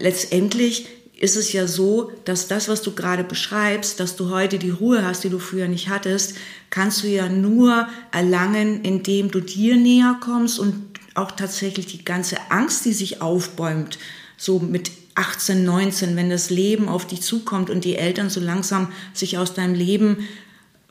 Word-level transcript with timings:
Letztendlich 0.00 0.86
ist 1.18 1.36
es 1.36 1.52
ja 1.52 1.66
so, 1.66 2.12
dass 2.24 2.46
das, 2.46 2.68
was 2.68 2.82
du 2.82 2.94
gerade 2.94 3.24
beschreibst, 3.24 3.98
dass 3.98 4.14
du 4.14 4.30
heute 4.30 4.58
die 4.58 4.70
Ruhe 4.70 5.04
hast, 5.04 5.24
die 5.24 5.30
du 5.30 5.40
früher 5.40 5.66
nicht 5.66 5.88
hattest, 5.88 6.36
kannst 6.70 7.02
du 7.02 7.08
ja 7.08 7.28
nur 7.28 7.88
erlangen, 8.12 8.82
indem 8.82 9.30
du 9.30 9.40
dir 9.40 9.76
näher 9.76 10.16
kommst 10.20 10.60
und 10.60 10.74
auch 11.14 11.32
tatsächlich 11.32 11.86
die 11.86 12.04
ganze 12.04 12.36
Angst, 12.50 12.84
die 12.84 12.92
sich 12.92 13.20
aufbäumt, 13.20 13.98
so 14.36 14.60
mit 14.60 14.92
18, 15.16 15.64
19, 15.64 16.14
wenn 16.14 16.30
das 16.30 16.50
Leben 16.50 16.88
auf 16.88 17.04
dich 17.04 17.22
zukommt 17.22 17.70
und 17.70 17.84
die 17.84 17.96
Eltern 17.96 18.30
so 18.30 18.38
langsam 18.38 18.92
sich 19.12 19.36
aus 19.36 19.52
deinem 19.52 19.74
Leben 19.74 20.28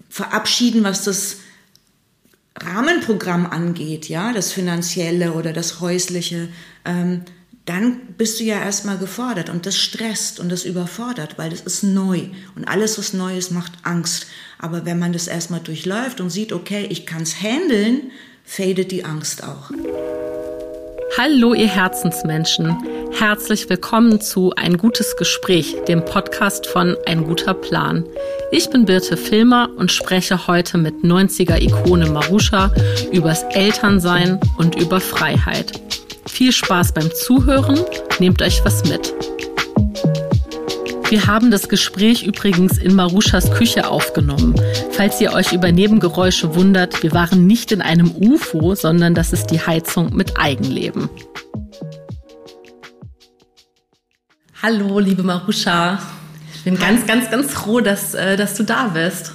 verabschieden, 0.09 0.83
was 0.83 1.05
das 1.05 1.37
Rahmenprogramm 2.59 3.45
angeht, 3.45 4.09
ja, 4.09 4.33
das 4.33 4.51
finanzielle 4.51 5.31
oder 5.31 5.53
das 5.53 5.79
häusliche, 5.79 6.49
ähm, 6.83 7.21
dann 7.67 7.99
bist 8.17 8.39
du 8.39 8.45
ja 8.45 8.59
erstmal 8.59 8.97
gefordert 8.97 9.49
und 9.49 9.65
das 9.65 9.77
stresst 9.77 10.39
und 10.39 10.49
das 10.49 10.63
überfordert, 10.63 11.37
weil 11.37 11.49
das 11.49 11.61
ist 11.61 11.83
neu 11.83 12.21
und 12.55 12.65
alles, 12.65 12.97
was 12.97 13.13
neu 13.13 13.37
ist, 13.37 13.51
macht 13.51 13.73
Angst. 13.83 14.25
Aber 14.57 14.85
wenn 14.85 14.97
man 14.97 15.11
das 15.11 15.27
erstmal 15.27 15.59
durchläuft 15.59 16.21
und 16.21 16.29
sieht, 16.29 16.53
okay, 16.53 16.87
ich 16.89 17.05
kann 17.05 17.23
es 17.23 17.41
handeln, 17.41 18.11
fadet 18.45 18.91
die 18.91 19.03
Angst 19.03 19.43
auch. 19.43 19.69
Hallo, 21.17 21.53
ihr 21.53 21.67
Herzensmenschen. 21.67 22.77
Herzlich 23.11 23.69
willkommen 23.69 24.21
zu 24.21 24.53
Ein 24.55 24.77
gutes 24.77 25.17
Gespräch, 25.17 25.75
dem 25.89 26.05
Podcast 26.05 26.67
von 26.67 26.95
Ein 27.05 27.25
guter 27.25 27.53
Plan. 27.53 28.05
Ich 28.51 28.69
bin 28.69 28.85
Birte 28.85 29.17
Filmer 29.17 29.69
und 29.75 29.91
spreche 29.91 30.47
heute 30.47 30.77
mit 30.77 31.03
90er-Ikone 31.03 32.09
Marusha 32.11 32.71
übers 33.11 33.43
Elternsein 33.51 34.39
und 34.57 34.75
über 34.75 35.01
Freiheit. 35.01 35.73
Viel 36.27 36.51
Spaß 36.51 36.91
beim 36.91 37.09
Zuhören, 37.13 37.79
nehmt 38.19 38.41
euch 38.41 38.63
was 38.63 38.83
mit. 38.83 39.13
Wir 41.09 41.25
haben 41.25 41.51
das 41.51 41.69
Gespräch 41.69 42.23
übrigens 42.23 42.77
in 42.77 42.93
Maruschas 42.93 43.49
Küche 43.51 43.87
aufgenommen. 43.87 44.53
Falls 44.91 45.21
ihr 45.21 45.31
euch 45.31 45.53
über 45.53 45.71
Nebengeräusche 45.71 46.53
wundert, 46.53 47.01
wir 47.01 47.13
waren 47.13 47.47
nicht 47.47 47.71
in 47.71 47.81
einem 47.81 48.11
UFO, 48.11 48.75
sondern 48.75 49.15
das 49.15 49.31
ist 49.31 49.47
die 49.47 49.65
Heizung 49.65 50.13
mit 50.13 50.37
Eigenleben. 50.37 51.09
Hallo, 54.61 54.99
liebe 54.99 55.23
Maruscha. 55.23 55.99
Ich 56.53 56.63
bin 56.65 56.77
ganz, 56.77 57.07
ganz, 57.07 57.31
ganz 57.31 57.53
froh, 57.53 57.79
dass, 57.79 58.13
äh, 58.13 58.35
dass 58.35 58.55
du 58.55 58.63
da 58.63 58.89
bist. 58.89 59.31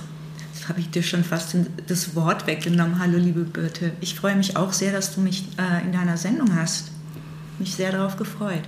Habe 0.73 0.81
ich 0.81 0.89
dir 0.89 1.03
schon 1.03 1.23
fast 1.23 1.55
das 1.87 2.15
Wort 2.15 2.47
weggenommen. 2.47 2.99
Hallo, 2.99 3.19
liebe 3.19 3.43
Birte. 3.43 3.93
Ich 4.01 4.15
freue 4.15 4.35
mich 4.37 4.57
auch 4.57 4.73
sehr, 4.73 4.91
dass 4.91 5.15
du 5.15 5.21
mich 5.21 5.45
äh, 5.59 5.85
in 5.85 5.93
deiner 5.93 6.17
Sendung 6.17 6.57
hast. 6.57 6.93
Mich 7.59 7.75
sehr 7.75 7.93
darauf 7.93 8.17
gefreut. 8.17 8.63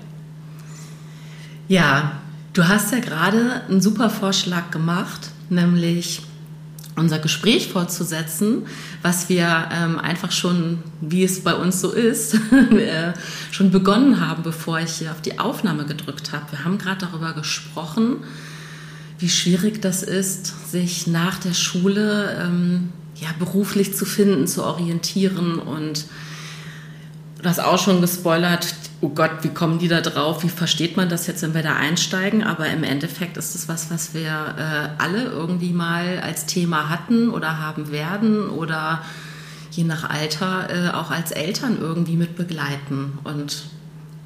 Ja, 1.66 2.20
du 2.52 2.68
hast 2.68 2.92
ja 2.92 2.98
gerade 2.98 3.62
einen 3.70 3.80
super 3.80 4.10
Vorschlag 4.10 4.70
gemacht, 4.70 5.30
nämlich 5.48 6.20
unser 6.94 7.20
Gespräch 7.20 7.68
fortzusetzen, 7.68 8.66
was 9.00 9.30
wir 9.30 9.70
ähm, 9.72 9.98
einfach 9.98 10.30
schon, 10.30 10.82
wie 11.00 11.24
es 11.24 11.42
bei 11.42 11.54
uns 11.54 11.80
so 11.80 11.90
ist, 11.90 12.34
äh, 12.52 13.14
schon 13.50 13.70
begonnen 13.70 14.20
haben, 14.20 14.42
bevor 14.42 14.78
ich 14.78 14.92
hier 14.92 15.10
auf 15.10 15.22
die 15.22 15.38
Aufnahme 15.38 15.86
gedrückt 15.86 16.32
habe. 16.32 16.44
Wir 16.50 16.66
haben 16.66 16.76
gerade 16.76 17.06
darüber 17.06 17.32
gesprochen, 17.32 18.18
wie 19.24 19.30
schwierig 19.30 19.80
das 19.80 20.02
ist, 20.02 20.70
sich 20.70 21.06
nach 21.06 21.38
der 21.38 21.54
Schule 21.54 22.36
ähm, 22.42 22.92
ja, 23.14 23.28
beruflich 23.38 23.96
zu 23.96 24.04
finden, 24.04 24.46
zu 24.46 24.62
orientieren 24.62 25.58
und 25.58 26.04
du 27.40 27.48
hast 27.48 27.58
auch 27.58 27.78
schon 27.78 28.02
gespoilert, 28.02 28.74
oh 29.00 29.08
Gott, 29.08 29.30
wie 29.40 29.48
kommen 29.48 29.78
die 29.78 29.88
da 29.88 30.02
drauf? 30.02 30.42
Wie 30.42 30.50
versteht 30.50 30.98
man 30.98 31.08
das 31.08 31.26
jetzt, 31.26 31.40
wenn 31.40 31.54
wir 31.54 31.62
da 31.62 31.74
einsteigen? 31.74 32.44
Aber 32.44 32.66
im 32.68 32.84
Endeffekt 32.84 33.38
ist 33.38 33.54
es 33.54 33.66
was, 33.66 33.90
was 33.90 34.12
wir 34.12 34.26
äh, 34.58 35.02
alle 35.02 35.24
irgendwie 35.24 35.72
mal 35.72 36.20
als 36.22 36.44
Thema 36.44 36.90
hatten 36.90 37.30
oder 37.30 37.58
haben 37.58 37.90
werden 37.90 38.50
oder 38.50 39.00
je 39.70 39.84
nach 39.84 40.10
Alter 40.10 40.68
äh, 40.68 40.90
auch 40.90 41.10
als 41.10 41.30
Eltern 41.30 41.78
irgendwie 41.80 42.16
mit 42.16 42.36
begleiten. 42.36 43.18
Und 43.24 43.62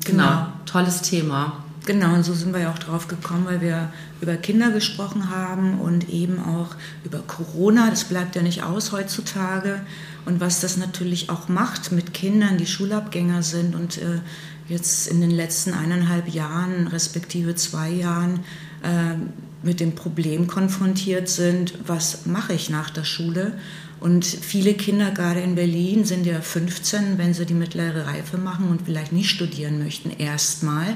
genau, 0.05 0.25
genau, 0.25 0.47
tolles 0.67 1.03
Thema. 1.03 1.63
Genau, 1.89 2.13
und 2.13 2.23
so 2.23 2.35
sind 2.35 2.53
wir 2.53 2.61
ja 2.61 2.71
auch 2.71 2.79
drauf 2.79 3.09
gekommen, 3.09 3.47
weil 3.47 3.63
wir 3.63 3.91
über 4.21 4.37
Kinder 4.37 4.71
gesprochen 4.73 5.31
haben 5.31 5.81
und 5.81 6.11
eben 6.11 6.39
auch 6.39 6.77
über 7.03 7.21
Corona. 7.21 7.89
Das 7.89 8.05
bleibt 8.05 8.37
ja 8.37 8.43
nicht 8.43 8.63
aus 8.63 8.93
heutzutage. 8.93 9.81
Und 10.27 10.39
was 10.39 10.61
das 10.61 10.77
natürlich 10.77 11.31
auch 11.31 11.49
macht 11.49 11.91
mit 11.91 12.13
Kindern, 12.13 12.59
die 12.59 12.67
Schulabgänger 12.67 13.43
sind 13.43 13.75
und 13.75 13.97
äh, 13.97 14.21
jetzt 14.69 15.09
in 15.09 15.23
den 15.23 15.31
letzten 15.31 15.73
eineinhalb 15.73 16.29
Jahren, 16.29 16.89
respektive 16.89 17.55
zwei 17.55 17.89
Jahren, 17.89 18.41
äh, 18.83 19.15
mit 19.63 19.81
dem 19.81 19.95
Problem 19.95 20.47
konfrontiert 20.47 21.31
sind, 21.31 21.73
was 21.87 22.27
mache 22.27 22.53
ich 22.53 22.69
nach 22.69 22.91
der 22.91 23.05
Schule? 23.05 23.55
Und 23.99 24.27
viele 24.27 24.75
Kinder, 24.75 25.11
gerade 25.11 25.41
in 25.41 25.55
Berlin, 25.55 26.05
sind 26.05 26.27
ja 26.27 26.43
15, 26.43 27.17
wenn 27.17 27.33
sie 27.33 27.47
die 27.47 27.55
mittlere 27.55 28.07
Reife 28.07 28.37
machen 28.37 28.69
und 28.69 28.83
vielleicht 28.83 29.13
nicht 29.13 29.31
studieren 29.31 29.83
möchten, 29.83 30.11
erstmal. 30.11 30.95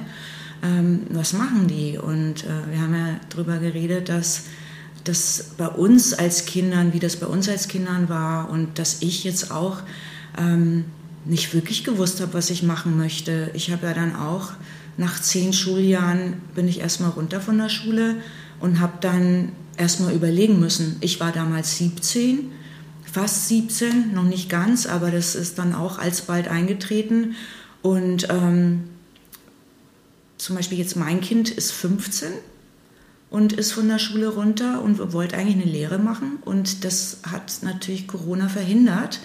Ähm, 0.63 1.03
was 1.11 1.33
machen 1.33 1.67
die? 1.69 1.99
Und 1.99 2.45
äh, 2.45 2.71
wir 2.71 2.81
haben 2.81 2.95
ja 2.95 3.21
darüber 3.31 3.59
geredet, 3.59 4.09
dass 4.09 4.45
das 5.05 5.51
bei 5.59 5.69
uns 5.69 6.15
als 6.15 6.47
Kindern, 6.47 6.93
wie 6.93 7.01
das 7.01 7.17
bei 7.17 7.27
uns 7.27 7.49
als 7.49 7.69
Kindern 7.69 8.09
war 8.09 8.51
und 8.51 8.79
dass 8.79 9.03
ich 9.03 9.25
jetzt 9.25 9.51
auch 9.51 9.79
ähm, 10.39 10.85
nicht 11.25 11.55
wirklich 11.55 11.85
gewusst 11.85 12.21
habe, 12.21 12.35
was 12.35 12.51
ich 12.51 12.63
machen 12.63 12.97
möchte. 12.97 13.51
Ich 13.55 13.71
habe 13.71 13.87
ja 13.87 13.95
dann 13.95 14.15
auch 14.15 14.53
nach 14.97 15.21
zehn 15.21 15.53
Schuljahren 15.53 16.35
bin 16.55 16.69
ich 16.69 16.81
erstmal 16.81 17.11
runter 17.11 17.41
von 17.41 17.59
der 17.59 17.69
Schule 17.69 18.17
und 18.61 18.81
habe 18.81 18.95
dann 19.01 19.53
erstmal 19.77 20.15
überlegen 20.15 20.61
müssen. 20.61 20.97
Ich 21.01 21.19
war 21.21 21.33
damals 21.33 21.79
17, 21.79 22.51
fast 23.11 23.49
17, 23.49 24.15
noch 24.15 24.25
nicht 24.25 24.49
ganz, 24.49 24.87
aber 24.87 25.11
das 25.11 25.35
ist 25.35 25.59
dann 25.59 25.75
auch 25.75 25.99
alsbald 25.99 26.49
eingetreten. 26.49 27.35
Und 27.81 28.29
ähm, 28.31 28.85
zum 30.43 30.57
Beispiel 30.57 30.79
jetzt 30.79 30.97
mein 30.97 31.21
Kind 31.21 31.51
ist 31.51 31.71
15 31.71 32.33
und 33.31 33.53
ist 33.53 33.71
von 33.71 33.87
der 33.87 34.01
Schule 34.01 34.27
runter 34.27 34.83
und 34.83 35.13
wollte 35.13 35.37
eigentlich 35.37 35.63
eine 35.63 35.73
Lehre 35.73 35.99
machen. 36.01 36.39
Und 36.45 36.83
das 36.85 37.19
hat 37.23 37.61
natürlich 37.63 38.09
Corona 38.09 38.49
verhindert. 38.49 39.21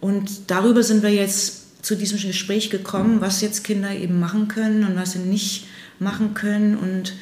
Und 0.00 0.50
darüber 0.50 0.82
sind 0.82 1.02
wir 1.02 1.10
jetzt 1.10 1.84
zu 1.84 1.94
diesem 1.94 2.18
Gespräch 2.18 2.70
gekommen, 2.70 3.20
was 3.20 3.42
jetzt 3.42 3.64
Kinder 3.64 3.90
eben 3.90 4.18
machen 4.18 4.48
können 4.48 4.84
und 4.84 4.96
was 4.96 5.12
sie 5.12 5.18
nicht 5.18 5.66
machen 5.98 6.32
können. 6.32 6.74
Und 6.78 7.12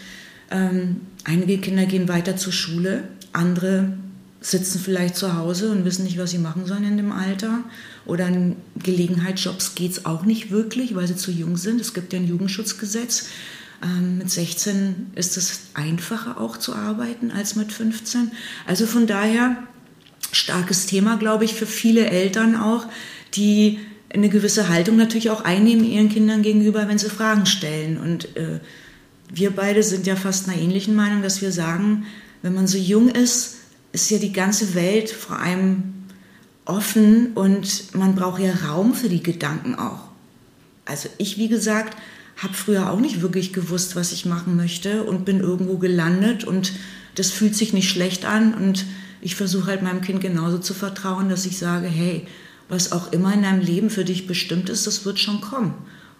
ähm, 0.53 1.01
einige 1.25 1.59
Kinder 1.59 1.87
gehen 1.87 2.09
weiter 2.09 2.37
zur 2.37 2.53
Schule, 2.53 3.09
andere 3.33 3.95
sitzen 4.45 4.79
vielleicht 4.79 5.17
zu 5.17 5.37
Hause 5.37 5.71
und 5.73 5.87
wissen 5.87 6.05
nicht, 6.05 6.19
was 6.19 6.31
sie 6.31 6.39
machen 6.39 6.67
sollen 6.67 6.85
in 6.85 6.99
dem 6.99 7.13
Alter. 7.13 7.61
Oder 8.05 8.29
in 8.29 8.57
Gelegenheitsjobs 8.77 9.75
geht 9.75 9.93
es 9.93 10.05
auch 10.05 10.25
nicht 10.25 10.51
wirklich, 10.51 10.95
weil 10.95 11.07
sie 11.07 11.17
zu 11.17 11.31
jung 11.31 11.57
sind. 11.57 11.81
Es 11.81 11.95
gibt 11.95 12.13
ja 12.13 12.19
ein 12.19 12.29
Jugendschutzgesetz. 12.29 13.29
Ähm, 13.83 14.19
mit 14.19 14.31
16 14.31 15.13
ist 15.15 15.39
es 15.39 15.61
einfacher 15.73 16.39
auch 16.39 16.59
zu 16.59 16.75
arbeiten 16.75 17.31
als 17.31 17.57
mit 17.57 17.73
15. 17.73 18.33
Also 18.67 18.85
von 18.85 19.07
daher 19.07 19.57
starkes 20.31 20.85
Thema, 20.87 21.17
glaube 21.17 21.47
ich, 21.47 21.55
für 21.55 21.67
viele 21.67 22.07
Eltern 22.11 22.55
auch, 22.55 22.87
die 23.33 23.79
eine 24.13 24.29
gewisse 24.29 24.69
Haltung 24.69 24.97
natürlich 24.97 25.31
auch 25.31 25.43
einnehmen 25.43 25.85
ihren 25.85 26.11
Kindern 26.11 26.43
gegenüber, 26.43 26.87
wenn 26.87 26.99
sie 26.99 27.09
Fragen 27.09 27.47
stellen. 27.47 27.97
Und 27.97 28.37
äh, 28.37 28.61
wir 29.33 29.53
beide 29.53 29.83
sind 29.83 30.07
ja 30.07 30.17
fast 30.17 30.51
einer 30.51 30.59
ähnlichen 30.59 30.95
Meinung, 30.95 31.23
dass 31.23 31.41
wir 31.41 31.51
sagen, 31.51 32.05
wenn 32.43 32.55
man 32.55 32.67
so 32.67 32.77
jung 32.77 33.09
ist, 33.09 33.57
ist 33.95 34.11
ja 34.11 34.19
die 34.19 34.33
ganze 34.33 34.75
Welt 34.75 35.09
vor 35.09 35.39
allem 35.39 35.95
offen 36.65 37.33
und 37.35 37.95
man 37.95 38.15
braucht 38.15 38.43
ja 38.43 38.53
Raum 38.67 38.93
für 38.93 39.09
die 39.09 39.23
Gedanken 39.23 39.77
auch. 39.77 40.09
Also 40.85 41.09
ich, 41.17 41.39
wie 41.39 41.49
gesagt, 41.49 41.97
habe 42.37 42.55
früher 42.55 42.91
auch 42.91 42.99
nicht 42.99 43.23
wirklich 43.23 43.53
gewusst, 43.53 43.95
was 43.95 44.13
ich 44.13 44.27
machen 44.27 44.57
möchte 44.57 45.05
und 45.05 45.25
bin 45.25 45.41
irgendwo 45.41 45.79
gelandet 45.79 46.45
und 46.45 46.73
das 47.15 47.31
fühlt 47.31 47.55
sich 47.55 47.73
nicht 47.73 47.89
schlecht 47.89 48.25
an 48.25 48.53
und 48.55 48.85
ich 49.21 49.37
versuche 49.37 49.69
halt 49.69 49.83
meinem 49.83 50.01
Kind 50.01 50.21
genauso 50.21 50.59
zu 50.59 50.75
vertrauen, 50.75 51.29
dass 51.29 51.47
ich 51.47 51.57
sage, 51.57 51.87
hey, 51.87 52.27
was 52.69 52.93
auch 52.93 53.13
immer 53.13 53.33
in 53.33 53.43
deinem 53.43 53.61
Leben 53.61 53.91
für 53.91 54.05
dich 54.05 54.27
bestimmt 54.27 54.69
ist, 54.69 54.87
das 54.87 55.05
wird 55.05 55.21
schon 55.21 55.41
kommen. 55.41 55.75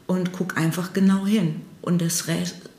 Und 0.07 0.33
guck 0.33 0.57
einfach 0.57 0.93
genau 0.93 1.27
hin. 1.27 1.63
Und 1.83 2.01
das 2.01 2.27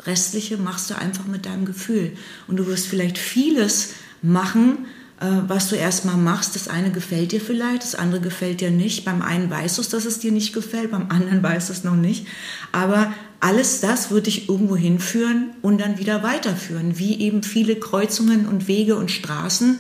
Restliche 0.06 0.58
machst 0.58 0.90
du 0.90 0.98
einfach 0.98 1.26
mit 1.26 1.46
deinem 1.46 1.66
Gefühl. 1.66 2.14
Und 2.48 2.58
du 2.58 2.68
wirst 2.68 2.88
vielleicht 2.88 3.18
vieles 3.18 3.94
machen, 4.26 4.86
äh, 5.20 5.26
was 5.48 5.70
du 5.70 5.76
erstmal 5.76 6.18
machst. 6.18 6.56
Das 6.56 6.68
eine 6.68 6.92
gefällt 6.92 7.32
dir 7.32 7.42
vielleicht, 7.42 7.84
das 7.84 7.96
andere 7.96 8.22
gefällt 8.22 8.62
dir 8.62 8.72
nicht. 8.72 9.06
Beim 9.06 9.22
einen 9.22 9.50
weißt 9.50 9.78
du 9.78 9.82
es, 9.82 9.90
dass 9.90 10.06
es 10.06 10.20
dir 10.20 10.32
nicht 10.32 10.54
gefällt, 10.54 10.92
beim 10.92 11.10
anderen 11.10 11.42
weißt 11.44 11.70
du 11.70 11.74
es 11.74 11.84
noch 11.84 11.96
nicht. 11.96 12.28
Aber 12.72 13.14
alles 13.40 13.80
das 13.80 14.12
wird 14.12 14.28
dich 14.28 14.50
irgendwo 14.50 14.76
hinführen 14.76 15.52
und 15.62 15.80
dann 15.80 16.00
wieder 16.00 16.24
weiterführen, 16.24 16.98
wie 16.98 17.20
eben 17.20 17.44
viele 17.44 17.76
Kreuzungen 17.76 18.48
und 18.48 18.68
Wege 18.68 18.96
und 18.96 19.12
Straßen. 19.12 19.80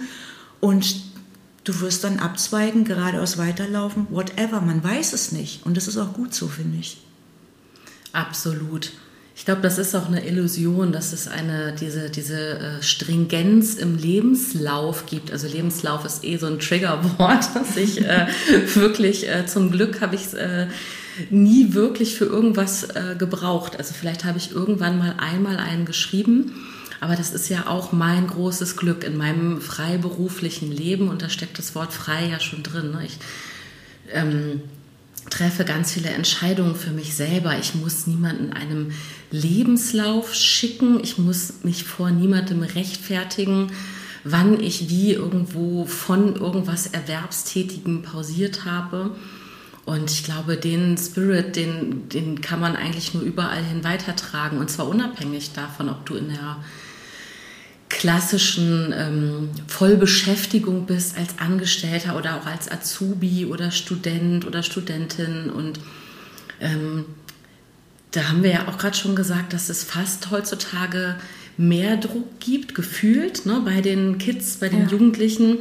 Und 0.61 1.01
du 1.63 1.79
wirst 1.81 2.03
dann 2.03 2.19
abzweigen, 2.19 2.85
geradeaus 2.85 3.37
weiterlaufen, 3.37 4.07
whatever, 4.09 4.61
man 4.61 4.83
weiß 4.83 5.13
es 5.13 5.31
nicht. 5.31 5.65
Und 5.65 5.77
das 5.77 5.87
ist 5.87 5.97
auch 5.97 6.13
gut 6.13 6.33
so, 6.33 6.47
finde 6.47 6.77
ich. 6.77 6.97
Absolut. 8.13 8.93
Ich 9.37 9.43
glaube, 9.43 9.61
das 9.61 9.77
ist 9.77 9.93
auch 9.95 10.07
eine 10.07 10.25
Illusion, 10.25 10.93
dass 10.93 11.11
es 11.11 11.27
eine, 11.27 11.73
diese, 11.73 12.09
diese 12.09 12.57
äh, 12.57 12.81
Stringenz 12.81 13.75
im 13.75 13.97
Lebenslauf 13.97 15.05
gibt. 15.07 15.29
Also 15.29 15.47
Lebenslauf 15.47 16.05
ist 16.05 16.23
eh 16.23 16.37
so 16.37 16.47
ein 16.47 16.59
Triggerwort, 16.59 17.49
dass 17.53 17.75
ich 17.75 18.01
äh, 18.01 18.27
wirklich, 18.75 19.27
äh, 19.27 19.45
zum 19.45 19.71
Glück 19.71 19.99
habe 19.99 20.15
ich 20.15 20.27
es 20.27 20.33
äh, 20.35 20.67
nie 21.29 21.73
wirklich 21.73 22.15
für 22.15 22.25
irgendwas 22.25 22.83
äh, 22.83 23.15
gebraucht. 23.19 23.77
Also 23.77 23.93
vielleicht 23.93 24.23
habe 24.23 24.37
ich 24.37 24.51
irgendwann 24.51 24.97
mal 24.97 25.15
einmal 25.17 25.57
einen 25.57 25.83
geschrieben, 25.83 26.53
aber 27.01 27.17
das 27.17 27.33
ist 27.33 27.49
ja 27.49 27.67
auch 27.67 27.91
mein 27.91 28.27
großes 28.27 28.77
Glück 28.77 29.03
in 29.03 29.17
meinem 29.17 29.59
freiberuflichen 29.59 30.71
Leben 30.71 31.09
und 31.09 31.21
da 31.21 31.27
steckt 31.27 31.59
das 31.59 31.75
Wort 31.75 31.91
frei 31.91 32.29
ja 32.31 32.39
schon 32.39 32.63
drin. 32.63 32.91
Ne? 32.91 33.01
Ich, 33.05 33.19
ähm, 34.13 34.61
treffe 35.29 35.65
ganz 35.65 35.91
viele 35.91 36.09
Entscheidungen 36.09 36.75
für 36.75 36.91
mich 36.91 37.15
selber. 37.15 37.57
Ich 37.57 37.75
muss 37.75 38.07
niemanden 38.07 38.53
einem 38.53 38.91
Lebenslauf 39.31 40.33
schicken. 40.33 40.99
Ich 41.03 41.17
muss 41.17 41.63
mich 41.63 41.83
vor 41.83 42.11
niemandem 42.11 42.63
rechtfertigen, 42.63 43.71
wann 44.23 44.59
ich 44.59 44.89
wie 44.89 45.13
irgendwo 45.13 45.85
von 45.85 46.35
irgendwas 46.35 46.87
Erwerbstätigen 46.87 48.01
pausiert 48.01 48.65
habe. 48.65 49.11
Und 49.85 50.09
ich 50.09 50.23
glaube, 50.23 50.57
den 50.57 50.97
Spirit, 50.97 51.55
den, 51.55 52.09
den 52.09 52.41
kann 52.41 52.59
man 52.59 52.75
eigentlich 52.75 53.13
nur 53.13 53.21
überall 53.21 53.63
hin 53.63 53.83
weitertragen. 53.83 54.57
Und 54.57 54.69
zwar 54.71 54.87
unabhängig 54.87 55.53
davon, 55.53 55.89
ob 55.89 56.05
du 56.07 56.15
in 56.15 56.29
der 56.29 56.57
klassischen 57.87 58.93
ähm, 58.97 59.49
Vollbeschäftigung 59.67 60.87
bist 60.87 61.17
als 61.17 61.37
Angestellter 61.37 62.17
oder 62.17 62.37
auch 62.37 62.47
als 62.47 62.69
Azubi 62.71 63.45
oder 63.45 63.69
Student 63.69 64.47
oder 64.47 64.63
Studentin. 64.63 65.51
Und 65.51 65.79
ähm, 66.59 67.05
da 68.15 68.29
haben 68.29 68.43
wir 68.43 68.51
ja 68.51 68.67
auch 68.67 68.77
gerade 68.77 68.95
schon 68.95 69.15
gesagt, 69.15 69.53
dass 69.53 69.69
es 69.69 69.83
fast 69.83 70.31
heutzutage 70.31 71.15
mehr 71.57 71.97
Druck 71.97 72.39
gibt, 72.39 72.75
gefühlt, 72.75 73.45
ne, 73.45 73.61
bei 73.63 73.81
den 73.81 74.17
Kids, 74.17 74.57
bei 74.57 74.69
den 74.69 74.83
ja. 74.83 74.89
Jugendlichen 74.89 75.57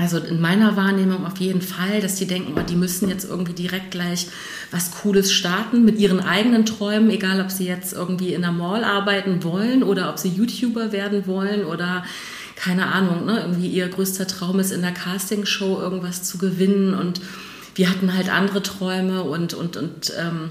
also 0.00 0.16
in 0.16 0.40
meiner 0.40 0.76
Wahrnehmung 0.76 1.26
auf 1.26 1.36
jeden 1.36 1.60
Fall, 1.60 2.00
dass 2.00 2.14
die 2.14 2.26
denken, 2.26 2.54
oh, 2.56 2.62
die 2.62 2.74
müssen 2.74 3.10
jetzt 3.10 3.28
irgendwie 3.28 3.52
direkt 3.52 3.90
gleich 3.90 4.28
was 4.70 4.92
Cooles 4.92 5.30
starten 5.30 5.84
mit 5.84 5.98
ihren 5.98 6.20
eigenen 6.20 6.64
Träumen, 6.64 7.10
egal 7.10 7.38
ob 7.42 7.50
sie 7.50 7.66
jetzt 7.66 7.92
irgendwie 7.92 8.32
in 8.32 8.40
der 8.40 8.52
Mall 8.52 8.82
arbeiten 8.82 9.44
wollen 9.44 9.82
oder 9.82 10.08
ob 10.08 10.18
sie 10.18 10.30
YouTuber 10.30 10.92
werden 10.92 11.26
wollen 11.26 11.66
oder 11.66 12.02
keine 12.56 12.86
Ahnung, 12.86 13.26
ne, 13.26 13.40
irgendwie 13.40 13.68
ihr 13.68 13.88
größter 13.88 14.26
Traum 14.26 14.58
ist, 14.58 14.70
in 14.70 14.80
der 14.80 14.92
Castingshow 14.92 15.78
irgendwas 15.78 16.22
zu 16.22 16.38
gewinnen 16.38 16.94
und 16.94 17.20
wir 17.74 17.90
hatten 17.90 18.14
halt 18.14 18.30
andere 18.30 18.62
Träume 18.62 19.22
und, 19.22 19.52
und, 19.52 19.76
und 19.76 20.14
ähm, 20.18 20.50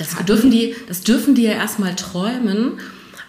das 0.00 0.16
dürfen 0.24 0.50
die, 0.50 0.74
das 0.88 1.02
dürfen 1.02 1.34
die 1.34 1.42
ja 1.42 1.52
erstmal 1.52 1.94
träumen 1.94 2.78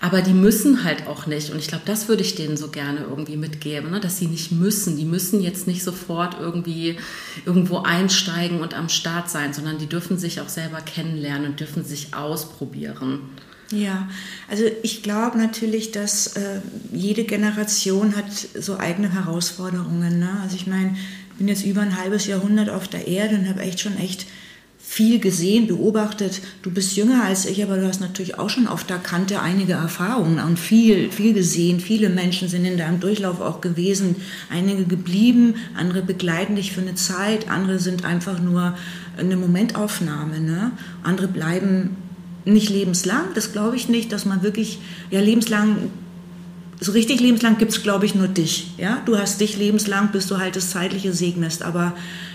aber 0.01 0.23
die 0.23 0.33
müssen 0.33 0.83
halt 0.83 1.05
auch 1.05 1.27
nicht. 1.27 1.51
Und 1.51 1.59
ich 1.59 1.67
glaube, 1.67 1.83
das 1.85 2.07
würde 2.07 2.23
ich 2.23 2.33
denen 2.33 2.57
so 2.57 2.69
gerne 2.69 3.01
irgendwie 3.01 3.37
mitgeben, 3.37 3.91
ne? 3.91 3.99
dass 3.99 4.17
sie 4.17 4.25
nicht 4.25 4.51
müssen. 4.51 4.97
Die 4.97 5.05
müssen 5.05 5.41
jetzt 5.41 5.67
nicht 5.67 5.83
sofort 5.83 6.37
irgendwie 6.39 6.97
irgendwo 7.45 7.77
einsteigen 7.77 8.61
und 8.61 8.73
am 8.73 8.89
Start 8.89 9.29
sein, 9.29 9.53
sondern 9.53 9.77
die 9.77 9.85
dürfen 9.85 10.17
sich 10.17 10.41
auch 10.41 10.49
selber 10.49 10.81
kennenlernen 10.81 11.51
und 11.51 11.59
dürfen 11.59 11.85
sich 11.85 12.15
ausprobieren. 12.15 13.19
Ja, 13.69 14.09
also 14.49 14.63
ich 14.81 15.03
glaube 15.03 15.37
natürlich, 15.37 15.91
dass 15.91 16.35
äh, 16.35 16.61
jede 16.91 17.23
Generation 17.23 18.15
hat 18.15 18.31
so 18.59 18.79
eigene 18.79 19.13
Herausforderungen. 19.13 20.19
Ne? 20.19 20.39
Also 20.41 20.55
ich 20.55 20.65
meine, 20.65 20.97
ich 21.31 21.37
bin 21.37 21.47
jetzt 21.47 21.63
über 21.63 21.81
ein 21.81 21.97
halbes 21.97 22.25
Jahrhundert 22.25 22.71
auf 22.71 22.87
der 22.87 23.07
Erde 23.07 23.35
und 23.35 23.47
habe 23.47 23.61
echt 23.61 23.79
schon 23.79 23.97
echt 23.97 24.25
viel 24.91 25.19
gesehen, 25.19 25.67
beobachtet. 25.67 26.41
Du 26.63 26.69
bist 26.69 26.97
jünger 26.97 27.23
als 27.23 27.45
ich, 27.45 27.63
aber 27.63 27.77
du 27.77 27.87
hast 27.87 28.01
natürlich 28.01 28.37
auch 28.37 28.49
schon 28.49 28.67
auf 28.67 28.83
der 28.83 28.97
Kante 28.97 29.41
einige 29.41 29.71
Erfahrungen 29.71 30.37
und 30.39 30.59
viel, 30.59 31.09
viel 31.09 31.33
gesehen. 31.33 31.79
Viele 31.79 32.09
Menschen 32.09 32.49
sind 32.49 32.65
in 32.65 32.77
deinem 32.77 32.99
Durchlauf 32.99 33.39
auch 33.39 33.61
gewesen, 33.61 34.17
einige 34.49 34.83
geblieben, 34.83 35.55
andere 35.77 36.01
begleiten 36.01 36.57
dich 36.57 36.73
für 36.73 36.81
eine 36.81 36.95
Zeit, 36.95 37.49
andere 37.49 37.79
sind 37.79 38.03
einfach 38.03 38.41
nur 38.41 38.75
eine 39.17 39.37
Momentaufnahme. 39.37 40.41
Ne? 40.41 40.71
Andere 41.03 41.29
bleiben 41.29 41.95
nicht 42.43 42.69
lebenslang, 42.69 43.27
das 43.33 43.53
glaube 43.53 43.77
ich 43.77 43.87
nicht, 43.87 44.11
dass 44.11 44.25
man 44.25 44.43
wirklich, 44.43 44.79
ja, 45.09 45.21
lebenslang 45.21 45.89
so 46.83 46.91
richtig 46.93 47.19
lebenslang 47.19 47.59
gibt 47.59 47.71
es, 47.71 47.83
glaube 47.83 48.07
ich, 48.07 48.15
nur 48.15 48.27
dich. 48.27 48.71
Ja? 48.77 49.03
Du 49.05 49.17
hast 49.17 49.39
dich 49.39 49.55
lebenslang, 49.55 50.11
bis 50.11 50.25
du 50.25 50.39
halt 50.39 50.55
das 50.55 50.71
Zeitliche 50.71 51.13
segnest. 51.13 51.61
Aber 51.61 51.93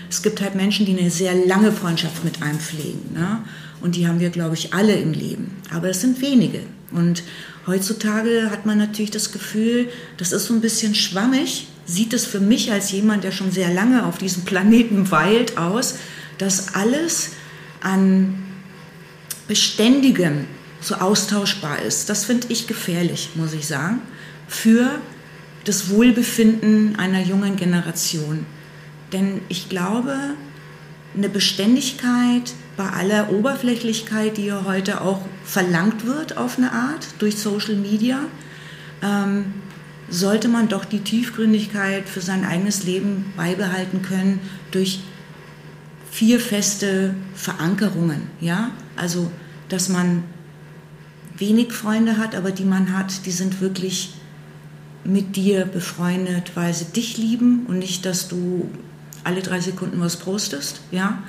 es 0.09 0.23
gibt 0.23 0.41
halt 0.41 0.55
Menschen, 0.55 0.85
die 0.85 0.97
eine 0.97 1.11
sehr 1.11 1.35
lange 1.35 1.73
Freundschaft 1.73 2.23
mit 2.23 2.41
einem 2.41 2.59
pflegen. 2.59 3.13
Ne? 3.13 3.43
Und 3.81 3.97
die 3.97 4.07
haben 4.07 4.21
wir, 4.21 4.29
glaube 4.29 4.55
ich, 4.55 4.73
alle 4.73 4.95
im 4.95 5.11
Leben. 5.11 5.51
Aber 5.73 5.89
es 5.89 5.99
sind 5.99 6.21
wenige. 6.21 6.61
Und 6.91 7.23
heutzutage 7.67 8.49
hat 8.49 8.65
man 8.65 8.77
natürlich 8.77 9.11
das 9.11 9.33
Gefühl, 9.33 9.89
das 10.15 10.31
ist 10.31 10.45
so 10.45 10.53
ein 10.53 10.61
bisschen 10.61 10.95
schwammig, 10.95 11.67
sieht 11.85 12.13
es 12.13 12.25
für 12.25 12.39
mich 12.39 12.71
als 12.71 12.91
jemand, 12.91 13.25
der 13.25 13.33
schon 13.33 13.51
sehr 13.51 13.73
lange 13.73 14.05
auf 14.05 14.17
diesem 14.17 14.45
Planeten 14.45 15.11
weilt, 15.11 15.57
aus, 15.57 15.95
dass 16.37 16.73
alles 16.73 17.31
an 17.81 18.43
Beständigem 19.49 20.45
so 20.79 20.95
austauschbar 20.95 21.81
ist. 21.81 22.09
Das 22.09 22.23
finde 22.23 22.47
ich 22.49 22.65
gefährlich, 22.65 23.31
muss 23.35 23.51
ich 23.51 23.67
sagen, 23.67 24.01
für 24.47 24.99
das 25.65 25.89
Wohlbefinden 25.89 26.97
einer 26.97 27.21
jungen 27.21 27.55
Generation. 27.55 28.45
Denn 29.11 29.41
ich 29.49 29.69
glaube, 29.69 30.15
eine 31.15 31.29
Beständigkeit 31.29 32.53
bei 32.75 32.89
aller 32.89 33.31
Oberflächlichkeit, 33.31 34.37
die 34.37 34.45
ja 34.45 34.63
heute 34.65 35.01
auch 35.01 35.21
verlangt 35.43 36.05
wird 36.05 36.37
auf 36.37 36.57
eine 36.57 36.71
Art 36.71 37.07
durch 37.19 37.37
Social 37.37 37.75
Media, 37.75 38.19
ähm, 39.01 39.53
sollte 40.09 40.47
man 40.47 40.69
doch 40.69 40.85
die 40.85 41.01
Tiefgründigkeit 41.01 42.07
für 42.07 42.21
sein 42.21 42.45
eigenes 42.45 42.83
Leben 42.83 43.33
beibehalten 43.35 44.01
können 44.01 44.39
durch 44.71 45.01
vier 46.11 46.39
feste 46.39 47.13
Verankerungen. 47.35 48.27
Ja? 48.39 48.71
Also, 48.95 49.31
dass 49.69 49.89
man 49.89 50.23
wenig 51.37 51.73
Freunde 51.73 52.17
hat, 52.17 52.35
aber 52.35 52.51
die 52.51 52.63
man 52.63 52.97
hat, 52.97 53.25
die 53.25 53.31
sind 53.31 53.59
wirklich 53.59 54.13
mit 55.07 55.35
dir 55.35 55.65
befreundet, 55.65 56.51
weil 56.55 56.73
sie 56.73 56.85
dich 56.85 57.17
lieben 57.17 57.65
und 57.67 57.79
nicht, 57.79 58.05
dass 58.05 58.27
du 58.27 58.69
alle 59.23 59.41
drei 59.41 59.59
Sekunden 59.59 59.99
was 59.99 60.17
postest, 60.17 60.81
ja, 60.91 61.23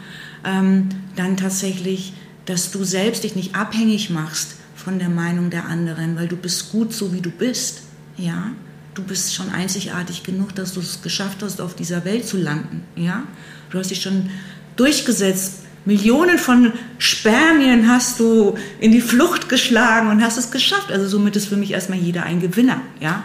ähm, 0.45 0.89
dann 1.17 1.37
tatsächlich, 1.37 2.13
dass 2.45 2.71
du 2.71 2.85
selbst 2.85 3.25
dich 3.25 3.37
nicht 3.37 3.55
abhängig 3.55 4.11
machst 4.11 4.57
von 4.77 4.99
der 4.99 5.09
Meinung 5.09 5.51
der 5.51 5.67
anderen, 5.67 6.17
weil 6.17 6.29
du 6.29 6.37
bist 6.37 6.71
gut 6.71 6.93
so 6.93 7.13
wie 7.13 7.21
du 7.21 7.31
bist, 7.31 7.83
ja. 8.17 8.51
Du 8.95 9.05
bist 9.05 9.33
schon 9.33 9.51
einzigartig 9.51 10.25
genug, 10.25 10.57
dass 10.57 10.75
du 10.75 10.81
es 10.81 11.03
geschafft 11.03 11.43
hast, 11.43 11.61
auf 11.61 11.77
dieser 11.77 12.05
Welt 12.05 12.27
zu 12.27 12.37
landen, 12.37 12.83
ja. 12.97 13.23
Du 13.71 13.79
hast 13.79 13.91
dich 13.91 14.03
schon 14.03 14.31
durchgesetzt. 14.77 15.61
Millionen 15.85 16.39
von 16.39 16.73
Spermien 16.99 17.89
hast 17.89 18.19
du 18.21 18.59
in 18.81 18.93
die 18.93 19.01
Flucht 19.01 19.49
geschlagen 19.49 20.09
und 20.11 20.23
hast 20.23 20.37
es 20.37 20.51
geschafft. 20.51 20.91
Also 20.91 21.09
somit 21.09 21.37
ist 21.37 21.47
für 21.47 21.57
mich 21.57 21.71
erstmal 21.71 21.99
jeder 21.99 22.25
ein 22.25 22.41
Gewinner, 22.41 22.81
ja. 23.01 23.25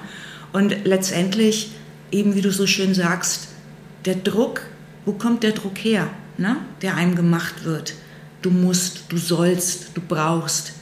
Und 0.53 0.85
letztendlich, 0.85 1.71
eben 2.11 2.35
wie 2.35 2.41
du 2.41 2.51
so 2.51 2.67
schön 2.67 2.93
sagst, 2.93 3.49
der 4.05 4.15
Druck, 4.15 4.61
wo 5.05 5.13
kommt 5.13 5.43
der 5.43 5.51
Druck 5.51 5.77
her, 5.79 6.09
ne? 6.37 6.57
der 6.81 6.95
einem 6.95 7.15
gemacht 7.15 7.65
wird? 7.65 7.95
Du 8.41 8.51
musst, 8.51 9.05
du 9.09 9.17
sollst, 9.17 9.89
du 9.95 10.01
brauchst. 10.01 10.73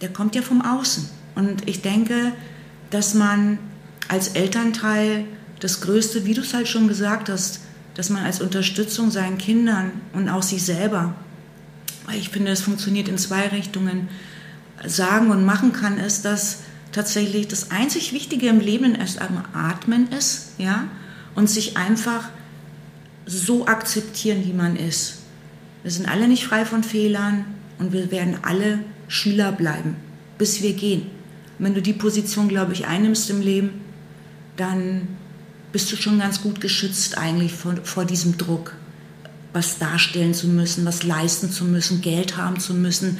Der 0.00 0.10
kommt 0.10 0.34
ja 0.34 0.42
vom 0.42 0.62
Außen. 0.62 1.08
Und 1.34 1.68
ich 1.68 1.82
denke, 1.82 2.32
dass 2.90 3.14
man 3.14 3.58
als 4.08 4.28
Elternteil 4.28 5.24
das 5.60 5.80
Größte, 5.80 6.26
wie 6.26 6.34
du 6.34 6.42
es 6.42 6.52
halt 6.52 6.68
schon 6.68 6.88
gesagt 6.88 7.28
hast, 7.28 7.60
dass 7.94 8.10
man 8.10 8.24
als 8.24 8.40
Unterstützung 8.40 9.10
seinen 9.10 9.38
Kindern 9.38 9.92
und 10.12 10.28
auch 10.28 10.42
sich 10.42 10.62
selber, 10.62 11.14
weil 12.06 12.18
ich 12.18 12.30
finde, 12.30 12.50
es 12.50 12.62
funktioniert 12.62 13.08
in 13.08 13.18
zwei 13.18 13.48
Richtungen, 13.48 14.08
sagen 14.86 15.30
und 15.30 15.44
machen 15.44 15.72
kann, 15.72 15.98
ist, 15.98 16.24
dass 16.24 16.60
tatsächlich 16.92 17.48
das 17.48 17.70
einzig 17.70 18.12
Wichtige 18.12 18.48
im 18.48 18.60
Leben 18.60 18.94
erst 18.94 19.20
einmal 19.20 19.44
Atmen 19.52 20.08
ist, 20.12 20.52
ja, 20.58 20.88
und 21.34 21.48
sich 21.48 21.76
einfach 21.76 22.28
so 23.26 23.66
akzeptieren, 23.66 24.44
wie 24.44 24.52
man 24.52 24.76
ist. 24.76 25.18
Wir 25.82 25.90
sind 25.90 26.08
alle 26.08 26.28
nicht 26.28 26.44
frei 26.44 26.64
von 26.64 26.82
Fehlern 26.82 27.44
und 27.78 27.92
wir 27.92 28.10
werden 28.10 28.38
alle 28.42 28.80
Schüler 29.08 29.52
bleiben, 29.52 29.96
bis 30.36 30.62
wir 30.62 30.74
gehen. 30.74 31.06
Wenn 31.58 31.74
du 31.74 31.82
die 31.82 31.92
Position, 31.92 32.48
glaube 32.48 32.72
ich, 32.72 32.86
einnimmst 32.86 33.30
im 33.30 33.40
Leben, 33.40 33.70
dann 34.56 35.08
bist 35.72 35.90
du 35.92 35.96
schon 35.96 36.18
ganz 36.18 36.42
gut 36.42 36.60
geschützt 36.60 37.16
eigentlich 37.18 37.52
vor, 37.52 37.76
vor 37.84 38.04
diesem 38.04 38.36
Druck, 38.36 38.74
was 39.52 39.78
darstellen 39.78 40.34
zu 40.34 40.48
müssen, 40.48 40.84
was 40.84 41.02
leisten 41.02 41.50
zu 41.50 41.64
müssen, 41.64 42.00
Geld 42.00 42.36
haben 42.36 42.60
zu 42.60 42.74
müssen, 42.74 43.18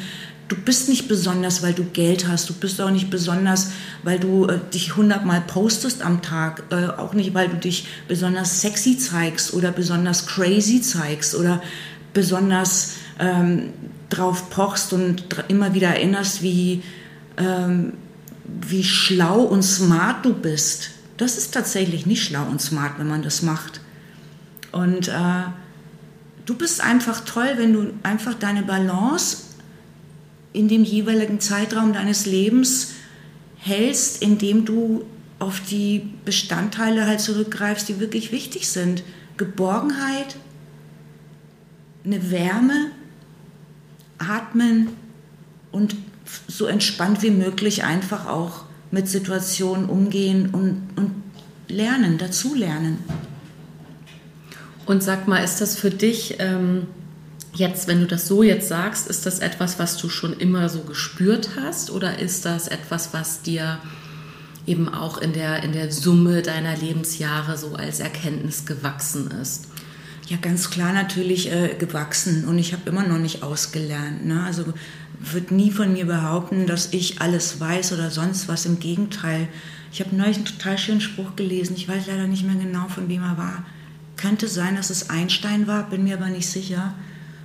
du 0.50 0.56
bist 0.56 0.88
nicht 0.88 1.06
besonders, 1.06 1.62
weil 1.62 1.72
du 1.74 1.84
Geld 1.84 2.26
hast. 2.26 2.50
Du 2.50 2.54
bist 2.54 2.80
auch 2.80 2.90
nicht 2.90 3.08
besonders, 3.08 3.70
weil 4.02 4.18
du 4.18 4.46
äh, 4.46 4.58
dich 4.74 4.96
hundertmal 4.96 5.40
postest 5.40 6.02
am 6.02 6.22
Tag. 6.22 6.64
Äh, 6.70 6.88
auch 6.88 7.14
nicht, 7.14 7.34
weil 7.34 7.48
du 7.48 7.56
dich 7.56 7.86
besonders 8.08 8.60
sexy 8.60 8.98
zeigst 8.98 9.54
oder 9.54 9.70
besonders 9.70 10.26
crazy 10.26 10.82
zeigst 10.82 11.36
oder 11.36 11.62
besonders 12.12 12.94
ähm, 13.20 13.72
drauf 14.08 14.50
pochst 14.50 14.92
und 14.92 15.24
immer 15.46 15.72
wieder 15.72 15.88
erinnerst, 15.88 16.42
wie, 16.42 16.82
ähm, 17.36 17.92
wie 18.44 18.82
schlau 18.82 19.42
und 19.42 19.62
smart 19.62 20.24
du 20.24 20.34
bist. 20.34 20.90
Das 21.16 21.38
ist 21.38 21.54
tatsächlich 21.54 22.06
nicht 22.06 22.24
schlau 22.24 22.44
und 22.50 22.60
smart, 22.60 22.98
wenn 22.98 23.06
man 23.06 23.22
das 23.22 23.42
macht. 23.42 23.80
Und 24.72 25.06
äh, 25.06 25.44
du 26.44 26.56
bist 26.56 26.82
einfach 26.82 27.20
toll, 27.20 27.52
wenn 27.56 27.72
du 27.72 27.92
einfach 28.02 28.34
deine 28.34 28.64
Balance 28.64 29.49
in 30.52 30.68
dem 30.68 30.84
jeweiligen 30.84 31.40
Zeitraum 31.40 31.92
deines 31.92 32.26
Lebens 32.26 32.92
hältst, 33.56 34.22
indem 34.22 34.64
du 34.64 35.04
auf 35.38 35.60
die 35.60 36.10
Bestandteile 36.24 37.06
halt 37.06 37.20
zurückgreifst, 37.20 37.88
die 37.88 38.00
wirklich 38.00 38.32
wichtig 38.32 38.68
sind. 38.68 39.02
Geborgenheit, 39.36 40.36
eine 42.04 42.30
Wärme, 42.30 42.90
atmen 44.18 44.88
und 45.72 45.96
so 46.46 46.66
entspannt 46.66 47.22
wie 47.22 47.30
möglich 47.30 47.84
einfach 47.84 48.26
auch 48.26 48.64
mit 48.90 49.08
Situationen 49.08 49.88
umgehen 49.88 50.50
und, 50.52 50.82
und 50.96 51.22
lernen, 51.68 52.18
dazulernen. 52.18 52.98
Und 54.86 55.02
sag 55.02 55.28
mal, 55.28 55.38
ist 55.38 55.60
das 55.60 55.76
für 55.76 55.90
dich 55.90 56.36
ähm, 56.38 56.86
jetzt, 57.54 57.88
wenn 57.88 58.00
du 58.00 58.06
das 58.06 58.28
so 58.28 58.42
jetzt 58.42 58.68
sagst, 58.68 59.08
ist 59.08 59.26
das 59.26 59.40
etwas, 59.40 59.78
was 59.78 59.96
du 59.96 60.08
schon 60.08 60.38
immer 60.38 60.68
so 60.68 60.80
gespürt 60.80 61.50
hast 61.60 61.90
oder 61.90 62.18
ist 62.18 62.44
das 62.44 62.68
etwas, 62.68 63.12
was 63.12 63.42
dir 63.42 63.78
eben 64.66 64.88
auch 64.88 65.18
in 65.18 65.32
der, 65.32 65.62
in 65.62 65.72
der 65.72 65.90
Summe 65.90 66.42
deiner 66.42 66.76
Lebensjahre 66.76 67.56
so 67.56 67.74
als 67.74 68.00
Erkenntnis 68.00 68.66
gewachsen 68.66 69.30
ist? 69.30 69.66
Ja, 70.28 70.36
ganz 70.36 70.70
klar 70.70 70.92
natürlich 70.92 71.50
äh, 71.50 71.74
gewachsen 71.76 72.44
und 72.44 72.58
ich 72.58 72.72
habe 72.72 72.88
immer 72.88 73.06
noch 73.06 73.18
nicht 73.18 73.42
ausgelernt. 73.42 74.24
Ne? 74.26 74.44
Also 74.44 74.64
wird 75.18 75.50
nie 75.50 75.70
von 75.70 75.92
mir 75.92 76.06
behaupten, 76.06 76.66
dass 76.66 76.92
ich 76.92 77.20
alles 77.20 77.58
weiß 77.60 77.92
oder 77.92 78.10
sonst 78.10 78.48
was. 78.48 78.64
Im 78.64 78.78
Gegenteil. 78.78 79.48
Ich 79.92 80.00
habe 80.00 80.14
neulich 80.14 80.36
einen 80.36 80.46
total 80.46 80.78
schönen 80.78 81.00
Spruch 81.00 81.36
gelesen. 81.36 81.74
Ich 81.76 81.88
weiß 81.88 82.06
leider 82.06 82.26
nicht 82.26 82.46
mehr 82.46 82.54
genau, 82.54 82.86
von 82.88 83.08
wem 83.08 83.22
er 83.22 83.36
war. 83.36 83.64
Könnte 84.16 84.48
sein, 84.48 84.76
dass 84.76 84.90
es 84.90 85.10
Einstein 85.10 85.66
war, 85.66 85.90
bin 85.90 86.04
mir 86.04 86.16
aber 86.16 86.28
nicht 86.28 86.48
sicher. 86.48 86.94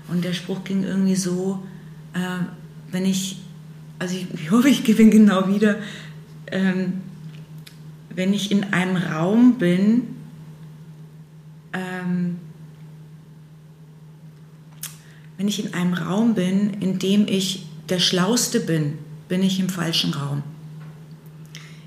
Und 0.08 0.24
der 0.24 0.34
Spruch 0.34 0.64
ging 0.64 0.84
irgendwie 0.84 1.16
so, 1.16 1.64
äh, 2.14 2.44
wenn 2.92 3.06
ich, 3.06 3.40
also 4.00 4.16
ich, 4.16 4.28
ich, 4.34 4.52
hoffe, 4.52 4.70
ich 4.70 4.88
ihn 4.88 5.12
genau 5.12 5.48
wieder, 5.48 5.78
ähm, 6.52 7.02
wenn 8.14 8.34
ich 8.34 8.52
in 8.52 8.74
einem 8.74 8.98
Raum 8.98 9.58
bin, 9.58 10.04
ähm, 11.74 12.38
wenn 15.38 15.48
ich 15.48 15.66
in 15.66 15.74
einem 15.74 15.94
Raum 15.94 16.34
bin, 16.34 16.76
in 16.82 17.00
dem 17.00 17.28
ich 17.28 17.66
der 17.90 18.00
Schlauste 18.00 18.60
bin, 18.60 18.98
bin 19.28 19.44
ich 19.44 19.60
im 19.60 19.70
falschen 19.70 20.14
Raum. 20.14 20.44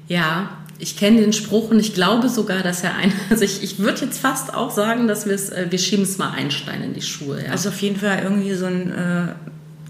Ja, 0.06 0.58
ich 0.78 0.97
kenne 0.97 1.20
den 1.20 1.32
Spruch 1.32 1.70
und 1.70 1.80
ich 1.80 1.94
glaube 1.94 2.28
sogar, 2.28 2.62
dass 2.62 2.85
er 2.85 2.94
ein, 2.94 3.12
also 3.30 3.44
ich, 3.44 3.62
ich 3.62 3.78
würde 3.78 4.04
jetzt 4.04 4.20
fast 4.20 4.54
auch 4.54 4.70
sagen, 4.70 5.08
dass 5.08 5.26
wir 5.26 5.35
es, 5.35 5.50
äh, 5.50 5.66
wir 5.70 5.78
schieben 5.78 6.04
es 6.04 6.18
mal 6.18 6.30
Einstein 6.30 6.82
in 6.82 6.94
die 6.94 7.02
Schuhe. 7.02 7.44
Ja. 7.44 7.50
Also 7.50 7.70
auf 7.70 7.80
jeden 7.80 7.97
Fall 7.97 8.20
irgendwie 8.23 8.54
so 8.54 8.66
ein, 8.66 8.92
äh, 8.92 9.35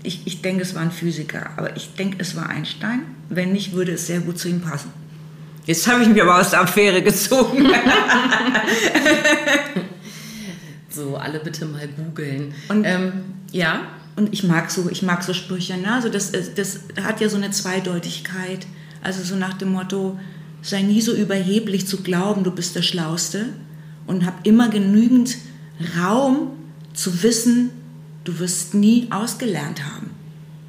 ich, 0.03 0.23
ich 0.25 0.41
denke, 0.43 0.63
es 0.63 0.75
war 0.75 0.83
ein 0.83 0.91
Physiker, 0.91 1.51
aber 1.57 1.77
ich 1.77 1.95
denke, 1.95 2.17
es 2.21 2.37
war 2.37 2.49
Einstein. 2.49 3.03
Wenn 3.29 3.53
nicht, 3.53 3.73
würde 3.73 3.93
es 3.93 4.07
sehr 4.07 4.21
gut 4.21 4.39
zu 4.39 4.49
ihm 4.49 4.63
passen. 4.63 4.91
Jetzt 5.67 5.87
habe 5.87 6.03
ich 6.03 6.09
mich 6.09 6.23
aber 6.23 6.41
aus 6.41 6.51
der 6.51 6.63
Affäre 6.63 7.03
gezogen. 7.03 7.67
so, 10.89 11.17
alle 11.17 11.41
bitte 11.41 11.67
mal 11.67 11.87
googeln. 11.89 12.55
Und 12.71 12.85
ähm, 12.85 13.13
ja. 13.53 13.83
Und 14.17 14.33
ich 14.33 14.45
mag 14.45 14.71
so, 14.71 14.89
ich 14.91 15.03
mag 15.03 15.23
so 15.23 15.35
Sprüche. 15.35 15.77
Ne? 15.77 15.93
Also 15.93 16.09
das, 16.09 16.33
das 16.33 16.81
hat 17.03 17.21
ja 17.21 17.29
so 17.29 17.37
eine 17.37 17.51
Zweideutigkeit. 17.51 18.67
Also 19.03 19.23
so 19.23 19.37
nach 19.37 19.53
dem 19.55 19.73
Motto, 19.73 20.19
sei 20.63 20.83
nie 20.83 21.01
so 21.01 21.15
überheblich 21.15 21.87
zu 21.87 22.03
glauben, 22.03 22.45
du 22.45 22.51
bist 22.51 22.75
der 22.77 22.83
Schlauste 22.83 23.47
und 24.07 24.27
hab 24.27 24.47
immer 24.47 24.69
genügend 24.69 25.37
Raum 25.99 26.51
zu 26.95 27.23
wissen, 27.23 27.71
du 28.25 28.39
wirst 28.39 28.75
nie 28.75 29.09
ausgelernt 29.11 29.85
haben. 29.85 30.11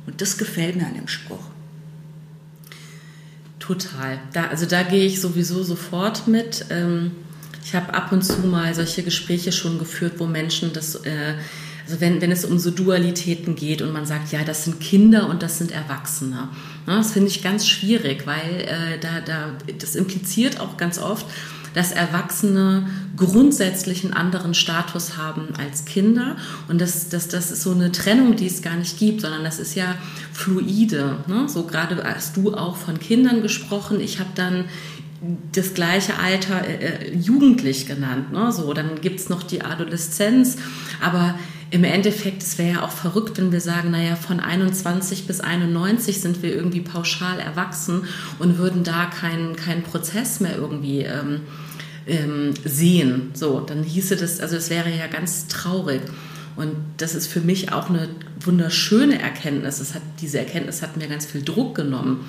Und 0.05 0.22
das 0.22 0.38
gefällt 0.38 0.75
mir 0.75 0.86
an 0.86 0.93
dem 0.93 1.08
Spruch. 1.08 1.43
Total. 3.60 4.19
Da, 4.34 4.48
also 4.48 4.65
da 4.65 4.84
gehe 4.84 5.05
ich 5.05 5.22
sowieso 5.22 5.63
sofort 5.63 6.27
mit. 6.27 6.65
Ähm, 6.69 7.12
ich 7.63 7.75
habe 7.75 7.93
ab 7.93 8.12
und 8.12 8.24
zu 8.24 8.39
mal 8.48 8.74
solche 8.74 9.03
Gespräche 9.03 9.51
schon 9.51 9.77
geführt, 9.77 10.13
wo 10.17 10.25
Menschen 10.25 10.74
das 10.74 10.96
äh, 10.96 11.36
also 11.89 12.01
wenn, 12.01 12.22
wenn 12.22 12.31
es 12.31 12.46
um 12.46 12.60
so 12.60 12.69
Dualitäten 12.69 13.55
geht 13.55 13.81
und 13.81 13.91
man 13.91 14.05
sagt, 14.05 14.31
ja, 14.31 14.43
das 14.43 14.65
sind 14.65 14.79
Kinder 14.79 15.27
und 15.27 15.41
das 15.41 15.58
sind 15.58 15.72
Erwachsene. 15.72 16.50
Ja, 16.86 16.93
ne, 16.93 16.98
das 17.00 17.13
finde 17.13 17.29
ich 17.29 17.41
ganz 17.41 17.67
schwierig, 17.67 18.27
weil 18.27 18.62
äh, 18.62 19.00
da, 19.01 19.22
da, 19.25 19.53
das 19.79 19.96
impliziert 19.96 20.60
auch 20.60 20.77
ganz 20.77 21.00
oft, 21.00 21.25
dass 21.74 21.91
Erwachsene 21.91 22.88
grundsätzlich 23.17 24.03
einen 24.03 24.13
anderen 24.13 24.53
Status 24.53 25.17
haben 25.17 25.48
als 25.58 25.86
Kinder. 25.86 26.36
Und 26.67 26.79
das, 26.79 27.10
das, 27.10 27.27
das 27.27 27.50
ist 27.50 27.63
so 27.63 27.72
eine 27.72 27.91
Trennung, 27.91 28.36
die 28.36 28.46
es 28.46 28.62
gar 28.62 28.75
nicht 28.75 29.00
gibt, 29.00 29.22
sondern 29.22 29.43
das 29.43 29.58
ist 29.58 29.74
ja 29.74 29.96
fluide. 30.31 31.17
Ne? 31.25 31.50
So 31.50 31.63
gerade 31.63 32.03
hast 32.03 32.38
du 32.38 32.53
auch 32.53 32.77
von 32.77 33.00
Kindern 33.00 33.41
gesprochen. 33.41 34.00
Ich 34.00 34.19
habe 34.19 34.29
dann 34.36 34.65
das 35.53 35.74
gleiche 35.74 36.19
Alter 36.19 36.67
äh, 36.67 36.86
äh 36.86 37.15
jugendlich 37.15 37.88
genannt. 37.88 38.31
Ne? 38.31 38.51
So, 38.51 38.72
dann 38.74 39.01
gibt 39.01 39.19
es 39.19 39.29
noch 39.29 39.41
die 39.41 39.63
Adoleszenz. 39.63 40.58
Aber 41.01 41.34
im 41.71 41.83
Endeffekt, 41.83 42.41
es 42.41 42.57
wäre 42.57 42.77
ja 42.77 42.83
auch 42.83 42.91
verrückt, 42.91 43.38
wenn 43.38 43.51
wir 43.51 43.61
sagen, 43.61 43.91
naja, 43.91 44.15
von 44.15 44.39
21 44.39 45.27
bis 45.27 45.39
91 45.39 46.21
sind 46.21 46.41
wir 46.41 46.53
irgendwie 46.53 46.81
pauschal 46.81 47.39
erwachsen 47.39 48.05
und 48.39 48.57
würden 48.57 48.83
da 48.83 49.05
keinen 49.05 49.55
keinen 49.55 49.83
Prozess 49.83 50.39
mehr 50.39 50.55
irgendwie 50.57 51.01
ähm, 51.01 51.41
ähm, 52.07 52.53
sehen. 52.65 53.31
So, 53.33 53.59
dann 53.59 53.83
hieße 53.83 54.15
das, 54.15 54.39
also 54.39 54.55
es 54.55 54.69
wäre 54.69 54.89
ja 54.89 55.07
ganz 55.07 55.47
traurig. 55.47 56.01
Und 56.55 56.75
das 56.97 57.15
ist 57.15 57.27
für 57.27 57.41
mich 57.41 57.71
auch 57.71 57.89
eine 57.89 58.09
wunderschöne 58.41 59.21
Erkenntnis. 59.21 59.79
Das 59.79 59.93
hat, 59.93 60.01
diese 60.19 60.39
Erkenntnis 60.39 60.81
hat 60.81 60.97
mir 60.97 61.07
ganz 61.07 61.25
viel 61.25 61.43
Druck 61.43 61.75
genommen. 61.75 62.25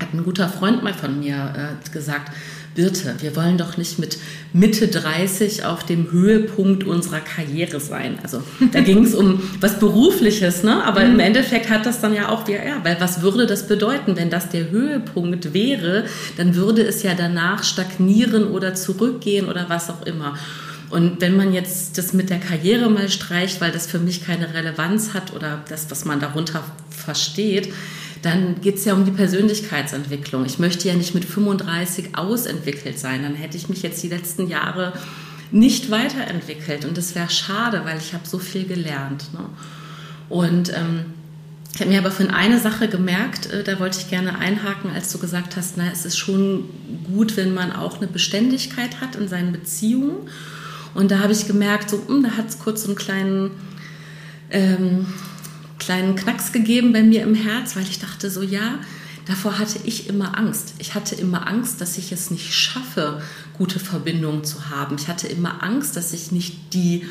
Hat 0.00 0.12
ein 0.12 0.24
guter 0.24 0.48
Freund 0.48 0.82
mal 0.82 0.94
von 0.94 1.20
mir 1.20 1.54
äh, 1.56 1.90
gesagt, 1.90 2.32
Birte, 2.74 3.14
wir 3.20 3.36
wollen 3.36 3.58
doch 3.58 3.76
nicht 3.76 3.98
mit 3.98 4.18
Mitte 4.52 4.88
30 4.88 5.64
auf 5.64 5.84
dem 5.84 6.10
Höhepunkt 6.10 6.84
unserer 6.84 7.20
Karriere 7.20 7.80
sein. 7.80 8.18
Also 8.22 8.42
da 8.72 8.80
ging 8.82 9.04
es 9.04 9.14
um 9.14 9.42
was 9.60 9.78
Berufliches, 9.78 10.62
ne? 10.62 10.82
aber 10.84 11.04
mhm. 11.04 11.14
im 11.14 11.20
Endeffekt 11.20 11.70
hat 11.70 11.86
das 11.86 12.00
dann 12.00 12.14
ja 12.14 12.28
auch, 12.28 12.48
ja, 12.48 12.64
ja, 12.64 12.80
weil 12.82 13.00
was 13.00 13.22
würde 13.22 13.46
das 13.46 13.66
bedeuten, 13.68 14.16
wenn 14.16 14.30
das 14.30 14.48
der 14.48 14.70
Höhepunkt 14.70 15.54
wäre, 15.54 16.04
dann 16.36 16.54
würde 16.56 16.82
es 16.82 17.02
ja 17.02 17.14
danach 17.14 17.62
stagnieren 17.64 18.48
oder 18.48 18.74
zurückgehen 18.74 19.48
oder 19.48 19.66
was 19.68 19.90
auch 19.90 20.04
immer. 20.06 20.34
Und 20.90 21.20
wenn 21.20 21.36
man 21.36 21.52
jetzt 21.52 21.98
das 21.98 22.12
mit 22.12 22.30
der 22.30 22.38
Karriere 22.38 22.88
mal 22.88 23.08
streicht, 23.08 23.60
weil 23.60 23.72
das 23.72 23.86
für 23.86 23.98
mich 23.98 24.24
keine 24.24 24.54
Relevanz 24.54 25.12
hat 25.12 25.32
oder 25.32 25.64
das, 25.68 25.90
was 25.90 26.04
man 26.04 26.20
darunter 26.20 26.62
versteht, 26.90 27.72
dann 28.24 28.60
geht 28.60 28.76
es 28.76 28.84
ja 28.84 28.94
um 28.94 29.04
die 29.04 29.10
Persönlichkeitsentwicklung. 29.10 30.46
Ich 30.46 30.58
möchte 30.58 30.88
ja 30.88 30.94
nicht 30.94 31.14
mit 31.14 31.24
35 31.24 32.16
ausentwickelt 32.16 32.98
sein. 32.98 33.22
Dann 33.22 33.34
hätte 33.34 33.56
ich 33.56 33.68
mich 33.68 33.82
jetzt 33.82 34.02
die 34.02 34.08
letzten 34.08 34.48
Jahre 34.48 34.94
nicht 35.50 35.90
weiterentwickelt. 35.90 36.84
Und 36.84 36.96
das 36.96 37.14
wäre 37.14 37.30
schade, 37.30 37.82
weil 37.84 37.98
ich 37.98 38.14
habe 38.14 38.26
so 38.26 38.38
viel 38.38 38.66
gelernt. 38.66 39.32
Ne? 39.34 39.40
Und 40.28 40.72
ähm, 40.74 41.06
ich 41.74 41.80
habe 41.80 41.90
mir 41.90 41.98
aber 41.98 42.12
von 42.12 42.30
einer 42.30 42.60
Sache 42.60 42.88
gemerkt, 42.88 43.50
äh, 43.50 43.64
da 43.64 43.78
wollte 43.80 43.98
ich 43.98 44.08
gerne 44.08 44.38
einhaken, 44.38 44.90
als 44.90 45.12
du 45.12 45.18
gesagt 45.18 45.56
hast, 45.56 45.76
na, 45.76 45.90
es 45.92 46.04
ist 46.04 46.16
schon 46.16 46.64
gut, 47.12 47.36
wenn 47.36 47.52
man 47.52 47.72
auch 47.72 47.98
eine 47.98 48.06
Beständigkeit 48.06 49.00
hat 49.00 49.16
in 49.16 49.28
seinen 49.28 49.52
Beziehungen. 49.52 50.28
Und 50.94 51.10
da 51.10 51.18
habe 51.18 51.32
ich 51.32 51.46
gemerkt, 51.46 51.90
so, 51.90 51.96
mh, 51.96 52.08
hm, 52.08 52.22
da 52.22 52.30
hat 52.36 52.48
es 52.48 52.58
kurz 52.58 52.82
so 52.82 52.88
einen 52.88 52.96
kleinen 52.96 53.50
ähm, 54.50 55.06
kleinen 55.84 56.16
Knacks 56.16 56.52
gegeben 56.52 56.92
bei 56.92 57.02
mir 57.02 57.22
im 57.22 57.34
Herz, 57.34 57.76
weil 57.76 57.84
ich 57.84 57.98
dachte 57.98 58.30
so, 58.30 58.42
ja, 58.42 58.78
davor 59.26 59.58
hatte 59.58 59.78
ich 59.84 60.08
immer 60.08 60.38
Angst. 60.38 60.74
Ich 60.78 60.94
hatte 60.94 61.14
immer 61.14 61.46
Angst, 61.46 61.80
dass 61.80 61.98
ich 61.98 62.12
es 62.12 62.30
nicht 62.30 62.54
schaffe, 62.54 63.22
gute 63.56 63.78
Verbindungen 63.78 64.44
zu 64.44 64.70
haben. 64.70 64.96
Ich 64.98 65.08
hatte 65.08 65.28
immer 65.28 65.62
Angst, 65.62 65.96
dass 65.96 66.12
ich 66.12 66.32
nicht 66.32 66.74
die 66.74 67.06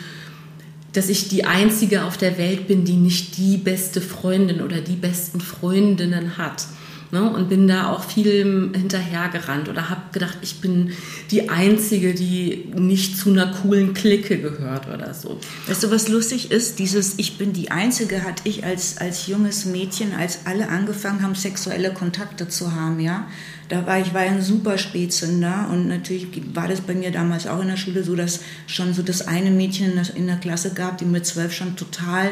dass 0.94 1.10
ich 1.10 1.28
die 1.28 1.44
einzige 1.44 2.04
auf 2.04 2.18
der 2.18 2.38
Welt 2.38 2.68
bin, 2.68 2.86
die 2.86 2.98
nicht 2.98 3.38
die 3.38 3.58
beste 3.58 4.00
Freundin 4.00 4.62
oder 4.62 4.80
die 4.80 4.96
besten 4.96 5.42
Freundinnen 5.42 6.38
hat. 6.38 6.68
Ne? 7.14 7.30
Und 7.30 7.48
bin 7.48 7.68
da 7.68 7.92
auch 7.92 8.04
viel 8.04 8.72
hinterhergerannt 8.74 9.70
oder 9.70 9.92
habe 9.92 10.02
gedacht, 10.12 10.40
ich 10.42 10.62
bin 10.62 10.94
die 11.30 11.48
Einzige, 11.48 12.16
die 12.16 12.72
nicht 12.76 13.20
zu 13.20 13.30
einer 13.30 13.54
coolen 13.54 13.94
Clique 13.94 14.40
gehört 14.40 14.88
oder 14.88 15.14
so. 15.14 15.40
Weißt 15.68 15.84
du, 15.84 15.92
was 15.92 16.08
lustig 16.08 16.50
ist? 16.50 16.80
Dieses 16.80 17.20
Ich 17.20 17.38
bin 17.38 17.54
die 17.54 17.70
Einzige 17.70 18.24
hatte 18.24 18.42
ich 18.46 18.66
als, 18.66 18.98
als 18.98 19.28
junges 19.28 19.66
Mädchen, 19.66 20.16
als 20.16 20.48
alle 20.48 20.70
angefangen 20.70 21.22
haben, 21.22 21.36
sexuelle 21.36 21.94
Kontakte 21.94 22.48
zu 22.48 22.74
haben, 22.74 23.00
ja. 23.00 23.28
Da 23.70 23.86
war 23.86 24.00
ich 24.00 24.16
war 24.16 24.22
ein 24.22 24.42
super 24.42 24.80
Spätzünder 24.80 25.70
und 25.72 25.88
natürlich 25.88 26.28
war 26.56 26.68
das 26.68 26.82
bei 26.82 26.96
mir 26.96 27.12
damals 27.12 27.46
auch 27.46 27.62
in 27.62 27.68
der 27.68 27.78
Schule 27.78 28.04
so, 28.04 28.16
dass 28.16 28.40
schon 28.66 28.96
so 28.96 29.04
das 29.04 29.28
eine 29.28 29.52
Mädchen 29.52 29.92
in 29.92 29.96
der, 29.96 30.16
in 30.16 30.26
der 30.26 30.38
Klasse 30.38 30.74
gab, 30.74 30.98
die 30.98 31.06
mit 31.06 31.28
zwölf 31.28 31.54
schon 31.54 31.76
total 31.76 32.32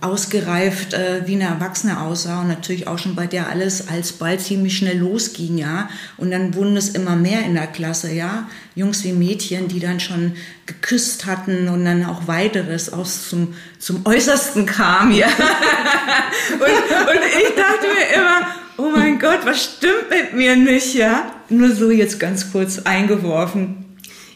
ausgereift 0.00 0.94
äh, 0.94 1.22
wie 1.26 1.34
eine 1.34 1.44
Erwachsene 1.44 2.00
aussah 2.00 2.40
und 2.40 2.48
natürlich 2.48 2.86
auch 2.86 2.98
schon 2.98 3.14
bei 3.14 3.26
der 3.26 3.48
alles 3.48 3.88
alsbald 3.88 4.40
ziemlich 4.40 4.76
schnell 4.76 4.98
losging, 4.98 5.58
ja. 5.58 5.88
Und 6.16 6.30
dann 6.30 6.54
wurden 6.54 6.76
es 6.76 6.90
immer 6.90 7.16
mehr 7.16 7.44
in 7.44 7.54
der 7.54 7.66
Klasse, 7.66 8.12
ja. 8.12 8.48
Jungs 8.74 9.04
wie 9.04 9.12
Mädchen, 9.12 9.68
die 9.68 9.80
dann 9.80 10.00
schon 10.00 10.32
geküsst 10.66 11.26
hatten 11.26 11.68
und 11.68 11.84
dann 11.84 12.06
auch 12.06 12.26
weiteres 12.26 12.92
aus 12.92 13.28
zum, 13.28 13.54
zum 13.78 14.06
Äußersten 14.06 14.64
kam, 14.64 15.12
ja. 15.12 15.26
und, 16.52 16.60
und 16.60 17.20
ich 17.42 17.54
dachte 17.54 17.86
mir 17.86 18.16
immer, 18.16 18.46
oh 18.78 18.90
mein 18.96 19.18
Gott, 19.18 19.40
was 19.44 19.64
stimmt 19.64 20.08
mit 20.08 20.34
mir 20.34 20.56
nicht, 20.56 20.94
ja. 20.94 21.32
Nur 21.50 21.74
so 21.74 21.90
jetzt 21.90 22.18
ganz 22.18 22.50
kurz 22.52 22.78
eingeworfen. 22.78 23.89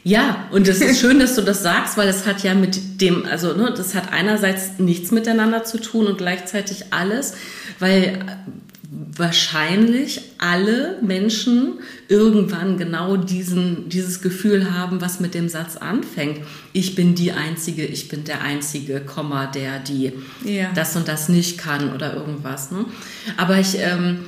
Ja, 0.07 0.49
und 0.53 0.69
es 0.69 0.83
ist 0.83 1.01
schön, 1.01 1.19
dass 1.19 1.35
du 1.35 1.41
das 1.41 1.63
sagst, 1.63 1.97
weil 1.97 2.09
es 2.09 2.27
hat 2.27 2.43
ja 2.43 2.55
mit 2.55 3.01
dem, 3.01 3.25
also 3.25 3.55
ne, 3.55 3.73
das 3.75 3.95
hat 3.95 4.13
einerseits 4.13 4.79
nichts 4.79 5.11
miteinander 5.11 5.65
zu 5.65 5.81
tun 5.81 6.07
und 6.07 6.19
gleichzeitig 6.19 6.85
alles, 6.91 7.35
weil 7.79 8.19
wahrscheinlich 9.17 10.21
alle 10.39 10.99
Menschen 11.01 11.79
irgendwann 12.09 12.77
genau 12.77 13.17
diesen, 13.17 13.89
dieses 13.89 14.21
Gefühl 14.21 14.73
haben, 14.73 15.01
was 15.01 15.21
mit 15.21 15.35
dem 15.35 15.49
Satz 15.49 15.77
anfängt. 15.77 16.41
Ich 16.75 16.95
bin 16.95 17.15
die 17.15 17.33
Einzige, 17.33 17.87
ich 17.87 18.09
bin 18.09 18.25
der 18.25 18.43
Einzige, 18.43 19.01
Komma, 19.01 19.47
der, 19.47 19.79
die 19.79 20.13
ja. 20.45 20.71
das 20.75 20.97
und 20.97 21.09
das 21.09 21.31
nicht 21.31 21.57
kann 21.57 21.95
oder 21.95 22.15
irgendwas. 22.15 22.71
Ne? 22.71 22.85
Aber 23.37 23.59
ich 23.59 23.79
ähm, 23.79 24.21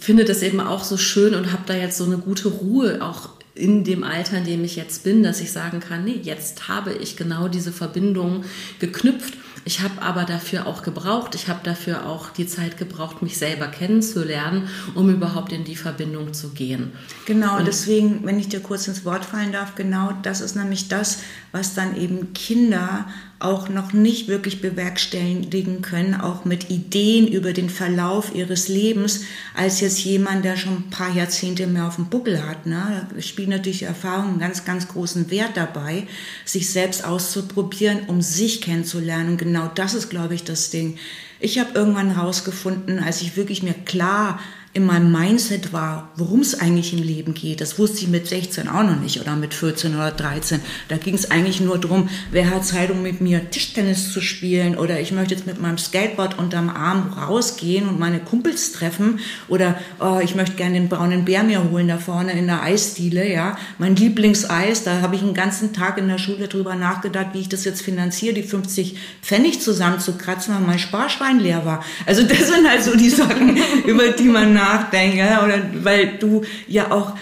finde 0.00 0.24
das 0.24 0.42
eben 0.42 0.60
auch 0.60 0.82
so 0.82 0.96
schön 0.96 1.34
und 1.34 1.52
habe 1.52 1.62
da 1.66 1.74
jetzt 1.74 1.98
so 1.98 2.04
eine 2.04 2.18
gute 2.18 2.48
Ruhe 2.48 3.02
auch 3.02 3.30
in 3.54 3.84
dem 3.84 4.02
Alter, 4.02 4.38
in 4.38 4.44
dem 4.44 4.64
ich 4.64 4.76
jetzt 4.76 5.04
bin, 5.04 5.22
dass 5.22 5.40
ich 5.40 5.52
sagen 5.52 5.80
kann, 5.80 6.04
nee, 6.04 6.18
jetzt 6.22 6.68
habe 6.68 6.92
ich 6.92 7.16
genau 7.16 7.48
diese 7.48 7.72
Verbindung 7.72 8.44
geknüpft. 8.78 9.34
Ich 9.64 9.80
habe 9.80 10.02
aber 10.02 10.24
dafür 10.24 10.66
auch 10.66 10.82
gebraucht, 10.82 11.36
ich 11.36 11.46
habe 11.46 11.60
dafür 11.62 12.06
auch 12.06 12.30
die 12.30 12.46
Zeit 12.46 12.78
gebraucht, 12.78 13.22
mich 13.22 13.38
selber 13.38 13.68
kennenzulernen, 13.68 14.68
um 14.94 15.08
überhaupt 15.08 15.52
in 15.52 15.64
die 15.64 15.76
Verbindung 15.76 16.32
zu 16.32 16.48
gehen. 16.48 16.92
Genau, 17.26 17.58
und 17.58 17.66
deswegen, 17.66 18.24
wenn 18.24 18.40
ich 18.40 18.48
dir 18.48 18.60
kurz 18.60 18.88
ins 18.88 19.04
Wort 19.04 19.24
fallen 19.24 19.52
darf, 19.52 19.76
genau 19.76 20.12
das 20.22 20.40
ist 20.40 20.56
nämlich 20.56 20.88
das, 20.88 21.18
was 21.52 21.74
dann 21.74 21.96
eben 21.96 22.32
Kinder 22.32 23.06
auch 23.42 23.68
noch 23.68 23.92
nicht 23.92 24.28
wirklich 24.28 24.60
bewerkstelligen 24.60 25.82
können, 25.82 26.14
auch 26.14 26.44
mit 26.44 26.70
Ideen 26.70 27.26
über 27.26 27.52
den 27.52 27.70
Verlauf 27.70 28.34
ihres 28.34 28.68
Lebens, 28.68 29.22
als 29.54 29.80
jetzt 29.80 30.04
jemand, 30.04 30.44
der 30.44 30.56
schon 30.56 30.76
ein 30.76 30.90
paar 30.90 31.12
Jahrzehnte 31.14 31.66
mehr 31.66 31.86
auf 31.86 31.96
dem 31.96 32.08
Buckel 32.08 32.46
hat. 32.46 32.66
Ne? 32.66 33.08
Da 33.14 33.22
spielt 33.22 33.48
natürlich 33.48 33.82
Erfahrung 33.82 34.30
einen 34.30 34.38
ganz, 34.38 34.64
ganz 34.64 34.88
großen 34.88 35.30
Wert 35.30 35.56
dabei, 35.56 36.06
sich 36.44 36.70
selbst 36.70 37.04
auszuprobieren, 37.04 38.00
um 38.06 38.22
sich 38.22 38.60
kennenzulernen. 38.60 39.30
Und 39.30 39.38
genau 39.38 39.70
das 39.74 39.94
ist, 39.94 40.08
glaube 40.08 40.34
ich, 40.34 40.44
das 40.44 40.70
Ding. 40.70 40.96
Ich 41.40 41.58
habe 41.58 41.70
irgendwann 41.74 42.14
herausgefunden, 42.14 43.00
als 43.00 43.20
ich 43.20 43.36
wirklich 43.36 43.62
mir 43.62 43.74
klar 43.74 44.38
in 44.74 44.86
meinem 44.86 45.12
Mindset 45.12 45.74
war, 45.74 46.10
worum 46.16 46.40
es 46.40 46.58
eigentlich 46.58 46.94
im 46.94 47.02
Leben 47.02 47.34
geht. 47.34 47.60
Das 47.60 47.78
wusste 47.78 47.98
ich 47.98 48.08
mit 48.08 48.26
16 48.26 48.68
auch 48.68 48.82
noch 48.82 48.98
nicht 48.98 49.20
oder 49.20 49.36
mit 49.36 49.52
14 49.52 49.94
oder 49.94 50.10
13. 50.10 50.60
Da 50.88 50.96
ging 50.96 51.14
es 51.14 51.30
eigentlich 51.30 51.60
nur 51.60 51.78
darum, 51.78 52.08
wer 52.30 52.48
hat 52.48 52.64
Zeit, 52.64 52.90
um 52.90 53.02
mit 53.02 53.20
mir 53.20 53.50
Tischtennis 53.50 54.12
zu 54.12 54.22
spielen 54.22 54.78
oder 54.78 54.98
ich 54.98 55.12
möchte 55.12 55.34
jetzt 55.34 55.46
mit 55.46 55.60
meinem 55.60 55.76
Skateboard 55.76 56.38
unterm 56.38 56.70
Arm 56.70 57.12
rausgehen 57.12 57.86
und 57.86 57.98
meine 57.98 58.20
Kumpels 58.20 58.72
treffen 58.72 59.20
oder 59.46 59.78
oh, 60.00 60.20
ich 60.24 60.34
möchte 60.34 60.56
gerne 60.56 60.74
den 60.74 60.88
braunen 60.88 61.26
Bär 61.26 61.42
mir 61.42 61.70
holen 61.70 61.88
da 61.88 61.98
vorne 61.98 62.32
in 62.32 62.46
der 62.46 62.62
Eisdiele, 62.62 63.30
ja. 63.30 63.58
Mein 63.76 63.94
Lieblingseis, 63.94 64.84
da 64.84 65.02
habe 65.02 65.16
ich 65.16 65.22
einen 65.22 65.34
ganzen 65.34 65.74
Tag 65.74 65.98
in 65.98 66.08
der 66.08 66.16
Schule 66.16 66.48
drüber 66.48 66.76
nachgedacht, 66.76 67.28
wie 67.34 67.40
ich 67.40 67.50
das 67.50 67.64
jetzt 67.64 67.82
finanziere, 67.82 68.32
die 68.32 68.42
50 68.42 68.96
Pfennig 69.20 69.60
zusammenzukratzen, 69.60 70.54
weil 70.54 70.62
mein 70.62 70.78
Sparschwein 70.78 71.40
leer 71.40 71.66
war. 71.66 71.84
Also 72.06 72.22
das 72.22 72.48
sind 72.48 72.66
halt 72.66 72.82
so 72.82 72.96
die 72.96 73.10
Sachen, 73.10 73.58
über 73.86 74.08
die 74.08 74.28
man 74.28 74.54
nachdenke, 74.62 75.24
oder 75.44 75.58
weil 75.82 76.18
du 76.18 76.42
ja 76.68 76.90
auch 76.90 77.14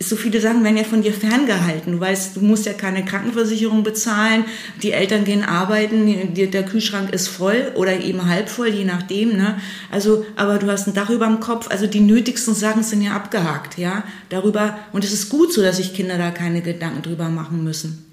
so 0.00 0.16
viele 0.16 0.40
Sachen 0.40 0.64
werden 0.64 0.76
ja 0.76 0.84
von 0.84 1.02
dir 1.02 1.12
ferngehalten. 1.12 1.92
Du 1.92 2.00
weißt, 2.00 2.36
du 2.36 2.40
musst 2.40 2.66
ja 2.66 2.72
keine 2.72 3.04
Krankenversicherung 3.04 3.82
bezahlen, 3.82 4.44
die 4.82 4.92
Eltern 4.92 5.24
gehen 5.24 5.44
arbeiten, 5.44 6.34
der 6.34 6.64
Kühlschrank 6.64 7.12
ist 7.12 7.28
voll 7.28 7.72
oder 7.74 8.00
eben 8.00 8.28
halb 8.28 8.48
voll, 8.48 8.68
je 8.68 8.84
nachdem. 8.84 9.36
Ne? 9.36 9.58
Also, 9.90 10.26
aber 10.36 10.58
du 10.58 10.70
hast 10.70 10.88
ein 10.88 10.94
Dach 10.94 11.10
über 11.10 11.26
dem 11.26 11.40
Kopf. 11.40 11.68
Also 11.70 11.86
die 11.86 12.00
nötigsten 12.00 12.54
Sachen 12.54 12.82
sind 12.82 13.02
ja 13.02 13.12
abgehakt, 13.12 13.78
ja. 13.78 14.04
Darüber 14.28 14.78
und 14.92 15.04
es 15.04 15.12
ist 15.12 15.28
gut 15.28 15.52
so, 15.52 15.62
dass 15.62 15.76
sich 15.76 15.94
Kinder 15.94 16.18
da 16.18 16.30
keine 16.30 16.62
Gedanken 16.62 17.02
drüber 17.02 17.28
machen 17.28 17.62
müssen. 17.64 18.04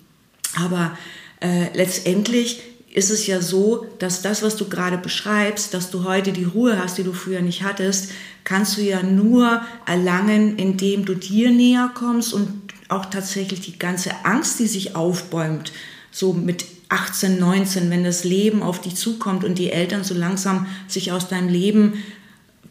Aber 0.56 0.98
äh, 1.42 1.68
letztendlich 1.74 2.62
ist 2.92 3.12
es 3.12 3.28
ja 3.28 3.42
so, 3.42 3.86
dass 4.00 4.22
das, 4.22 4.42
was 4.42 4.56
du 4.56 4.68
gerade 4.68 4.98
beschreibst, 4.98 5.74
dass 5.74 5.92
du 5.92 6.04
heute 6.04 6.32
die 6.32 6.44
Ruhe 6.44 6.80
hast, 6.82 6.98
die 6.98 7.04
du 7.04 7.14
früher 7.14 7.42
nicht 7.42 7.64
hattest, 7.64 8.12
kannst 8.44 8.78
du 8.78 8.82
ja 8.82 9.04
nur 9.04 9.62
erlangen, 9.86 10.58
indem 10.58 11.06
du 11.06 11.14
dir 11.14 11.52
näher 11.52 11.92
kommst 11.94 12.34
und 12.34 12.50
auch 12.88 13.06
tatsächlich 13.06 13.62
die 13.62 13.78
ganze 13.78 14.12
Angst, 14.24 14.60
die 14.60 14.66
sich 14.66 14.96
aufbäumt, 14.96 15.72
so 16.12 16.34
mit 16.34 16.66
18, 16.90 17.40
19, 17.40 17.92
wenn 17.92 18.04
das 18.04 18.24
Leben 18.24 18.64
auf 18.64 18.82
dich 18.82 18.96
zukommt 18.96 19.44
und 19.44 19.60
die 19.60 19.72
Eltern 19.72 20.04
so 20.04 20.16
langsam 20.16 20.66
sich 20.88 21.12
aus 21.12 21.28
deinem 21.28 21.50
Leben 21.50 22.04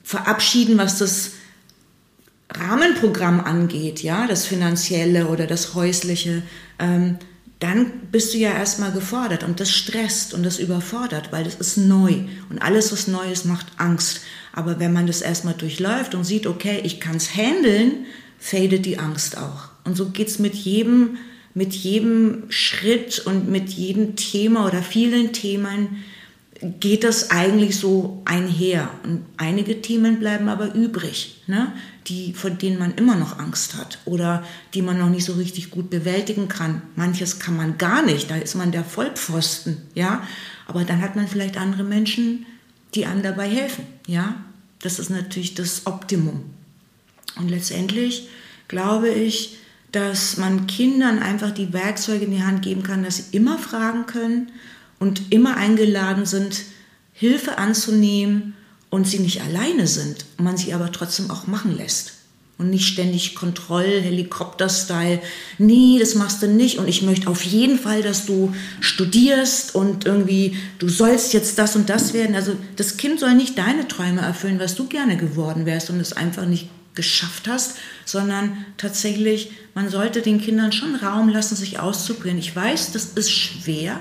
verabschieden, 0.03 0.77
was 0.79 0.99
das 0.99 1.33
Rahmenprogramm 2.51 3.41
angeht, 3.41 4.03
ja, 4.03 4.27
das 4.27 4.47
finanzielle 4.47 5.29
oder 5.29 5.47
das 5.47 5.75
häusliche, 5.75 6.43
ähm, 6.81 7.19
dann 7.61 7.91
bist 8.13 8.35
du 8.35 8.39
ja 8.39 8.53
erstmal 8.53 8.93
gefordert 8.93 9.43
und 9.43 9.59
das 9.59 9.71
stresst 9.71 10.33
und 10.33 10.45
das 10.45 10.59
überfordert, 10.59 11.33
weil 11.33 11.45
das 11.45 11.57
ist 11.57 11.77
neu 11.77 12.15
und 12.51 12.63
alles, 12.63 12.93
was 12.93 13.09
neu 13.09 13.31
ist, 13.31 13.47
macht 13.47 13.67
Angst. 13.79 14.21
Aber 14.53 14.79
wenn 14.79 14.93
man 14.93 15.07
das 15.07 15.23
erstmal 15.23 15.55
durchläuft 15.55 16.15
und 16.15 16.25
sieht, 16.25 16.47
okay, 16.47 16.81
ich 16.85 17.01
kann 17.01 17.17
es 17.17 17.35
handeln, 17.35 18.07
fadet 18.39 18.87
die 18.87 18.99
Angst 18.99 19.39
auch. 19.39 19.71
Und 19.85 19.97
so 19.97 20.11
geht's 20.11 20.39
mit 20.39 20.55
jedem, 20.55 21.19
mit 21.55 21.75
jedem 21.75 22.45
Schritt 22.49 23.19
und 23.21 23.49
mit 23.49 23.71
jedem 23.71 24.15
Thema 24.15 24.67
oder 24.67 24.83
vielen 24.83 25.33
Themen 25.33 26.05
geht 26.61 27.05
das 27.05 27.31
eigentlich 27.31 27.77
so 27.77 28.23
einher. 28.25 28.91
Und 29.05 29.25
einige 29.37 29.81
Themen 29.81 30.19
bleiben 30.19 30.49
aber 30.49 30.75
übrig, 30.75 31.43
ne? 31.47 31.73
Die, 32.09 32.33
von 32.33 32.59
denen 32.59 32.79
man 32.79 32.95
immer 32.95 33.17
noch 33.17 33.39
Angst 33.39 33.75
hat 33.77 33.99
oder 34.05 34.45
die 34.75 34.83
man 34.83 34.99
noch 34.99 35.11
nicht 35.11 35.25
so 35.25 35.35
richtig 35.35 35.71
gut 35.71 35.91
bewältigen 35.91 36.49
kann. 36.49 36.83
Manches 36.97 37.39
kann 37.39 37.57
man 37.57 37.79
gar 37.79 38.03
nicht, 38.03 38.31
da 38.31 38.37
ist 38.37 38.55
man 38.55 38.73
der 38.73 38.85
Vollpfosten, 38.85 39.79
ja. 39.95 40.23
Aber 40.67 40.85
dann 40.85 41.03
hat 41.03 41.17
man 41.17 41.29
vielleicht 41.29 41.57
andere 41.57 41.85
Menschen, 41.85 42.47
die 42.95 43.07
einem 43.07 43.23
dabei 43.23 43.49
helfen, 43.49 43.85
ja. 44.07 44.37
Das 44.81 44.99
ist 44.99 45.11
natürlich 45.11 45.55
das 45.55 45.87
Optimum. 45.87 46.45
Und 47.37 47.51
letztendlich 47.51 48.29
glaube 48.69 49.09
ich, 49.09 49.59
dass 49.93 50.37
man 50.37 50.67
Kindern 50.67 51.19
einfach 51.19 51.51
die 51.51 51.73
Werkzeuge 51.73 52.27
in 52.27 52.33
die 52.33 52.43
Hand 52.43 52.63
geben 52.63 52.83
kann, 52.83 53.03
dass 53.03 53.17
sie 53.17 53.37
immer 53.37 53.59
fragen 53.59 54.07
können 54.07 54.51
und 54.99 55.33
immer 55.33 55.57
eingeladen 55.57 56.27
sind, 56.27 56.63
Hilfe 57.13 57.59
anzunehmen 57.59 58.55
und 58.91 59.07
sie 59.07 59.19
nicht 59.19 59.43
alleine 59.43 59.87
sind, 59.87 60.25
man 60.39 60.57
sie 60.57 60.73
aber 60.73 60.93
trotzdem 60.93 61.31
auch 61.31 61.47
machen 61.47 61.77
lässt. 61.77 62.13
Und 62.57 62.71
nicht 62.71 62.89
ständig 62.89 63.37
Kontroll, 63.37 64.01
Helikopter-Style. 64.01 65.21
Nee, 65.59 65.99
das 66.01 66.17
machst 66.17 66.43
du 66.43 66.49
nicht. 66.49 66.79
Und 66.79 66.89
ich 66.89 67.03
möchte 67.03 67.29
auf 67.31 67.45
jeden 67.45 67.79
Fall, 67.79 68.03
dass 68.03 68.27
du 68.27 68.53
studierst 68.81 69.77
und 69.77 70.07
irgendwie, 70.07 70.57
du 70.81 70.89
sollst 70.89 71.33
jetzt 71.33 71.57
das 71.61 71.77
und 71.77 71.89
das 71.89 72.15
werden. 72.15 72.35
Also 72.35 72.57
das 72.75 72.97
Kind 72.97 73.21
soll 73.21 73.35
nicht 73.35 73.57
deine 73.57 73.87
Träume 73.87 74.23
erfüllen, 74.23 74.59
was 74.59 74.75
du 74.75 74.89
gerne 74.89 75.17
geworden 75.17 75.67
wärst 75.67 75.89
und 75.91 76.01
es 76.01 76.15
einfach 76.15 76.47
nicht 76.47 76.69
geschafft 76.97 77.47
hast, 77.47 77.77
sondern 78.05 78.67
tatsächlich, 78.77 79.53
man 79.75 79.89
sollte 79.89 80.21
den 80.21 80.41
Kindern 80.41 80.73
schon 80.73 80.97
Raum 80.97 81.29
lassen, 81.29 81.55
sich 81.55 81.79
auszuprobieren. 81.79 82.39
Ich 82.39 82.57
weiß, 82.57 82.91
das 82.91 83.05
ist 83.15 83.31
schwer, 83.31 84.01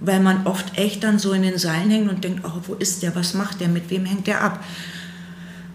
weil 0.00 0.20
man 0.20 0.46
oft 0.46 0.78
echt 0.78 1.04
dann 1.04 1.18
so 1.18 1.32
in 1.32 1.42
den 1.42 1.58
Seilen 1.58 1.90
hängt 1.90 2.10
und 2.10 2.24
denkt, 2.24 2.42
oh, 2.44 2.60
wo 2.66 2.74
ist 2.74 3.02
der, 3.02 3.14
was 3.14 3.34
macht 3.34 3.60
der, 3.60 3.68
mit 3.68 3.90
wem 3.90 4.04
hängt 4.04 4.26
der 4.26 4.42
ab? 4.42 4.64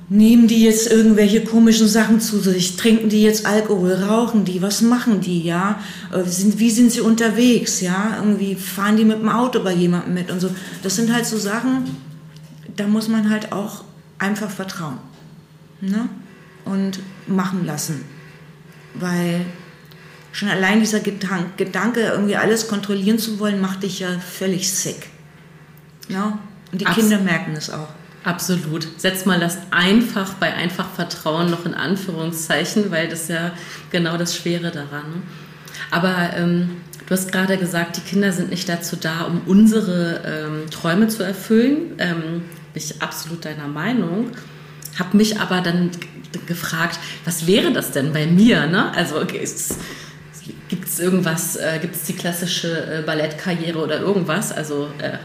Nehmen 0.09 0.47
die 0.47 0.63
jetzt 0.65 0.91
irgendwelche 0.91 1.41
komischen 1.43 1.87
Sachen 1.87 2.19
zu 2.19 2.39
sich? 2.39 2.75
Trinken 2.75 3.07
die 3.07 3.23
jetzt 3.23 3.45
Alkohol? 3.45 3.93
Rauchen 3.93 4.43
die? 4.43 4.61
Was 4.61 4.81
machen 4.81 5.21
die? 5.21 5.41
Ja, 5.41 5.79
äh, 6.11 6.23
wie 6.25 6.69
sind 6.69 6.91
sie 6.91 6.99
unterwegs? 6.99 7.79
Ja, 7.79 8.17
irgendwie 8.17 8.55
fahren 8.55 8.97
die 8.97 9.05
mit 9.05 9.19
dem 9.19 9.29
Auto 9.29 9.63
bei 9.63 9.73
jemandem 9.73 10.13
mit 10.13 10.29
und 10.29 10.41
so. 10.41 10.49
Das 10.83 10.97
sind 10.97 11.13
halt 11.13 11.25
so 11.25 11.37
Sachen, 11.37 11.95
da 12.75 12.87
muss 12.87 13.07
man 13.07 13.29
halt 13.29 13.53
auch 13.53 13.85
einfach 14.17 14.49
vertrauen 14.49 14.99
ne? 15.81 16.09
und 16.65 16.99
machen 17.27 17.65
lassen, 17.65 18.03
weil 18.93 19.45
Schon 20.31 20.49
allein 20.49 20.79
dieser 20.79 20.99
Gedanke, 21.01 22.01
irgendwie 22.01 22.37
alles 22.37 22.67
kontrollieren 22.67 23.19
zu 23.19 23.39
wollen, 23.39 23.59
macht 23.59 23.83
dich 23.83 23.99
ja 23.99 24.19
völlig 24.19 24.71
sick. 24.71 25.07
Ja? 26.07 26.39
Und 26.71 26.81
die 26.81 26.85
Abs 26.85 26.95
Kinder 26.95 27.19
merken 27.19 27.53
es 27.57 27.69
auch. 27.69 27.89
Absolut. 28.23 28.87
Setz 28.97 29.25
mal 29.25 29.39
das 29.39 29.57
einfach 29.71 30.35
bei 30.35 30.53
einfach 30.53 30.89
Vertrauen 30.91 31.49
noch 31.49 31.65
in 31.65 31.73
Anführungszeichen, 31.73 32.91
weil 32.91 33.09
das 33.09 33.27
ja 33.27 33.51
genau 33.89 34.15
das 34.17 34.35
Schwere 34.35 34.71
daran. 34.71 35.09
Ne? 35.09 35.21
Aber 35.89 36.31
ähm, 36.37 36.69
Du 37.11 37.17
hast 37.17 37.29
gerade 37.29 37.57
gesagt, 37.57 37.97
die 37.97 38.09
Kinder 38.09 38.31
sind 38.31 38.51
nicht 38.51 38.69
dazu 38.69 38.95
da, 38.95 39.23
um 39.23 39.41
unsere 39.45 40.21
ähm, 40.25 40.69
Träume 40.69 41.09
zu 41.09 41.23
erfüllen. 41.23 41.95
Ähm, 41.97 42.43
bin 42.73 42.81
ich 42.81 43.01
absolut 43.01 43.43
deiner 43.43 43.67
Meinung. 43.67 44.31
Habe 44.97 45.17
mich 45.17 45.37
aber 45.37 45.59
dann 45.59 45.91
gefragt, 46.45 46.99
was 47.25 47.47
wäre 47.47 47.73
das 47.73 47.91
denn 47.91 48.13
bei 48.13 48.27
mir? 48.27 48.65
Ne? 48.67 48.93
Also 48.95 49.17
gibt 50.69 50.87
es 50.87 50.99
irgendwas, 50.99 51.55
äh, 51.55 51.79
gibt 51.81 51.95
es 51.95 52.03
die 52.03 52.13
klassische 52.13 52.99
äh, 52.99 53.01
Ballettkarriere 53.03 53.79
oder 53.79 53.99
irgendwas? 53.99 54.51
Also 54.51 54.87
äh, 54.99 55.17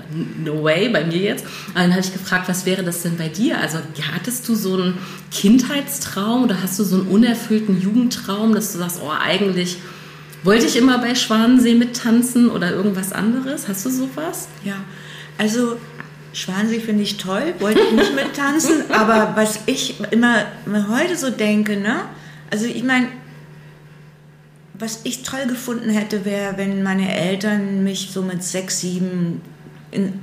no 0.44 0.62
way 0.62 0.88
bei 0.88 1.04
mir 1.04 1.18
jetzt. 1.18 1.44
Und 1.68 1.76
dann 1.76 1.90
habe 1.90 2.00
ich 2.00 2.12
gefragt, 2.12 2.48
was 2.48 2.66
wäre 2.66 2.82
das 2.82 3.02
denn 3.02 3.16
bei 3.16 3.28
dir? 3.28 3.60
Also 3.60 3.78
hattest 4.14 4.48
du 4.48 4.54
so 4.54 4.74
einen 4.74 4.98
Kindheitstraum 5.30 6.44
oder 6.44 6.62
hast 6.62 6.78
du 6.78 6.84
so 6.84 6.96
einen 6.96 7.08
unerfüllten 7.08 7.80
Jugendtraum, 7.80 8.54
dass 8.54 8.72
du 8.72 8.78
sagst, 8.78 9.00
oh 9.02 9.10
eigentlich 9.10 9.78
wollte 10.42 10.66
ich 10.66 10.76
immer 10.76 10.98
bei 10.98 11.14
Schwanensee 11.14 11.74
mittanzen 11.74 12.50
oder 12.50 12.70
irgendwas 12.70 13.12
anderes? 13.12 13.68
Hast 13.68 13.86
du 13.86 13.90
sowas? 13.90 14.48
Ja, 14.64 14.76
also 15.38 15.76
Schwansee 16.32 16.80
finde 16.80 17.02
ich 17.02 17.16
toll, 17.16 17.54
wollte 17.60 17.80
ich 17.80 17.92
nicht 17.92 18.14
mittanzen, 18.14 18.90
aber 18.90 19.32
was 19.34 19.60
ich 19.66 19.96
immer, 20.10 20.44
immer 20.66 20.88
heute 20.88 21.16
so 21.16 21.30
denke, 21.30 21.76
ne? 21.76 22.02
Also 22.50 22.66
ich 22.66 22.84
meine, 22.84 23.08
was 24.78 25.00
ich 25.04 25.22
toll 25.22 25.46
gefunden 25.46 25.90
hätte, 25.90 26.24
wäre, 26.24 26.58
wenn 26.58 26.82
meine 26.82 27.14
Eltern 27.14 27.84
mich 27.84 28.10
so 28.10 28.22
mit 28.22 28.42
sechs, 28.42 28.80
sieben 28.80 29.40
in, 29.90 30.20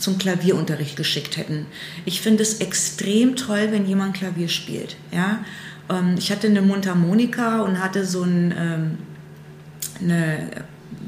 zum 0.00 0.18
Klavierunterricht 0.18 0.96
geschickt 0.96 1.36
hätten. 1.36 1.66
Ich 2.04 2.20
finde 2.20 2.42
es 2.42 2.60
extrem 2.60 3.36
toll, 3.36 3.68
wenn 3.70 3.86
jemand 3.86 4.14
Klavier 4.14 4.48
spielt. 4.48 4.96
Ja? 5.12 5.44
Ähm, 5.88 6.16
ich 6.18 6.30
hatte 6.32 6.48
eine 6.48 6.62
Mundharmonika 6.62 7.60
und 7.60 7.80
hatte 7.80 8.04
so 8.04 8.22
ein, 8.22 8.54
ähm, 8.58 8.98
eine, 10.00 10.50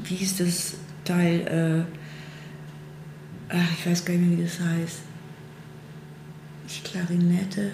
wie 0.03 0.15
hieß 0.15 0.37
das 0.37 0.75
Teil, 1.03 1.87
äh, 3.49 3.53
ach, 3.53 3.71
ich 3.77 3.85
weiß 3.85 4.05
gar 4.05 4.13
nicht 4.13 4.29
mehr, 4.29 4.37
wie 4.37 4.43
das 4.43 4.59
heißt. 4.59 4.99
Nicht 6.63 6.85
Klarinette. 6.85 7.71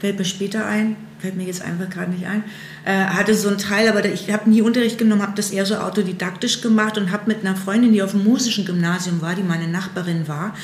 Fällt 0.00 0.18
mir 0.18 0.24
später 0.24 0.66
ein, 0.66 0.96
fällt 1.22 1.36
mir 1.36 1.44
jetzt 1.44 1.62
einfach 1.62 1.88
gerade 1.88 2.10
nicht 2.10 2.26
ein. 2.26 2.42
Äh, 2.84 2.92
hatte 2.92 3.34
so 3.34 3.48
einen 3.48 3.58
Teil, 3.58 3.88
aber 3.88 4.04
ich 4.04 4.30
habe 4.32 4.50
nie 4.50 4.60
Unterricht 4.60 4.98
genommen, 4.98 5.22
habe 5.22 5.36
das 5.36 5.50
eher 5.50 5.64
so 5.64 5.76
autodidaktisch 5.76 6.60
gemacht 6.60 6.98
und 6.98 7.12
habe 7.12 7.24
mit 7.28 7.46
einer 7.46 7.54
Freundin, 7.56 7.92
die 7.92 8.02
auf 8.02 8.10
dem 8.10 8.24
musischen 8.24 8.64
Gymnasium 8.64 9.22
war, 9.22 9.36
die 9.36 9.44
meine 9.44 9.68
Nachbarin 9.68 10.26
war, 10.26 10.54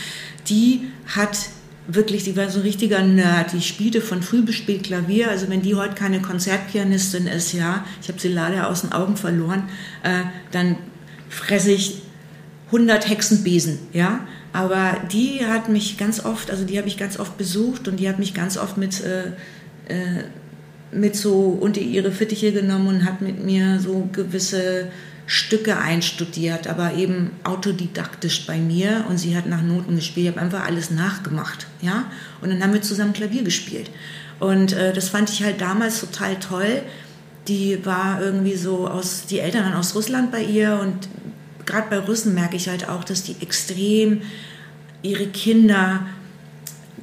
die 0.49 0.89
hat 1.07 1.39
wirklich, 1.87 2.25
die 2.25 2.37
war 2.37 2.51
so 2.51 2.59
ein 2.59 2.63
richtiger 2.63 3.03
Nerd. 3.03 3.53
Die 3.53 3.63
spielte 3.63 4.01
von 4.01 4.23
früh 4.23 4.43
bis 4.43 4.57
spät 4.57 4.85
Klavier. 4.85 5.31
Also 5.31 5.49
wenn 5.49 5.63
die 5.63 5.75
heute 5.75 5.95
keine 5.95 6.21
Konzertpianistin 6.21 7.27
ist, 7.27 7.53
ja, 7.53 7.85
ich 8.03 8.09
habe 8.09 8.21
sie 8.21 8.29
leider 8.29 8.69
aus 8.69 8.83
den 8.83 8.93
Augen 8.93 9.17
verloren, 9.17 9.65
äh, 10.03 10.25
dann 10.51 10.77
fresse 11.31 11.71
ich 11.73 12.03
100 12.67 13.09
Hexenbesen, 13.09 13.79
ja. 13.93 14.21
Aber 14.53 14.97
die 15.13 15.45
hat 15.47 15.69
mich 15.69 15.99
ganz 15.99 16.25
oft, 16.25 16.51
also 16.51 16.65
die 16.65 16.79
habe 16.79 16.89
ich 16.89 16.97
ganz 16.97 17.19
oft 17.19 17.37
besucht 17.39 17.87
und 17.87 17.99
die 17.99 18.09
hat 18.09 18.19
mich 18.19 18.35
ganz 18.35 18.59
oft 18.59 18.77
mit, 18.77 19.03
äh, 19.03 19.29
äh, 19.89 20.25
mit 20.91 21.17
so 21.17 21.59
unter 21.61 21.81
ihre 21.81 22.13
Fittiche 22.13 22.53
genommen 22.53 22.89
und 22.89 23.05
hat 23.05 23.21
mit 23.21 23.45
mir 23.45 23.79
so 23.81 24.09
gewisse 24.13 24.89
Stücke 25.27 25.77
einstudiert, 25.77 26.67
aber 26.69 26.95
eben 26.95 27.33
autodidaktisch 27.45 28.47
bei 28.47 28.57
mir 28.57 29.05
und 29.09 29.19
sie 29.19 29.37
hat 29.37 29.47
nach 29.47 29.63
Noten 29.63 29.97
gespielt. 29.97 30.27
Ich 30.27 30.33
habe 30.33 30.41
einfach 30.41 30.65
alles 30.65 30.91
nachgemacht, 30.91 31.67
ja. 31.83 32.05
Und 32.41 32.49
dann 32.51 32.63
haben 32.63 32.73
wir 32.73 32.81
zusammen 32.81 33.13
Klavier 33.13 33.43
gespielt. 33.43 33.91
Und 34.41 34.73
äh, 34.73 34.95
das 34.95 35.11
fand 35.11 35.29
ich 35.29 35.43
halt 35.43 35.61
damals 35.61 36.01
total 36.01 36.37
toll. 36.37 36.83
Die 37.47 37.85
war 37.85 38.23
irgendwie 38.23 38.57
so 38.57 38.89
aus, 38.89 39.27
die 39.27 39.41
Eltern 39.41 39.65
dann 39.65 39.75
aus 39.75 39.95
Russland 39.95 40.33
bei 40.33 40.43
ihr 40.43 40.79
und 40.81 41.09
gerade 41.67 41.89
bei 41.91 41.99
Russen 41.99 42.33
merke 42.33 42.57
ich 42.57 42.69
halt 42.69 42.89
auch, 42.89 43.05
dass 43.05 43.23
die 43.23 43.37
extrem 43.41 44.23
ihre 45.03 45.27
Kinder 45.27 46.07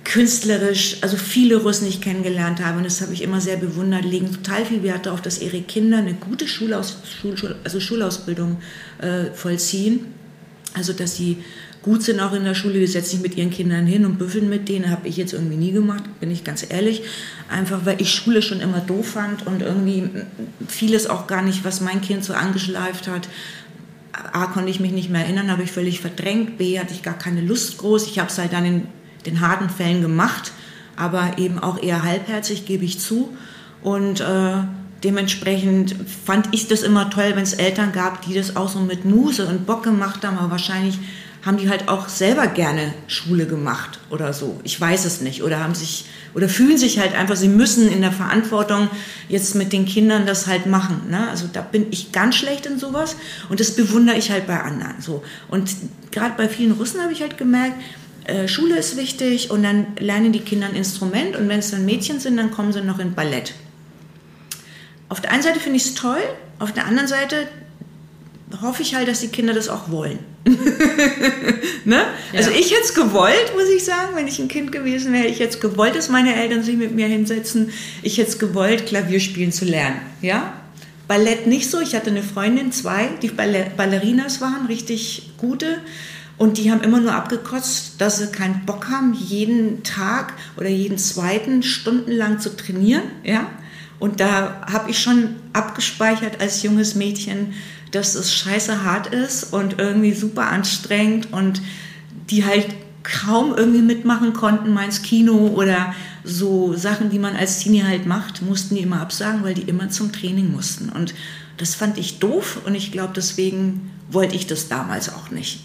künstlerisch, 0.06 0.98
also 1.02 1.18
viele 1.18 1.58
Russen, 1.58 1.86
die 1.86 1.90
ich 1.90 2.02
kennengelernt 2.02 2.64
habe, 2.64 2.78
und 2.78 2.86
das 2.86 3.02
habe 3.02 3.12
ich 3.14 3.22
immer 3.22 3.42
sehr 3.42 3.58
bewundert, 3.58 4.06
legen 4.06 4.32
total 4.32 4.66
viel 4.66 4.84
Wert 4.84 5.08
darauf, 5.08 5.22
dass 5.22 5.42
ihre 5.42 5.62
Kinder 5.62 5.98
eine 5.98 6.14
gute 6.14 6.48
Schulaus, 6.48 6.98
Schul, 7.20 7.56
also 7.64 7.80
Schulausbildung 7.80 8.58
äh, 9.02 9.32
vollziehen. 9.34 10.06
Also, 10.74 10.94
dass 10.94 11.16
sie 11.16 11.38
gut 11.82 12.04
sind 12.04 12.20
auch 12.20 12.34
in 12.34 12.44
der 12.44 12.56
Schule, 12.56 12.80
die 12.80 12.88
setzen 12.88 13.12
sich 13.12 13.22
mit 13.22 13.38
ihren 13.38 13.50
Kindern 13.50 13.86
hin 13.86 14.06
und 14.06 14.18
büffeln 14.18 14.50
mit 14.50 14.70
denen, 14.70 14.90
habe 14.90 15.08
ich 15.08 15.18
jetzt 15.18 15.34
irgendwie 15.34 15.56
nie 15.56 15.72
gemacht, 15.72 16.04
bin 16.20 16.32
ich 16.32 16.44
ganz 16.44 16.66
ehrlich. 16.68 17.04
Einfach, 17.50 17.86
weil 17.86 18.02
ich 18.02 18.12
Schule 18.12 18.42
schon 18.42 18.60
immer 18.60 18.80
doof 18.80 19.10
fand 19.10 19.48
und 19.48 19.62
irgendwie 19.62 20.10
vieles 20.68 21.08
auch 21.08 21.28
gar 21.28 21.42
nicht, 21.42 21.64
was 21.64 21.82
mein 21.82 22.02
Kind 22.02 22.24
so 22.24 22.34
angeschleift 22.34 23.08
hat, 23.08 23.28
A, 24.32 24.48
konnte 24.48 24.70
ich 24.70 24.80
mich 24.80 24.92
nicht 24.92 25.10
mehr 25.10 25.26
erinnern, 25.26 25.52
habe 25.52 25.64
ich 25.64 25.72
völlig 25.72 26.00
verdrängt. 26.00 26.58
B, 26.58 26.80
hatte 26.80 26.94
ich 26.94 27.04
gar 27.04 27.18
keine 27.18 27.42
Lust 27.42 27.78
groß. 27.78 28.08
Ich 28.08 28.20
habe 28.20 28.30
es 28.30 28.38
halt 28.38 28.54
dann 28.54 28.66
in 28.66 28.88
den 29.26 29.42
harten 29.42 29.70
Fällen 29.70 30.02
gemacht, 30.02 30.52
aber 30.96 31.38
eben 31.38 31.60
auch 31.60 31.82
eher 31.82 32.04
halbherzig, 32.04 32.66
gebe 32.66 32.86
ich 32.86 33.00
zu. 33.00 33.36
Und 33.82 34.22
äh, 34.22 34.54
dementsprechend 35.04 35.96
fand 36.26 36.50
ich 36.52 36.68
das 36.68 36.82
immer 36.82 37.10
toll, 37.10 37.32
wenn 37.36 37.44
es 37.44 37.54
Eltern 37.54 37.92
gab, 37.92 38.22
die 38.24 38.34
das 38.34 38.56
auch 38.56 38.70
so 38.70 38.80
mit 38.80 39.06
Muse 39.06 39.46
und 39.46 39.66
Bock 39.66 39.84
gemacht 39.84 40.26
haben, 40.26 40.38
aber 40.38 40.52
wahrscheinlich 40.52 41.00
haben 41.46 41.58
die 41.58 41.70
halt 41.70 41.88
auch 41.90 42.10
selber 42.10 42.48
gerne 42.48 42.94
Schule 43.08 43.46
gemacht 43.46 44.00
oder 44.10 44.34
so. 44.34 44.60
Ich 44.64 44.82
weiß 44.82 45.06
es 45.06 45.22
nicht. 45.22 45.44
Oder 45.44 45.60
haben 45.64 45.76
sich 45.76 46.06
oder 46.34 46.50
fühlen 46.50 46.78
sich 46.78 47.00
halt 47.00 47.16
einfach, 47.16 47.36
sie 47.36 47.48
müssen 47.48 47.88
in 47.88 48.02
der 48.02 48.12
Verantwortung 48.12 48.90
jetzt 49.30 49.56
mit 49.56 49.72
den 49.72 49.86
Kindern 49.86 50.26
das 50.26 50.48
halt 50.48 50.66
machen. 50.66 51.04
Ne? 51.10 51.30
Also 51.30 51.48
da 51.52 51.62
bin 51.62 51.86
ich 51.92 52.12
ganz 52.12 52.36
schlecht 52.36 52.66
in 52.66 52.80
sowas 52.80 53.16
und 53.48 53.60
das 53.60 53.76
bewundere 53.76 54.18
ich 54.18 54.32
halt 54.32 54.48
bei 54.48 54.60
anderen. 54.60 55.00
So. 55.00 55.24
Und 55.48 55.70
gerade 56.12 56.34
bei 56.36 56.50
vielen 56.50 56.74
Russen 56.74 57.02
habe 57.02 57.14
ich 57.14 57.22
halt 57.22 57.38
gemerkt, 57.38 57.76
äh, 58.26 58.48
Schule 58.48 58.78
ist 58.78 58.98
wichtig 58.98 59.52
und 59.52 59.64
dann 59.64 59.88
lernen 60.00 60.32
die 60.32 60.40
Kinder 60.40 60.68
ein 60.68 60.76
Instrument 60.76 61.36
und 61.36 61.48
wenn 61.50 61.60
es 61.60 61.72
dann 61.72 61.86
Mädchen 61.86 62.20
sind, 62.20 62.38
dann 62.38 62.52
kommen 62.52 62.74
sie 62.74 62.82
noch 62.82 63.00
in 63.00 63.14
Ballett. 63.14 63.54
Auf 65.10 65.22
der 65.22 65.32
einen 65.32 65.44
Seite 65.44 65.60
finde 65.60 65.78
ich 65.78 65.86
es 65.86 65.96
toll, 65.96 66.22
auf 66.60 66.72
der 66.72 66.86
anderen 66.86 67.08
Seite 67.08 67.48
hoffe 68.62 68.82
ich 68.82 68.96
halt, 68.96 69.08
dass 69.08 69.22
die 69.22 69.28
Kinder 69.28 69.54
das 69.54 69.70
auch 69.70 69.90
wollen. 69.90 70.20
ne? 71.86 72.06
Ja. 72.32 72.40
Also 72.40 72.52
ich 72.52 72.72
hätte 72.72 72.84
es 72.84 72.94
gewollt, 72.94 73.54
muss 73.56 73.70
ich 73.70 73.84
sagen, 73.84 74.16
wenn 74.16 74.28
ich 74.28 74.40
ein 74.40 74.48
Kind 74.48 74.72
gewesen 74.72 75.12
wäre. 75.14 75.26
Ich 75.26 75.40
hätte 75.40 75.56
es 75.56 75.60
gewollt, 75.60 75.96
dass 75.96 76.10
meine 76.10 76.36
Eltern 76.36 76.64
sich 76.64 76.76
mit 76.76 76.94
mir 76.94 77.08
hinsetzen. 77.08 77.72
Ich 78.04 78.18
hätte 78.18 78.30
es 78.30 78.40
gewollt, 78.40 78.86
Klavier 78.86 79.20
spielen 79.20 79.52
zu 79.52 79.66
lernen. 79.66 80.00
Ja? 80.22 80.54
Ballett 81.08 81.48
nicht 81.48 81.70
so. 81.70 81.80
Ich 81.80 81.96
hatte 81.96 82.10
eine 82.10 82.24
Freundin, 82.24 82.72
zwei, 82.72 83.10
die 83.22 83.30
Ballerinas 83.30 84.42
waren, 84.42 84.68
richtig 84.68 85.32
gute. 85.38 85.78
Und 86.38 86.58
die 86.58 86.72
haben 86.72 86.82
immer 86.82 87.00
nur 87.00 87.14
abgekotzt, 87.14 87.94
dass 88.00 88.18
sie 88.18 88.28
keinen 88.28 88.66
Bock 88.66 88.90
haben, 88.90 89.14
jeden 89.14 89.84
Tag 89.84 90.34
oder 90.58 90.68
jeden 90.68 90.98
zweiten 90.98 91.64
stundenlang 91.64 92.40
zu 92.40 92.56
trainieren. 92.58 93.04
Ja? 93.24 93.48
Und 94.00 94.20
da 94.20 94.66
habe 94.70 94.92
ich 94.92 95.00
schon 95.00 95.36
abgespeichert 95.54 96.42
als 96.42 96.62
junges 96.64 96.96
Mädchen, 96.96 97.54
dass 97.92 98.16
es 98.16 98.34
scheiße 98.34 98.84
hart 98.84 99.08
ist 99.08 99.54
und 99.54 99.80
irgendwie 99.80 100.14
super 100.14 100.48
anstrengend 100.48 101.32
und 101.32 101.62
die 102.30 102.44
halt 102.44 102.68
kaum 103.04 103.54
irgendwie 103.56 103.82
mitmachen 103.82 104.34
konnten, 104.34 104.74
mal 104.74 104.86
ins 104.86 105.04
Kino 105.04 105.48
oder 105.56 105.94
so 106.24 106.74
Sachen, 106.76 107.12
die 107.12 107.20
man 107.20 107.36
als 107.36 107.60
Teenie 107.60 107.84
halt 107.84 108.06
macht, 108.06 108.42
mussten 108.42 108.76
die 108.76 108.82
immer 108.82 109.00
absagen, 109.00 109.44
weil 109.44 109.54
die 109.54 109.62
immer 109.62 109.90
zum 109.90 110.12
Training 110.12 110.52
mussten. 110.52 110.90
Und 110.90 111.14
das 111.58 111.76
fand 111.76 111.98
ich 111.98 112.20
doof 112.20 112.60
und 112.66 112.76
ich 112.76 112.92
glaube, 112.92 113.14
deswegen 113.16 113.92
wollte 114.10 114.36
ich 114.36 114.48
das 114.48 114.68
damals 114.68 115.14
auch 115.14 115.30
nicht. 115.30 115.62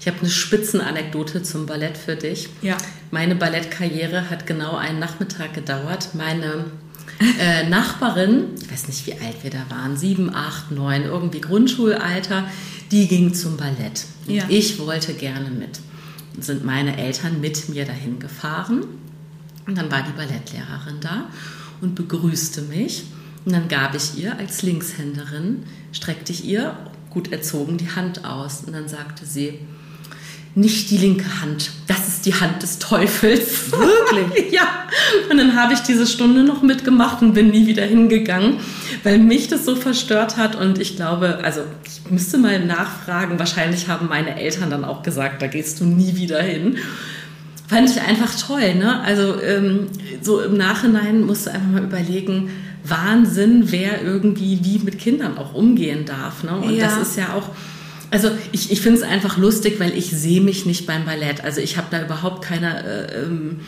Ich 0.00 0.06
habe 0.06 0.20
eine 0.20 0.30
Spitzenanekdote 0.30 1.42
zum 1.42 1.66
Ballett 1.66 1.98
für 1.98 2.16
dich. 2.16 2.48
Ja. 2.62 2.76
Meine 3.10 3.34
Ballettkarriere 3.34 4.30
hat 4.30 4.46
genau 4.46 4.76
einen 4.76 4.98
Nachmittag 4.98 5.54
gedauert. 5.54 6.10
Meine 6.14 6.66
äh, 7.40 7.68
Nachbarin, 7.68 8.48
ich 8.60 8.70
weiß 8.70 8.88
nicht, 8.88 9.06
wie 9.06 9.14
alt 9.14 9.42
wir 9.42 9.50
da 9.50 9.64
waren, 9.68 9.96
sieben, 9.96 10.34
acht, 10.34 10.70
neun, 10.70 11.04
irgendwie 11.04 11.40
Grundschulalter, 11.40 12.48
die 12.90 13.08
ging 13.08 13.34
zum 13.34 13.56
Ballett. 13.56 14.04
Ja. 14.26 14.44
Ich 14.48 14.78
wollte 14.78 15.14
gerne 15.14 15.50
mit. 15.50 15.80
Sind 16.38 16.64
meine 16.64 16.98
Eltern 16.98 17.40
mit 17.40 17.68
mir 17.68 17.84
dahin 17.84 18.18
gefahren. 18.18 18.84
Und 19.66 19.76
dann 19.76 19.90
war 19.90 20.02
die 20.02 20.12
Ballettlehrerin 20.12 21.00
da 21.00 21.26
und 21.80 21.94
begrüßte 21.94 22.62
mich. 22.62 23.04
Und 23.44 23.52
dann 23.52 23.68
gab 23.68 23.94
ich 23.94 24.16
ihr 24.18 24.36
als 24.36 24.62
Linkshänderin, 24.62 25.64
streckte 25.92 26.32
ich 26.32 26.44
ihr, 26.44 26.76
gut 27.16 27.32
erzogen, 27.32 27.78
die 27.78 27.88
Hand 27.88 28.26
aus. 28.26 28.64
Und 28.66 28.74
dann 28.74 28.88
sagte 28.88 29.24
sie, 29.24 29.54
nicht 30.54 30.90
die 30.90 30.98
linke 30.98 31.40
Hand. 31.40 31.70
Das 31.86 32.08
ist 32.08 32.26
die 32.26 32.34
Hand 32.34 32.62
des 32.62 32.78
Teufels. 32.78 33.72
Wirklich? 33.72 34.52
ja. 34.52 34.68
Und 35.30 35.38
dann 35.38 35.56
habe 35.56 35.72
ich 35.72 35.80
diese 35.80 36.06
Stunde 36.06 36.44
noch 36.44 36.60
mitgemacht 36.60 37.22
und 37.22 37.32
bin 37.32 37.48
nie 37.48 37.66
wieder 37.66 37.84
hingegangen, 37.84 38.58
weil 39.02 39.18
mich 39.18 39.48
das 39.48 39.64
so 39.64 39.76
verstört 39.76 40.36
hat. 40.36 40.56
Und 40.56 40.78
ich 40.78 40.96
glaube, 40.96 41.38
also 41.42 41.62
ich 41.86 42.10
müsste 42.10 42.36
mal 42.36 42.62
nachfragen. 42.62 43.38
Wahrscheinlich 43.38 43.88
haben 43.88 44.08
meine 44.08 44.38
Eltern 44.38 44.68
dann 44.68 44.84
auch 44.84 45.02
gesagt, 45.02 45.40
da 45.40 45.46
gehst 45.46 45.80
du 45.80 45.86
nie 45.86 46.16
wieder 46.16 46.42
hin. 46.42 46.76
Fand 47.66 47.88
ich 47.88 48.02
einfach 48.02 48.34
toll. 48.38 48.74
Ne? 48.74 49.00
Also 49.00 49.40
ähm, 49.40 49.86
so 50.20 50.42
im 50.42 50.58
Nachhinein 50.58 51.24
musst 51.24 51.46
du 51.46 51.50
einfach 51.50 51.70
mal 51.70 51.84
überlegen, 51.84 52.50
Wahnsinn, 52.88 53.70
wer 53.70 54.02
irgendwie 54.02 54.60
wie 54.62 54.78
mit 54.78 54.98
Kindern 54.98 55.38
auch 55.38 55.54
umgehen 55.54 56.04
darf. 56.04 56.42
Ne? 56.42 56.56
Und 56.56 56.74
ja. 56.74 56.86
das 56.86 57.08
ist 57.08 57.16
ja 57.16 57.34
auch, 57.34 57.50
also 58.10 58.30
ich, 58.52 58.70
ich 58.70 58.80
finde 58.80 58.98
es 58.98 59.04
einfach 59.04 59.36
lustig, 59.36 59.80
weil 59.80 59.96
ich 59.96 60.10
sehe 60.10 60.40
mich 60.40 60.66
nicht 60.66 60.86
beim 60.86 61.04
Ballett. 61.04 61.44
Also 61.44 61.60
ich 61.60 61.76
habe 61.76 61.88
da 61.90 62.02
überhaupt 62.02 62.44
keine 62.44 62.84
äh, 62.84 63.22
ähm, 63.22 63.60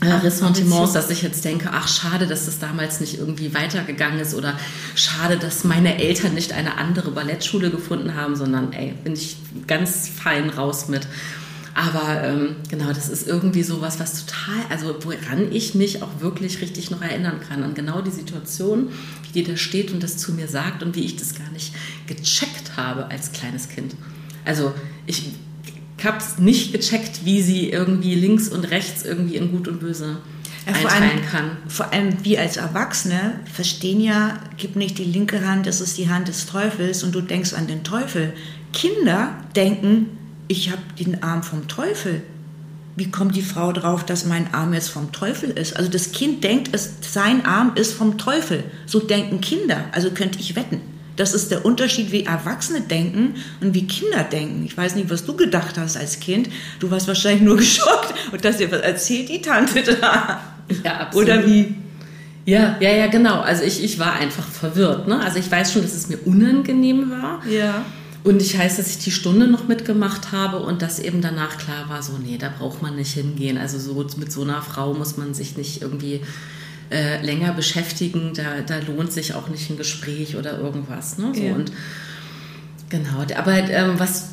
äh, 0.00 0.12
Ressentiments, 0.12 0.92
dass 0.92 1.10
ich 1.10 1.22
jetzt 1.22 1.44
denke, 1.44 1.70
ach 1.72 1.86
schade, 1.86 2.26
dass 2.26 2.46
das 2.46 2.58
damals 2.58 3.00
nicht 3.00 3.18
irgendwie 3.18 3.54
weitergegangen 3.54 4.18
ist 4.18 4.34
oder 4.34 4.54
schade, 4.94 5.36
dass 5.36 5.64
meine 5.64 6.02
Eltern 6.02 6.34
nicht 6.34 6.52
eine 6.52 6.78
andere 6.78 7.10
Ballettschule 7.10 7.70
gefunden 7.70 8.14
haben, 8.14 8.34
sondern 8.34 8.72
ey, 8.72 8.94
bin 9.04 9.12
ich 9.12 9.36
ganz 9.66 10.08
fein 10.08 10.48
raus 10.48 10.88
mit. 10.88 11.06
Aber 11.74 12.22
ähm, 12.24 12.56
genau, 12.68 12.88
das 12.88 13.08
ist 13.08 13.28
irgendwie 13.28 13.62
sowas, 13.62 14.00
was 14.00 14.26
total, 14.26 14.64
also 14.68 14.96
woran 15.02 15.52
ich 15.52 15.74
mich 15.74 16.02
auch 16.02 16.20
wirklich 16.20 16.60
richtig 16.60 16.90
noch 16.90 17.00
erinnern 17.00 17.40
kann, 17.40 17.62
an 17.62 17.74
genau 17.74 18.00
die 18.00 18.10
Situation, 18.10 18.90
wie 19.22 19.42
die 19.42 19.48
da 19.48 19.56
steht 19.56 19.92
und 19.92 20.02
das 20.02 20.16
zu 20.16 20.32
mir 20.32 20.48
sagt 20.48 20.82
und 20.82 20.96
wie 20.96 21.04
ich 21.04 21.16
das 21.16 21.34
gar 21.34 21.50
nicht 21.52 21.72
gecheckt 22.06 22.76
habe 22.76 23.06
als 23.10 23.32
kleines 23.32 23.68
Kind. 23.68 23.94
Also 24.44 24.74
ich 25.06 25.30
habe 26.02 26.18
es 26.18 26.38
nicht 26.38 26.72
gecheckt, 26.72 27.24
wie 27.24 27.42
sie 27.42 27.70
irgendwie 27.70 28.14
links 28.14 28.48
und 28.48 28.64
rechts 28.70 29.04
irgendwie 29.04 29.36
in 29.36 29.50
Gut 29.50 29.68
und 29.68 29.80
Böse 29.80 30.18
ja, 30.66 30.72
einteilen 30.72 31.02
allem, 31.02 31.26
kann. 31.26 31.56
Vor 31.68 31.92
allem 31.92 32.24
wir 32.24 32.40
als 32.40 32.56
Erwachsene 32.56 33.40
verstehen 33.52 34.00
ja, 34.00 34.40
gib 34.56 34.76
nicht 34.76 34.98
die 34.98 35.04
linke 35.04 35.46
Hand, 35.46 35.66
das 35.66 35.80
ist 35.80 35.98
die 35.98 36.08
Hand 36.08 36.28
des 36.28 36.46
Teufels 36.46 37.04
und 37.04 37.14
du 37.14 37.20
denkst 37.20 37.54
an 37.54 37.66
den 37.66 37.84
Teufel. 37.84 38.32
Kinder 38.72 39.36
denken, 39.54 40.06
ich 40.50 40.72
habe 40.72 40.82
den 40.98 41.22
Arm 41.22 41.44
vom 41.44 41.68
Teufel. 41.68 42.22
Wie 42.96 43.08
kommt 43.08 43.36
die 43.36 43.42
Frau 43.42 43.70
drauf, 43.72 44.04
dass 44.04 44.26
mein 44.26 44.52
Arm 44.52 44.74
jetzt 44.74 44.88
vom 44.88 45.12
Teufel 45.12 45.50
ist? 45.50 45.76
Also 45.76 45.88
das 45.88 46.10
Kind 46.10 46.42
denkt, 46.42 46.70
es, 46.72 46.94
sein 47.02 47.46
Arm 47.46 47.72
ist 47.76 47.92
vom 47.92 48.18
Teufel. 48.18 48.64
So 48.84 48.98
denken 48.98 49.40
Kinder. 49.40 49.84
Also 49.92 50.10
könnte 50.10 50.40
ich 50.40 50.56
wetten. 50.56 50.80
Das 51.14 51.34
ist 51.34 51.52
der 51.52 51.64
Unterschied, 51.64 52.10
wie 52.10 52.24
Erwachsene 52.24 52.80
denken 52.80 53.36
und 53.60 53.74
wie 53.74 53.86
Kinder 53.86 54.24
denken. 54.24 54.64
Ich 54.64 54.76
weiß 54.76 54.96
nicht, 54.96 55.08
was 55.08 55.24
du 55.24 55.36
gedacht 55.36 55.78
hast 55.78 55.96
als 55.96 56.18
Kind. 56.18 56.48
Du 56.80 56.90
warst 56.90 57.06
wahrscheinlich 57.06 57.42
nur 57.42 57.56
geschockt 57.56 58.12
und 58.32 58.44
dass 58.44 58.56
dir 58.56 58.72
was 58.72 58.80
erzählt 58.80 59.28
die 59.28 59.40
Tante 59.40 59.84
da. 59.84 60.40
Ja, 60.84 60.96
absolut. 60.96 61.28
Oder 61.28 61.46
wie? 61.46 61.76
Ja, 62.44 62.76
ja, 62.80 62.90
ja, 62.90 63.06
genau. 63.06 63.40
Also 63.40 63.62
ich, 63.62 63.84
ich 63.84 64.00
war 64.00 64.14
einfach 64.14 64.48
verwirrt. 64.48 65.06
Ne? 65.06 65.20
Also 65.20 65.38
ich 65.38 65.48
weiß 65.48 65.72
schon, 65.72 65.82
dass 65.82 65.94
es 65.94 66.08
mir 66.08 66.18
unangenehm 66.26 67.08
war. 67.08 67.40
Ja. 67.46 67.84
Und 68.22 68.42
ich 68.42 68.58
weiß, 68.58 68.76
dass 68.76 68.88
ich 68.88 68.98
die 68.98 69.10
Stunde 69.10 69.46
noch 69.46 69.66
mitgemacht 69.66 70.32
habe 70.32 70.58
und 70.58 70.82
dass 70.82 70.98
eben 70.98 71.22
danach 71.22 71.56
klar 71.56 71.88
war, 71.88 72.02
so, 72.02 72.12
nee, 72.18 72.36
da 72.36 72.52
braucht 72.56 72.82
man 72.82 72.96
nicht 72.96 73.12
hingehen. 73.12 73.56
Also 73.56 73.78
so 73.78 74.06
mit 74.18 74.30
so 74.30 74.42
einer 74.42 74.60
Frau 74.60 74.92
muss 74.92 75.16
man 75.16 75.32
sich 75.32 75.56
nicht 75.56 75.80
irgendwie 75.80 76.20
äh, 76.90 77.24
länger 77.24 77.52
beschäftigen, 77.52 78.32
da, 78.34 78.60
da 78.66 78.78
lohnt 78.80 79.12
sich 79.12 79.34
auch 79.34 79.48
nicht 79.48 79.70
ein 79.70 79.76
Gespräch 79.76 80.36
oder 80.36 80.58
irgendwas. 80.58 81.16
Ne? 81.18 81.32
So, 81.34 81.42
ja. 81.42 81.54
und 81.54 81.72
genau, 82.90 83.24
aber 83.36 83.54
ähm, 83.54 83.94
was 83.98 84.30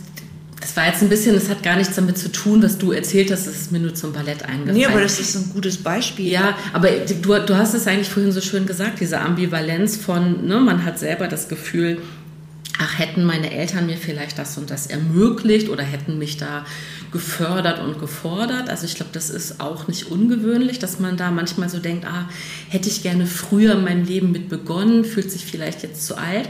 das 0.60 0.76
war 0.76 0.88
jetzt 0.88 1.04
ein 1.04 1.10
bisschen, 1.10 1.36
das 1.36 1.50
hat 1.50 1.62
gar 1.62 1.76
nichts 1.76 1.96
damit 1.96 2.18
zu 2.18 2.32
tun, 2.32 2.64
was 2.64 2.78
du 2.78 2.92
erzählt 2.92 3.32
hast, 3.32 3.46
das 3.46 3.56
ist 3.56 3.72
mir 3.72 3.80
nur 3.80 3.94
zum 3.94 4.12
Ballett 4.12 4.44
eingefallen. 4.44 4.76
Nee, 4.76 4.86
aber 4.86 5.02
das 5.02 5.20
ist 5.20 5.36
ein 5.36 5.52
gutes 5.54 5.78
Beispiel. 5.78 6.28
Ja, 6.28 6.58
aber 6.74 6.90
du, 6.90 7.46
du 7.46 7.56
hast 7.56 7.76
es 7.76 7.86
eigentlich 7.86 8.10
vorhin 8.10 8.32
so 8.32 8.42
schön 8.42 8.66
gesagt, 8.66 9.00
diese 9.00 9.20
Ambivalenz 9.20 9.98
von, 9.98 10.48
ne, 10.48 10.60
man 10.60 10.84
hat 10.84 10.98
selber 10.98 11.28
das 11.28 11.48
Gefühl, 11.48 12.02
ach, 12.80 13.00
hätten 13.00 13.24
meine 13.24 13.52
Eltern 13.52 13.86
mir 13.86 13.98
vielleicht 13.98 14.38
das 14.38 14.58
und 14.58 14.70
das 14.70 14.88
ermöglicht 14.88 15.70
oder 15.70 15.84
hätten 15.84 16.18
mich 16.18 16.38
da 16.38 16.66
gefördert 17.12 17.80
und 17.80 18.00
gefordert. 18.00 18.70
Also 18.70 18.86
ich 18.86 18.96
glaube, 18.96 19.12
das 19.14 19.30
ist 19.30 19.60
auch 19.60 19.88
nicht 19.88 20.12
ungewöhnlich, 20.12 20.80
dass 20.80 21.00
man 21.00 21.18
da 21.18 21.32
manchmal 21.32 21.70
so 21.70 21.80
denkt, 21.80 22.06
ah, 22.06 22.30
hätte 22.70 22.90
ich 22.90 23.02
gerne 23.02 23.26
früher 23.26 23.76
mein 23.76 24.06
Leben 24.06 24.32
mit 24.32 24.50
begonnen, 24.50 25.06
fühlt 25.06 25.32
sich 25.32 25.46
vielleicht 25.46 25.84
jetzt 25.84 26.06
zu 26.06 26.18
alt. 26.18 26.50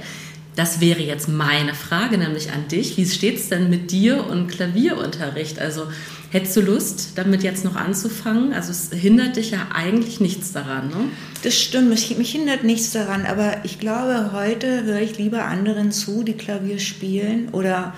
Das 0.58 0.82
wäre 0.82 1.02
jetzt 1.02 1.30
meine 1.30 1.76
Frage, 1.76 2.18
nämlich 2.18 2.52
an 2.52 2.68
dich. 2.68 2.98
Wie 2.98 3.06
steht 3.06 3.36
es 3.36 3.48
denn 3.48 3.70
mit 3.70 3.92
dir 3.92 4.26
und 4.26 4.48
Klavierunterricht? 4.48 5.60
Also 5.60 5.84
hättest 6.32 6.58
du 6.58 6.62
Lust, 6.62 7.12
damit 7.14 7.44
jetzt 7.44 7.64
noch 7.64 7.76
anzufangen? 7.76 8.54
Also 8.54 8.72
es 8.72 8.90
hindert 8.92 9.36
dich 9.36 9.52
ja 9.52 9.68
eigentlich 9.72 10.20
nichts 10.20 10.54
daran, 10.54 10.88
ne? 10.88 10.96
Das 11.44 11.56
stimmt, 11.56 11.90
mich, 11.90 12.32
hindert 12.32 12.64
nichts 12.64 12.92
daran, 12.92 13.28
aber 13.28 13.66
ich 13.66 13.78
glaube, 13.78 14.32
heute 14.34 14.84
höre 14.84 15.00
ich 15.00 15.20
lieber 15.20 15.46
anderen 15.46 15.92
zu, 15.92 16.24
die 16.24 16.34
Klavier 16.34 16.80
spielen 16.80 17.50
oder 17.50 17.94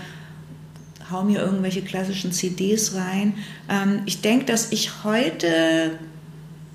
hau 1.10 1.24
mir 1.24 1.39
irgendwelche 1.39 1.82
klassischen 1.82 2.34
CDs 2.34 2.93
rein. 2.93 3.36
Ähm, 3.69 4.02
ich 4.06 4.19
denke, 4.19 4.43
dass 4.43 4.74
ich 4.74 5.06
heute 5.06 5.91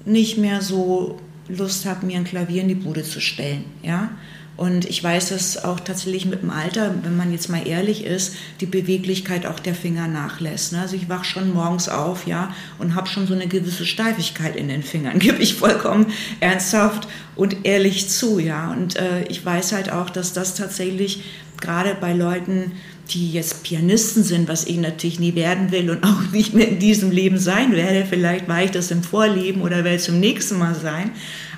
nicht 0.06 0.38
mehr 0.38 0.62
so 0.62 1.18
Lust 1.48 1.84
habe, 1.84 2.06
mir 2.06 2.16
ein 2.16 2.24
Klavier 2.24 2.62
in 2.62 2.68
die 2.68 2.74
Bude 2.74 3.02
zu 3.02 3.20
stellen. 3.20 3.66
Ja? 3.82 4.12
Und 4.56 4.84
ich 4.84 5.02
weiß, 5.02 5.30
dass 5.30 5.64
auch 5.64 5.80
tatsächlich 5.80 6.26
mit 6.26 6.42
dem 6.42 6.50
Alter, 6.50 6.94
wenn 7.02 7.16
man 7.16 7.32
jetzt 7.32 7.48
mal 7.48 7.66
ehrlich 7.66 8.04
ist, 8.04 8.36
die 8.60 8.66
Beweglichkeit 8.66 9.46
auch 9.46 9.58
der 9.58 9.74
Finger 9.74 10.06
nachlässt. 10.06 10.72
Ne? 10.72 10.80
Also 10.80 10.94
ich 10.94 11.08
wache 11.08 11.24
schon 11.24 11.52
morgens 11.52 11.88
auf, 11.88 12.26
ja, 12.26 12.54
und 12.78 12.94
habe 12.94 13.08
schon 13.08 13.26
so 13.26 13.34
eine 13.34 13.48
gewisse 13.48 13.84
Steifigkeit 13.84 14.54
in 14.54 14.68
den 14.68 14.84
Fingern, 14.84 15.18
gebe 15.18 15.42
ich 15.42 15.54
vollkommen 15.54 16.06
ernsthaft 16.38 17.08
und 17.34 17.66
ehrlich 17.66 18.08
zu, 18.08 18.38
ja. 18.38 18.70
Und 18.70 18.96
äh, 18.96 19.24
ich 19.28 19.44
weiß 19.44 19.72
halt 19.72 19.90
auch, 19.90 20.08
dass 20.08 20.32
das 20.32 20.54
tatsächlich 20.54 21.24
gerade 21.60 21.96
bei 22.00 22.12
Leuten, 22.12 22.72
die 23.10 23.32
jetzt 23.32 23.64
Pianisten 23.64 24.22
sind, 24.22 24.48
was 24.48 24.66
ich 24.66 24.76
natürlich 24.76 25.18
nie 25.18 25.34
werden 25.34 25.72
will 25.72 25.90
und 25.90 26.04
auch 26.04 26.30
nicht 26.32 26.54
mehr 26.54 26.68
in 26.68 26.78
diesem 26.78 27.10
Leben 27.10 27.38
sein 27.38 27.72
werde. 27.72 28.06
Vielleicht 28.08 28.46
war 28.46 28.62
ich 28.62 28.70
das 28.70 28.92
im 28.92 29.02
Vorleben 29.02 29.62
oder 29.62 29.78
werde 29.82 29.96
es 29.96 30.08
im 30.08 30.20
nächsten 30.20 30.58
Mal 30.58 30.76
sein. 30.76 31.10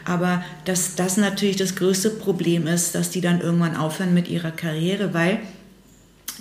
Aber 0.07 0.45
dass 0.65 0.95
das 0.95 1.17
natürlich 1.17 1.57
das 1.57 1.77
größte 1.77 2.11
Problem 2.11 2.67
ist, 2.67 2.95
dass 2.95 3.11
die 3.11 3.21
dann 3.21 3.41
irgendwann 3.41 3.77
aufhören 3.77 4.15
mit 4.15 4.29
ihrer 4.29 4.53
Karriere, 4.53 5.13
weil 5.13 5.41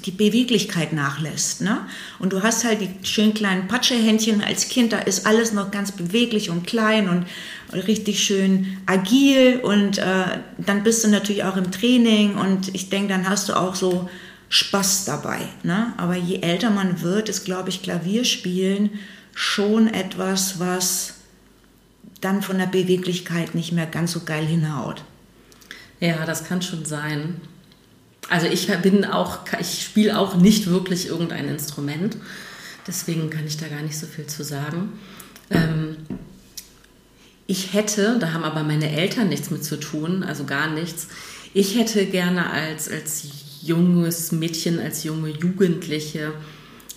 die 0.06 0.12
Beweglichkeit 0.12 0.94
nachlässt. 0.94 1.62
Ne? 1.62 1.80
Und 2.20 2.34
du 2.34 2.44
hast 2.44 2.64
halt 2.64 2.80
die 2.82 2.90
schönen 3.08 3.34
kleinen 3.34 3.68
Patschehändchen 3.68 4.44
als 4.44 4.70
Kind, 4.70 4.94
da 4.94 5.00
ist 5.00 5.26
alles 5.26 5.52
noch 5.52 5.72
ganz 5.72 5.92
beweglich 5.92 6.50
und 6.50 6.68
klein 6.68 7.10
und 7.10 7.26
richtig 7.74 8.24
schön 8.24 8.78
agil 8.86 9.60
und 9.64 9.98
äh, 9.98 10.40
dann 10.58 10.84
bist 10.84 11.04
du 11.04 11.08
natürlich 11.08 11.44
auch 11.44 11.58
im 11.58 11.72
Training 11.72 12.36
und 12.36 12.74
ich 12.76 12.90
denke, 12.90 13.10
dann 13.10 13.28
hast 13.28 13.50
du 13.50 13.54
auch 13.54 13.76
so 13.76 14.10
Spaß 14.50 15.06
dabei. 15.06 15.40
Ne? 15.64 15.94
Aber 15.98 16.16
je 16.16 16.42
älter 16.42 16.70
man 16.70 17.02
wird, 17.02 17.30
ist, 17.30 17.46
glaube 17.46 17.70
ich, 17.70 17.82
Klavierspielen 17.82 18.92
schon 19.34 19.88
etwas, 19.88 20.60
was 20.60 21.15
dann 22.26 22.42
von 22.42 22.58
der 22.58 22.66
Beweglichkeit 22.66 23.54
nicht 23.54 23.72
mehr 23.72 23.86
ganz 23.86 24.12
so 24.12 24.22
geil 24.22 24.46
hinhaut. 24.46 25.04
Ja, 26.00 26.26
das 26.26 26.44
kann 26.44 26.62
schon 26.62 26.84
sein. 26.84 27.40
Also 28.30 28.48
ich 28.48 28.68
bin 28.82 29.06
auch, 29.06 29.40
ich 29.60 29.84
spiele 29.84 30.18
auch 30.18 30.36
nicht 30.36 30.68
wirklich 30.68 31.08
irgendein 31.08 31.48
Instrument. 31.48 32.18
Deswegen 32.88 33.30
kann 33.30 33.46
ich 33.46 33.58
da 33.58 33.68
gar 33.68 33.82
nicht 33.82 33.98
so 33.98 34.08
viel 34.08 34.26
zu 34.26 34.44
sagen. 34.44 34.94
Ähm, 35.52 35.98
ich 37.46 37.74
hätte, 37.74 38.18
da 38.20 38.34
haben 38.34 38.44
aber 38.44 38.64
meine 38.64 38.90
Eltern 38.90 39.30
nichts 39.30 39.52
mit 39.52 39.64
zu 39.64 39.80
tun, 39.80 40.24
also 40.24 40.46
gar 40.46 40.68
nichts. 40.68 41.08
Ich 41.54 41.78
hätte 41.78 42.08
gerne 42.08 42.50
als, 42.50 42.90
als 42.90 43.24
junges 43.62 44.32
Mädchen, 44.32 44.80
als 44.80 45.04
junge 45.04 45.30
Jugendliche 45.30 46.34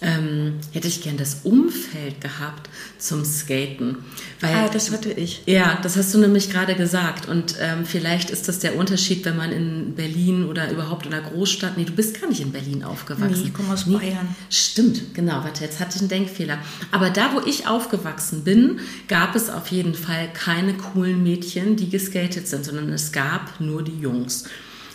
ähm, 0.00 0.54
hätte 0.72 0.86
ich 0.86 1.02
gern 1.02 1.16
das 1.16 1.40
Umfeld 1.42 2.20
gehabt 2.20 2.68
zum 2.98 3.24
Skaten. 3.24 3.96
Weil, 4.40 4.54
ah, 4.54 4.68
das 4.68 4.92
hatte 4.92 5.10
ich. 5.10 5.42
Ja, 5.46 5.78
das 5.82 5.96
hast 5.96 6.14
du 6.14 6.18
nämlich 6.18 6.50
gerade 6.50 6.74
gesagt. 6.74 7.28
Und 7.28 7.56
ähm, 7.60 7.84
vielleicht 7.84 8.30
ist 8.30 8.48
das 8.48 8.60
der 8.60 8.76
Unterschied, 8.76 9.24
wenn 9.24 9.36
man 9.36 9.50
in 9.50 9.94
Berlin 9.94 10.44
oder 10.46 10.70
überhaupt 10.70 11.06
in 11.06 11.14
einer 11.14 11.28
Großstadt, 11.28 11.76
nee, 11.76 11.84
du 11.84 11.92
bist 11.92 12.20
gar 12.20 12.28
nicht 12.28 12.40
in 12.40 12.52
Berlin 12.52 12.84
aufgewachsen. 12.84 13.40
Nee, 13.42 13.48
ich 13.48 13.54
komme 13.54 13.72
aus 13.72 13.86
nee, 13.86 13.96
Bayern. 13.96 14.36
Stimmt, 14.50 15.14
genau, 15.14 15.42
warte, 15.44 15.64
jetzt 15.64 15.80
hatte 15.80 15.96
ich 15.96 16.00
einen 16.00 16.08
Denkfehler. 16.08 16.58
Aber 16.92 17.10
da, 17.10 17.34
wo 17.34 17.40
ich 17.46 17.66
aufgewachsen 17.66 18.44
bin, 18.44 18.78
gab 19.08 19.34
es 19.34 19.50
auf 19.50 19.68
jeden 19.68 19.94
Fall 19.94 20.32
keine 20.32 20.74
coolen 20.74 21.22
Mädchen, 21.22 21.76
die 21.76 21.90
geskatet 21.90 22.46
sind, 22.46 22.64
sondern 22.64 22.92
es 22.92 23.10
gab 23.10 23.60
nur 23.60 23.82
die 23.82 23.98
Jungs. 23.98 24.44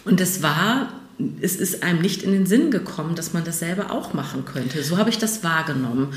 Und 0.06 0.22
es 0.22 0.42
war 0.42 0.90
es 1.42 1.56
ist 1.56 1.84
einem 1.84 2.02
nicht 2.02 2.24
in 2.24 2.32
den 2.32 2.46
Sinn 2.46 2.72
gekommen, 2.72 3.16
dass 3.16 3.34
man 3.34 3.44
das 3.44 3.60
selber 3.60 3.92
auch 3.92 4.14
machen 4.14 4.46
könnte. 4.46 4.84
So 4.84 4.98
habe 4.98 5.10
ich 5.10 5.18
das 5.18 5.44
wahrgenommen. 5.44 6.14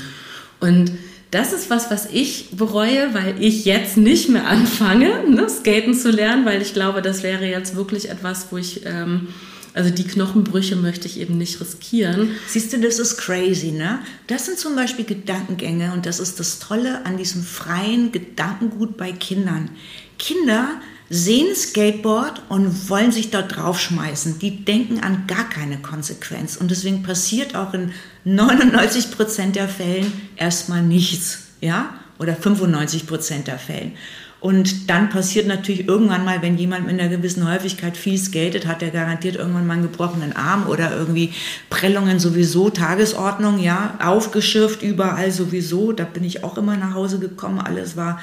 Und 0.59 0.91
das 1.31 1.53
ist 1.53 1.69
was, 1.69 1.91
was 1.91 2.07
ich 2.11 2.49
bereue, 2.53 3.13
weil 3.13 3.35
ich 3.39 3.65
jetzt 3.65 3.97
nicht 3.97 4.29
mehr 4.29 4.47
anfange, 4.47 5.29
ne, 5.29 5.47
Skaten 5.49 5.93
zu 5.93 6.09
lernen, 6.09 6.45
weil 6.45 6.61
ich 6.61 6.73
glaube, 6.73 7.01
das 7.01 7.21
wäre 7.21 7.45
jetzt 7.45 7.75
wirklich 7.75 8.09
etwas, 8.09 8.47
wo 8.49 8.57
ich, 8.57 8.85
ähm, 8.85 9.27
also 9.73 9.89
die 9.89 10.05
Knochenbrüche 10.05 10.75
möchte 10.75 11.07
ich 11.07 11.19
eben 11.19 11.37
nicht 11.37 11.59
riskieren. 11.59 12.31
Siehst 12.47 12.73
du, 12.73 12.79
das 12.79 12.97
ist 12.97 13.17
crazy, 13.17 13.71
ne? 13.71 13.99
Das 14.25 14.45
sind 14.45 14.57
zum 14.57 14.75
Beispiel 14.75 15.05
Gedankengänge 15.05 15.93
und 15.93 16.05
das 16.05 16.19
ist 16.19 16.39
das 16.39 16.59
Tolle 16.59 17.05
an 17.05 17.17
diesem 17.17 17.43
freien 17.43 18.11
Gedankengut 18.11 18.97
bei 18.97 19.11
Kindern. 19.11 19.69
Kinder 20.17 20.81
sehen 21.09 21.55
Skateboard 21.55 22.41
und 22.49 22.89
wollen 22.89 23.11
sich 23.11 23.31
dort 23.31 23.55
draufschmeißen. 23.55 24.39
Die 24.39 24.65
denken 24.65 24.99
an 24.99 25.25
gar 25.27 25.47
keine 25.49 25.77
Konsequenz. 25.77 26.57
Und 26.57 26.71
deswegen 26.71 27.03
passiert 27.03 27.55
auch 27.55 27.73
in 27.73 27.93
99 28.25 29.11
Prozent 29.11 29.55
der 29.55 29.69
Fällen 29.69 30.11
erstmal 30.35 30.81
nichts. 30.81 31.47
Ja? 31.61 31.93
Oder 32.19 32.35
95 32.35 33.07
Prozent 33.07 33.47
der 33.47 33.59
Fällen. 33.59 33.93
Und 34.39 34.89
dann 34.89 35.09
passiert 35.09 35.47
natürlich 35.47 35.87
irgendwann 35.87 36.23
mal, 36.23 36.43
wenn 36.43 36.57
jemand 36.57 36.85
mit 36.85 36.99
einer 36.99 37.09
gewissen 37.09 37.49
Häufigkeit 37.49 37.97
viel 37.97 38.19
skatet, 38.19 38.67
hat 38.67 38.83
er 38.83 38.91
garantiert 38.91 39.35
irgendwann 39.35 39.65
mal 39.65 39.73
einen 39.73 39.83
gebrochenen 39.83 40.35
Arm 40.35 40.67
oder 40.67 40.95
irgendwie 40.95 41.33
Prellungen 41.71 42.19
sowieso, 42.19 42.69
Tagesordnung, 42.69 43.57
ja, 43.59 43.97
aufgeschürft, 43.99 44.83
überall 44.83 45.31
sowieso. 45.31 45.91
Da 45.91 46.03
bin 46.03 46.23
ich 46.23 46.43
auch 46.43 46.57
immer 46.57 46.77
nach 46.77 46.93
Hause 46.93 47.17
gekommen, 47.17 47.59
alles 47.59 47.97
war, 47.97 48.19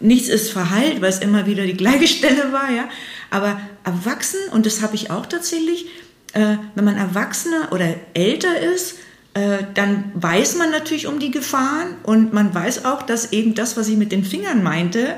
nichts 0.00 0.28
ist 0.28 0.50
verheilt, 0.50 1.00
weil 1.00 1.10
es 1.10 1.18
immer 1.18 1.46
wieder 1.46 1.64
die 1.64 1.76
gleiche 1.76 2.06
Stelle 2.16 2.52
war, 2.52 2.70
ja. 2.70 2.88
Aber 3.30 3.60
erwachsen, 3.84 4.40
und 4.52 4.66
das 4.66 4.82
habe 4.82 4.96
ich 4.96 5.10
auch 5.10 5.26
tatsächlich, 5.26 5.86
äh, 6.32 6.56
wenn 6.74 6.84
man 6.84 6.96
Erwachsener 6.96 7.72
oder 7.72 7.94
älter 8.14 8.58
ist, 8.60 8.96
äh, 9.34 9.58
dann 9.74 10.10
weiß 10.14 10.56
man 10.56 10.70
natürlich 10.70 11.06
um 11.06 11.20
die 11.20 11.30
Gefahren 11.30 11.94
und 12.02 12.32
man 12.32 12.52
weiß 12.52 12.84
auch, 12.84 13.02
dass 13.02 13.32
eben 13.32 13.54
das, 13.54 13.76
was 13.76 13.88
ich 13.88 13.96
mit 13.96 14.10
den 14.10 14.24
Fingern 14.24 14.62
meinte, 14.62 15.14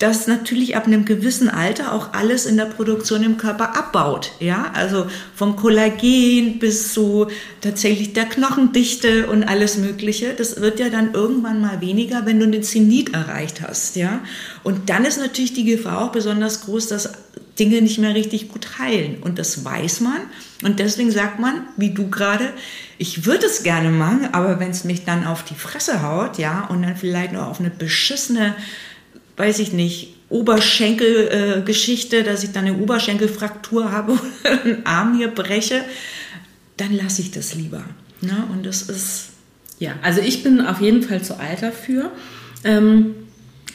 das 0.00 0.26
natürlich 0.26 0.76
ab 0.76 0.86
einem 0.86 1.04
gewissen 1.04 1.50
Alter 1.50 1.92
auch 1.92 2.14
alles 2.14 2.46
in 2.46 2.56
der 2.56 2.64
Produktion 2.64 3.22
im 3.22 3.36
Körper 3.36 3.76
abbaut. 3.76 4.32
Ja, 4.40 4.72
also 4.72 5.06
vom 5.36 5.56
Kollagen 5.56 6.58
bis 6.58 6.94
zu 6.94 7.26
tatsächlich 7.60 8.14
der 8.14 8.24
Knochendichte 8.24 9.26
und 9.26 9.44
alles 9.44 9.76
Mögliche. 9.76 10.32
Das 10.32 10.58
wird 10.58 10.80
ja 10.80 10.88
dann 10.88 11.12
irgendwann 11.12 11.60
mal 11.60 11.82
weniger, 11.82 12.24
wenn 12.24 12.40
du 12.40 12.48
den 12.48 12.62
Zenit 12.62 13.12
erreicht 13.12 13.60
hast. 13.60 13.96
Ja, 13.96 14.20
und 14.62 14.88
dann 14.88 15.04
ist 15.04 15.18
natürlich 15.18 15.52
die 15.52 15.66
Gefahr 15.66 16.02
auch 16.02 16.12
besonders 16.12 16.62
groß, 16.62 16.88
dass 16.88 17.12
Dinge 17.58 17.82
nicht 17.82 17.98
mehr 17.98 18.14
richtig 18.14 18.48
gut 18.48 18.78
heilen. 18.78 19.18
Und 19.20 19.38
das 19.38 19.66
weiß 19.66 20.00
man. 20.00 20.18
Und 20.64 20.78
deswegen 20.78 21.10
sagt 21.10 21.38
man, 21.38 21.66
wie 21.76 21.90
du 21.90 22.08
gerade, 22.08 22.54
ich 22.96 23.26
würde 23.26 23.44
es 23.44 23.62
gerne 23.62 23.90
machen, 23.90 24.30
aber 24.32 24.58
wenn 24.60 24.70
es 24.70 24.84
mich 24.84 25.04
dann 25.04 25.26
auf 25.26 25.44
die 25.44 25.54
Fresse 25.54 26.02
haut, 26.02 26.38
ja, 26.38 26.64
und 26.66 26.82
dann 26.82 26.96
vielleicht 26.96 27.32
noch 27.32 27.48
auf 27.48 27.60
eine 27.60 27.70
beschissene 27.70 28.54
weiß 29.40 29.58
ich 29.58 29.72
nicht, 29.72 30.14
Oberschenkelgeschichte, 30.28 32.18
äh, 32.18 32.22
dass 32.22 32.44
ich 32.44 32.52
dann 32.52 32.66
eine 32.66 32.78
Oberschenkelfraktur 32.78 33.90
habe 33.90 34.12
oder 34.44 34.62
einen 34.62 34.86
Arm 34.86 35.16
hier 35.16 35.28
breche, 35.28 35.84
dann 36.76 36.92
lasse 36.94 37.22
ich 37.22 37.30
das 37.30 37.54
lieber. 37.54 37.84
Ne? 38.20 38.44
Und 38.52 38.64
das 38.64 38.82
ist. 38.82 39.30
Ja, 39.78 39.94
also 40.02 40.20
ich 40.20 40.42
bin 40.42 40.60
auf 40.60 40.80
jeden 40.82 41.02
Fall 41.02 41.22
zu 41.22 41.38
alt 41.38 41.62
dafür. 41.62 42.12
Ähm, 42.64 43.14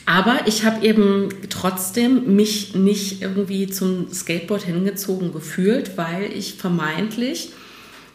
aber 0.06 0.46
ich 0.46 0.64
habe 0.64 0.86
eben 0.86 1.30
trotzdem 1.50 2.36
mich 2.36 2.76
nicht 2.76 3.22
irgendwie 3.22 3.66
zum 3.66 4.12
Skateboard 4.12 4.62
hingezogen 4.62 5.32
gefühlt, 5.32 5.96
weil 5.98 6.30
ich 6.32 6.54
vermeintlich 6.54 7.50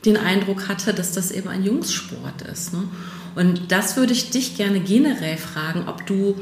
den 0.06 0.16
Eindruck 0.16 0.70
hatte, 0.70 0.94
dass 0.94 1.12
das 1.12 1.32
eben 1.32 1.50
ein 1.50 1.66
Jungssport 1.66 2.44
ist. 2.44 2.72
Ne? 2.72 2.84
Und 3.36 3.74
das 3.74 3.98
würde 3.98 4.14
ich 4.14 4.30
dich 4.30 4.56
gerne 4.56 4.80
generell 4.80 5.38
fragen, 5.38 5.84
ob 5.88 6.06
du 6.06 6.40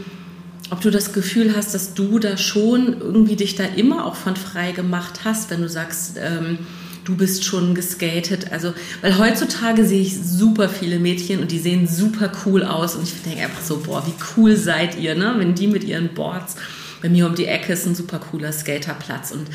ob 0.69 0.81
du 0.81 0.91
das 0.91 1.13
Gefühl 1.13 1.55
hast, 1.55 1.73
dass 1.73 1.93
du 1.93 2.19
da 2.19 2.37
schon 2.37 2.99
irgendwie 2.99 3.35
dich 3.35 3.55
da 3.55 3.63
immer 3.63 4.05
auch 4.05 4.15
von 4.15 4.35
frei 4.35 4.71
gemacht 4.71 5.21
hast, 5.23 5.49
wenn 5.49 5.61
du 5.61 5.69
sagst, 5.69 6.17
ähm, 6.17 6.59
du 7.05 7.15
bist 7.15 7.43
schon 7.43 7.73
geskatet. 7.73 8.51
Also, 8.51 8.73
weil 9.01 9.17
heutzutage 9.17 9.85
sehe 9.85 10.01
ich 10.01 10.15
super 10.15 10.69
viele 10.69 10.99
Mädchen 10.99 11.39
und 11.39 11.51
die 11.51 11.59
sehen 11.59 11.87
super 11.87 12.31
cool 12.45 12.63
aus 12.63 12.95
und 12.95 13.03
ich 13.03 13.13
denke 13.23 13.43
einfach 13.43 13.63
so, 13.63 13.77
boah, 13.77 14.05
wie 14.05 14.13
cool 14.35 14.55
seid 14.55 14.99
ihr, 14.99 15.15
ne? 15.15 15.33
Wenn 15.37 15.55
die 15.55 15.67
mit 15.67 15.83
ihren 15.83 16.09
Boards 16.13 16.55
bei 17.01 17.09
mir 17.09 17.25
um 17.25 17.35
die 17.35 17.45
Ecke 17.45 17.73
ist 17.73 17.85
ein 17.85 17.95
super 17.95 18.19
cooler 18.19 18.51
Skaterplatz 18.51 19.31
und 19.31 19.47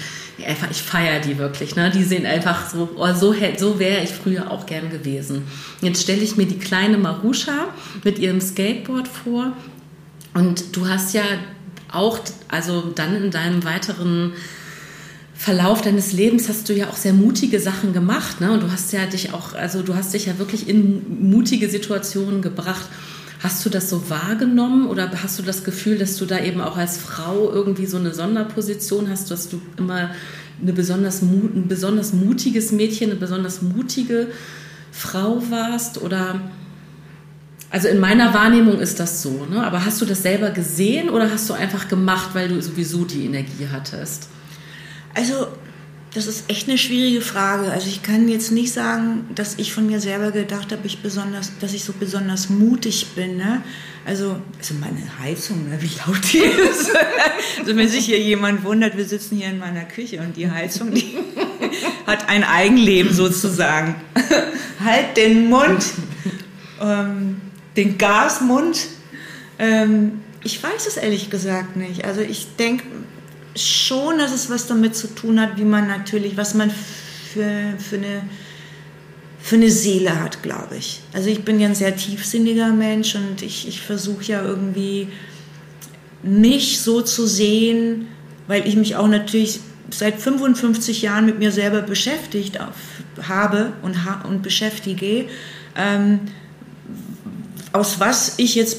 einfach, 0.46 0.70
ich 0.70 0.82
feiere 0.82 1.20
die 1.20 1.38
wirklich. 1.38 1.76
Ne? 1.76 1.90
Die 1.90 2.02
sehen 2.02 2.26
einfach 2.26 2.70
so, 2.70 2.88
oh, 2.96 3.12
so, 3.12 3.34
so 3.58 3.78
wäre 3.78 4.02
ich 4.02 4.10
früher 4.10 4.50
auch 4.50 4.66
gern 4.66 4.90
gewesen. 4.90 5.42
Jetzt 5.80 6.02
stelle 6.02 6.22
ich 6.22 6.36
mir 6.36 6.46
die 6.46 6.58
kleine 6.58 6.96
Marusha 6.96 7.68
mit 8.02 8.18
ihrem 8.18 8.40
Skateboard 8.40 9.08
vor 9.08 9.52
und 10.34 10.76
du 10.76 10.88
hast 10.88 11.14
ja 11.14 11.22
auch, 11.90 12.18
also 12.48 12.92
dann 12.94 13.14
in 13.14 13.30
deinem 13.30 13.64
weiteren 13.64 14.32
Verlauf 15.36 15.82
deines 15.82 16.12
Lebens 16.12 16.48
hast 16.48 16.68
du 16.68 16.72
ja 16.72 16.88
auch 16.88 16.96
sehr 16.96 17.12
mutige 17.12 17.60
Sachen 17.60 17.92
gemacht, 17.92 18.40
ne? 18.40 18.52
Und 18.52 18.62
du 18.62 18.70
hast 18.70 18.92
ja 18.92 19.04
dich 19.06 19.32
auch, 19.32 19.54
also 19.54 19.82
du 19.82 19.94
hast 19.94 20.14
dich 20.14 20.26
ja 20.26 20.38
wirklich 20.38 20.68
in 20.68 21.28
mutige 21.28 21.68
Situationen 21.68 22.42
gebracht. 22.42 22.86
Hast 23.42 23.64
du 23.66 23.68
das 23.68 23.90
so 23.90 24.08
wahrgenommen 24.08 24.86
oder 24.86 25.10
hast 25.22 25.38
du 25.38 25.42
das 25.42 25.64
Gefühl, 25.64 25.98
dass 25.98 26.16
du 26.16 26.24
da 26.24 26.38
eben 26.40 26.60
auch 26.60 26.76
als 26.76 26.96
Frau 26.96 27.52
irgendwie 27.52 27.86
so 27.86 27.98
eine 27.98 28.14
Sonderposition 28.14 29.10
hast, 29.10 29.30
dass 29.30 29.48
du 29.48 29.60
immer 29.76 30.10
eine 30.62 30.72
besonders, 30.72 31.20
ein 31.20 31.66
besonders 31.68 32.12
mutiges 32.12 32.72
Mädchen, 32.72 33.10
eine 33.10 33.20
besonders 33.20 33.60
mutige 33.60 34.28
Frau 34.92 35.42
warst? 35.50 36.00
Oder 36.00 36.40
also 37.74 37.88
in 37.88 37.98
meiner 37.98 38.32
Wahrnehmung 38.32 38.78
ist 38.78 39.00
das 39.00 39.20
so. 39.20 39.46
Ne? 39.50 39.66
Aber 39.66 39.84
hast 39.84 40.00
du 40.00 40.06
das 40.06 40.22
selber 40.22 40.50
gesehen 40.50 41.10
oder 41.10 41.28
hast 41.28 41.50
du 41.50 41.54
einfach 41.54 41.88
gemacht, 41.88 42.30
weil 42.32 42.46
du 42.46 42.62
sowieso 42.62 43.04
die 43.04 43.24
Energie 43.24 43.66
hattest? 43.72 44.28
Also 45.12 45.48
das 46.14 46.28
ist 46.28 46.48
echt 46.48 46.68
eine 46.68 46.78
schwierige 46.78 47.20
Frage. 47.20 47.72
Also 47.72 47.88
ich 47.88 48.04
kann 48.04 48.28
jetzt 48.28 48.52
nicht 48.52 48.72
sagen, 48.72 49.28
dass 49.34 49.58
ich 49.58 49.72
von 49.72 49.88
mir 49.88 49.98
selber 49.98 50.30
gedacht 50.30 50.70
habe, 50.70 50.82
ich 50.84 51.00
besonders, 51.00 51.50
dass 51.58 51.72
ich 51.72 51.82
so 51.82 51.92
besonders 51.98 52.48
mutig 52.48 53.08
bin. 53.16 53.38
Ne? 53.38 53.60
Also, 54.06 54.36
also 54.56 54.74
meine 54.74 55.02
Heizung, 55.18 55.68
ne, 55.68 55.76
wie 55.80 55.90
laut 56.06 56.20
die 56.32 56.38
ist. 56.38 56.92
also 57.58 57.76
wenn 57.76 57.88
sich 57.88 58.04
hier 58.04 58.20
jemand 58.20 58.62
wundert, 58.62 58.96
wir 58.96 59.04
sitzen 59.04 59.36
hier 59.36 59.48
in 59.48 59.58
meiner 59.58 59.82
Küche 59.82 60.20
und 60.20 60.36
die 60.36 60.48
Heizung, 60.48 60.94
die 60.94 61.18
hat 62.06 62.28
ein 62.28 62.44
Eigenleben 62.44 63.12
sozusagen. 63.12 63.96
halt 64.84 65.16
den 65.16 65.50
Mund. 65.50 65.84
Ähm, 66.80 67.40
den 67.76 67.98
Gasmund. 67.98 68.86
Ähm, 69.58 70.20
ich 70.42 70.62
weiß 70.62 70.86
es 70.86 70.96
ehrlich 70.96 71.30
gesagt 71.30 71.76
nicht. 71.76 72.04
Also 72.04 72.20
ich 72.20 72.56
denke 72.56 72.84
schon, 73.56 74.18
dass 74.18 74.32
es 74.32 74.50
was 74.50 74.66
damit 74.66 74.94
zu 74.94 75.08
tun 75.08 75.40
hat, 75.40 75.56
wie 75.56 75.64
man 75.64 75.86
natürlich, 75.86 76.36
was 76.36 76.54
man 76.54 76.70
für, 76.70 77.74
für, 77.78 77.96
eine, 77.96 78.22
für 79.40 79.56
eine 79.56 79.70
Seele 79.70 80.20
hat, 80.20 80.42
glaube 80.42 80.76
ich. 80.76 81.02
Also 81.12 81.28
ich 81.30 81.44
bin 81.44 81.60
ja 81.60 81.68
ein 81.68 81.74
sehr 81.74 81.96
tiefsinniger 81.96 82.72
Mensch 82.72 83.14
und 83.14 83.42
ich, 83.42 83.68
ich 83.68 83.80
versuche 83.80 84.24
ja 84.24 84.42
irgendwie 84.42 85.08
mich 86.22 86.80
so 86.80 87.00
zu 87.02 87.26
sehen, 87.26 88.08
weil 88.46 88.66
ich 88.66 88.76
mich 88.76 88.96
auch 88.96 89.08
natürlich 89.08 89.60
seit 89.90 90.20
55 90.20 91.02
Jahren 91.02 91.26
mit 91.26 91.38
mir 91.38 91.52
selber 91.52 91.82
beschäftigt 91.82 92.58
habe 93.22 93.72
und, 93.82 94.04
ha 94.04 94.24
und 94.26 94.42
beschäftige. 94.42 95.26
Ähm, 95.76 96.20
aus 97.74 97.98
was 97.98 98.34
ich 98.38 98.54
jetzt 98.54 98.78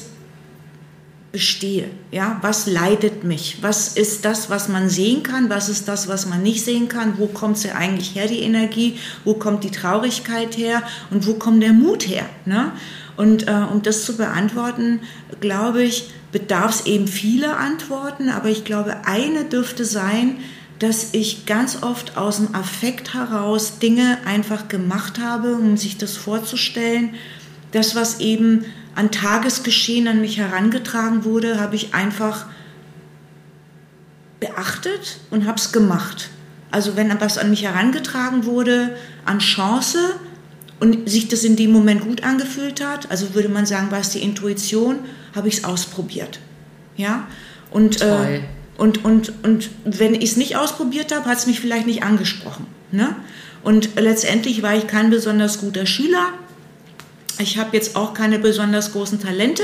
bestehe. 1.30 1.90
Ja, 2.10 2.38
was 2.40 2.66
leitet 2.66 3.22
mich? 3.22 3.58
Was 3.60 3.94
ist 3.94 4.24
das, 4.24 4.48
was 4.48 4.68
man 4.68 4.88
sehen 4.88 5.22
kann? 5.22 5.50
Was 5.50 5.68
ist 5.68 5.86
das, 5.86 6.08
was 6.08 6.24
man 6.24 6.42
nicht 6.42 6.64
sehen 6.64 6.88
kann? 6.88 7.18
Wo 7.18 7.26
kommt 7.26 7.58
sie 7.58 7.72
eigentlich 7.72 8.14
her, 8.14 8.26
die 8.26 8.40
Energie? 8.40 8.98
Wo 9.22 9.34
kommt 9.34 9.62
die 9.62 9.70
Traurigkeit 9.70 10.56
her? 10.56 10.82
Und 11.10 11.26
wo 11.26 11.34
kommt 11.34 11.62
der 11.62 11.74
Mut 11.74 12.08
her? 12.08 12.24
Ne? 12.46 12.72
Und 13.18 13.46
äh, 13.48 13.66
um 13.70 13.82
das 13.82 14.06
zu 14.06 14.16
beantworten, 14.16 15.00
glaube 15.40 15.82
ich, 15.82 16.08
bedarf 16.32 16.80
es 16.80 16.86
eben 16.86 17.06
viele 17.06 17.58
Antworten, 17.58 18.30
aber 18.30 18.48
ich 18.48 18.64
glaube, 18.64 18.96
eine 19.04 19.44
dürfte 19.44 19.84
sein, 19.84 20.38
dass 20.78 21.12
ich 21.12 21.44
ganz 21.44 21.82
oft 21.82 22.16
aus 22.16 22.38
dem 22.38 22.54
Affekt 22.54 23.12
heraus 23.12 23.78
Dinge 23.78 24.18
einfach 24.24 24.68
gemacht 24.68 25.18
habe, 25.18 25.56
um 25.56 25.76
sich 25.76 25.98
das 25.98 26.16
vorzustellen. 26.16 27.14
Das, 27.72 27.94
was 27.94 28.20
eben 28.20 28.64
an 28.96 29.12
Tagesgeschehen 29.12 30.08
an 30.08 30.20
mich 30.20 30.38
herangetragen 30.38 31.24
wurde, 31.24 31.60
habe 31.60 31.76
ich 31.76 31.94
einfach 31.94 32.46
beachtet 34.40 35.18
und 35.30 35.46
habe 35.46 35.58
es 35.58 35.70
gemacht. 35.70 36.30
Also 36.70 36.96
wenn 36.96 37.10
etwas 37.10 37.38
an 37.38 37.50
mich 37.50 37.62
herangetragen 37.62 38.46
wurde, 38.46 38.96
an 39.24 39.38
Chance 39.38 39.98
und 40.80 41.08
sich 41.08 41.28
das 41.28 41.44
in 41.44 41.56
dem 41.56 41.72
Moment 41.72 42.02
gut 42.02 42.24
angefühlt 42.24 42.84
hat, 42.84 43.10
also 43.10 43.34
würde 43.34 43.50
man 43.50 43.66
sagen, 43.66 43.90
war 43.90 44.00
es 44.00 44.10
die 44.10 44.22
Intuition, 44.22 45.00
habe 45.34 45.48
ich 45.48 45.58
es 45.58 45.64
ausprobiert. 45.64 46.40
Ja? 46.96 47.26
Und, 47.70 48.00
äh, 48.00 48.40
und, 48.78 49.04
und, 49.04 49.32
und 49.42 49.70
wenn 49.84 50.14
ich 50.14 50.30
es 50.30 50.36
nicht 50.36 50.56
ausprobiert 50.56 51.14
habe, 51.14 51.26
hat 51.26 51.38
es 51.38 51.46
mich 51.46 51.60
vielleicht 51.60 51.86
nicht 51.86 52.02
angesprochen. 52.02 52.66
Ne? 52.92 53.14
Und 53.62 53.90
letztendlich 53.96 54.62
war 54.62 54.74
ich 54.74 54.86
kein 54.86 55.10
besonders 55.10 55.60
guter 55.60 55.84
Schüler, 55.84 56.32
ich 57.38 57.58
habe 57.58 57.76
jetzt 57.76 57.96
auch 57.96 58.14
keine 58.14 58.38
besonders 58.38 58.92
großen 58.92 59.20
Talente, 59.20 59.62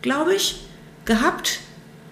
glaube 0.00 0.34
ich, 0.34 0.56
gehabt. 1.04 1.60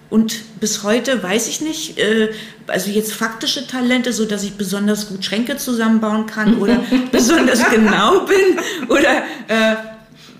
Und 0.09 0.59
bis 0.59 0.83
heute 0.83 1.23
weiß 1.23 1.47
ich 1.47 1.61
nicht, 1.61 1.97
äh, 1.97 2.33
also 2.67 2.91
jetzt 2.91 3.13
faktische 3.13 3.65
Talente, 3.65 4.11
so 4.11 4.25
dass 4.25 4.43
ich 4.43 4.53
besonders 4.53 5.07
gut 5.07 5.23
Schränke 5.23 5.55
zusammenbauen 5.55 6.25
kann 6.25 6.57
oder 6.59 6.83
besonders 7.11 7.69
genau 7.69 8.25
bin 8.25 8.59
oder 8.89 9.23
äh, 9.47 9.75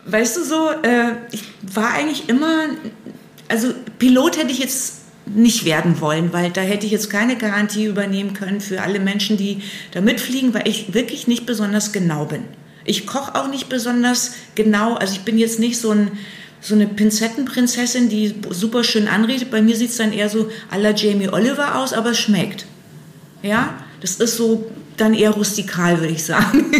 weißt 0.05 0.37
du 0.37 0.43
so, 0.43 0.69
äh, 0.71 1.13
ich 1.31 1.43
war 1.61 1.93
eigentlich 1.93 2.27
immer, 2.27 2.65
also 3.47 3.73
Pilot 3.97 4.37
hätte 4.37 4.51
ich 4.51 4.59
jetzt 4.59 4.95
nicht 5.25 5.63
werden 5.63 6.01
wollen, 6.01 6.33
weil 6.33 6.49
da 6.49 6.61
hätte 6.61 6.85
ich 6.85 6.91
jetzt 6.91 7.09
keine 7.09 7.37
Garantie 7.37 7.85
übernehmen 7.85 8.33
können 8.33 8.59
für 8.59 8.81
alle 8.81 8.99
Menschen, 8.99 9.37
die 9.37 9.61
da 9.91 10.01
mitfliegen, 10.01 10.53
weil 10.53 10.67
ich 10.67 10.93
wirklich 10.93 11.27
nicht 11.27 11.45
besonders 11.45 11.93
genau 11.93 12.25
bin. 12.25 12.43
Ich 12.85 13.05
koche 13.05 13.35
auch 13.35 13.47
nicht 13.47 13.69
besonders 13.69 14.33
genau. 14.55 14.95
Also 14.95 15.13
ich 15.13 15.21
bin 15.21 15.37
jetzt 15.37 15.59
nicht 15.59 15.79
so 15.79 15.91
ein, 15.91 16.11
so 16.59 16.75
eine 16.75 16.87
Pinzettenprinzessin, 16.87 18.09
die 18.09 18.35
super 18.49 18.83
schön 18.83 19.07
anredet. 19.07 19.51
Bei 19.51 19.61
mir 19.61 19.75
sieht 19.75 19.91
es 19.91 19.97
dann 19.97 20.13
eher 20.13 20.29
so 20.29 20.49
à 20.71 20.77
la 20.77 20.91
Jamie 20.91 21.29
Oliver 21.29 21.75
aus, 21.75 21.93
aber 21.93 22.11
es 22.11 22.19
schmeckt. 22.19 22.65
Ja, 23.43 23.73
das 24.01 24.15
ist 24.15 24.37
so 24.37 24.69
dann 24.97 25.13
eher 25.13 25.31
rustikal, 25.31 25.99
würde 25.99 26.13
ich 26.13 26.23
sagen. 26.23 26.71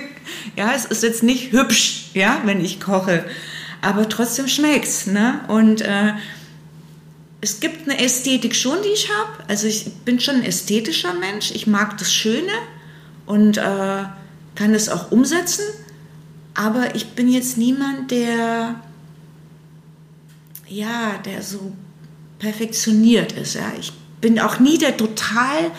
ja, 0.56 0.72
es 0.74 0.84
ist 0.84 1.02
jetzt 1.02 1.22
nicht 1.22 1.52
hübsch, 1.52 2.10
ja, 2.14 2.40
wenn 2.44 2.64
ich 2.64 2.80
koche, 2.80 3.24
aber 3.80 4.08
trotzdem 4.08 4.48
schmeckt's, 4.48 5.06
ne? 5.06 5.40
Und 5.48 5.80
äh, 5.80 6.12
es 7.40 7.60
gibt 7.60 7.88
eine 7.88 7.98
Ästhetik 7.98 8.54
schon, 8.54 8.82
die 8.82 8.88
ich 8.88 9.08
habe. 9.08 9.48
Also 9.48 9.66
ich 9.66 9.90
bin 10.04 10.20
schon 10.20 10.36
ein 10.36 10.44
ästhetischer 10.44 11.14
Mensch. 11.14 11.52
Ich 11.52 11.66
mag 11.66 11.96
das 11.98 12.12
Schöne 12.12 12.52
und 13.26 13.56
äh, 13.56 14.04
kann 14.60 14.74
es 14.74 14.90
auch 14.90 15.10
umsetzen. 15.10 15.64
Aber 16.52 16.94
ich 16.94 17.12
bin 17.12 17.28
jetzt 17.28 17.56
niemand, 17.56 18.10
der 18.10 18.74
ja, 20.68 21.18
der 21.24 21.42
so 21.42 21.72
perfektioniert 22.38 23.32
ist. 23.32 23.54
Ja. 23.54 23.72
Ich 23.80 23.92
bin 24.20 24.38
auch 24.38 24.60
nie 24.60 24.76
der 24.76 24.98
total 24.98 25.70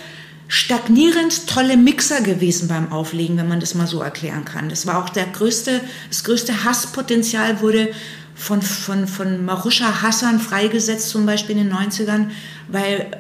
stagnierend 0.48 1.48
tolle 1.48 1.78
Mixer 1.78 2.22
gewesen 2.22 2.68
beim 2.68 2.92
Auflegen, 2.92 3.38
wenn 3.38 3.48
man 3.48 3.60
das 3.60 3.76
mal 3.76 3.86
so 3.86 4.02
erklären 4.02 4.46
kann. 4.46 4.68
Das 4.68 4.88
war 4.88 4.98
auch 4.98 5.10
der 5.10 5.28
größte, 5.28 5.80
das 6.10 6.24
größte 6.24 6.64
Hasspotenzial 6.64 7.62
wurde 7.62 7.90
von, 8.34 8.64
von, 8.64 9.08
von 9.08 9.46
Marusha 9.46 10.02
Hassan 10.02 10.40
freigesetzt, 10.40 11.10
zum 11.10 11.28
Beispiel 11.28 11.56
in 11.58 11.70
den 11.70 11.74
90ern, 11.74 12.32
weil 12.68 13.12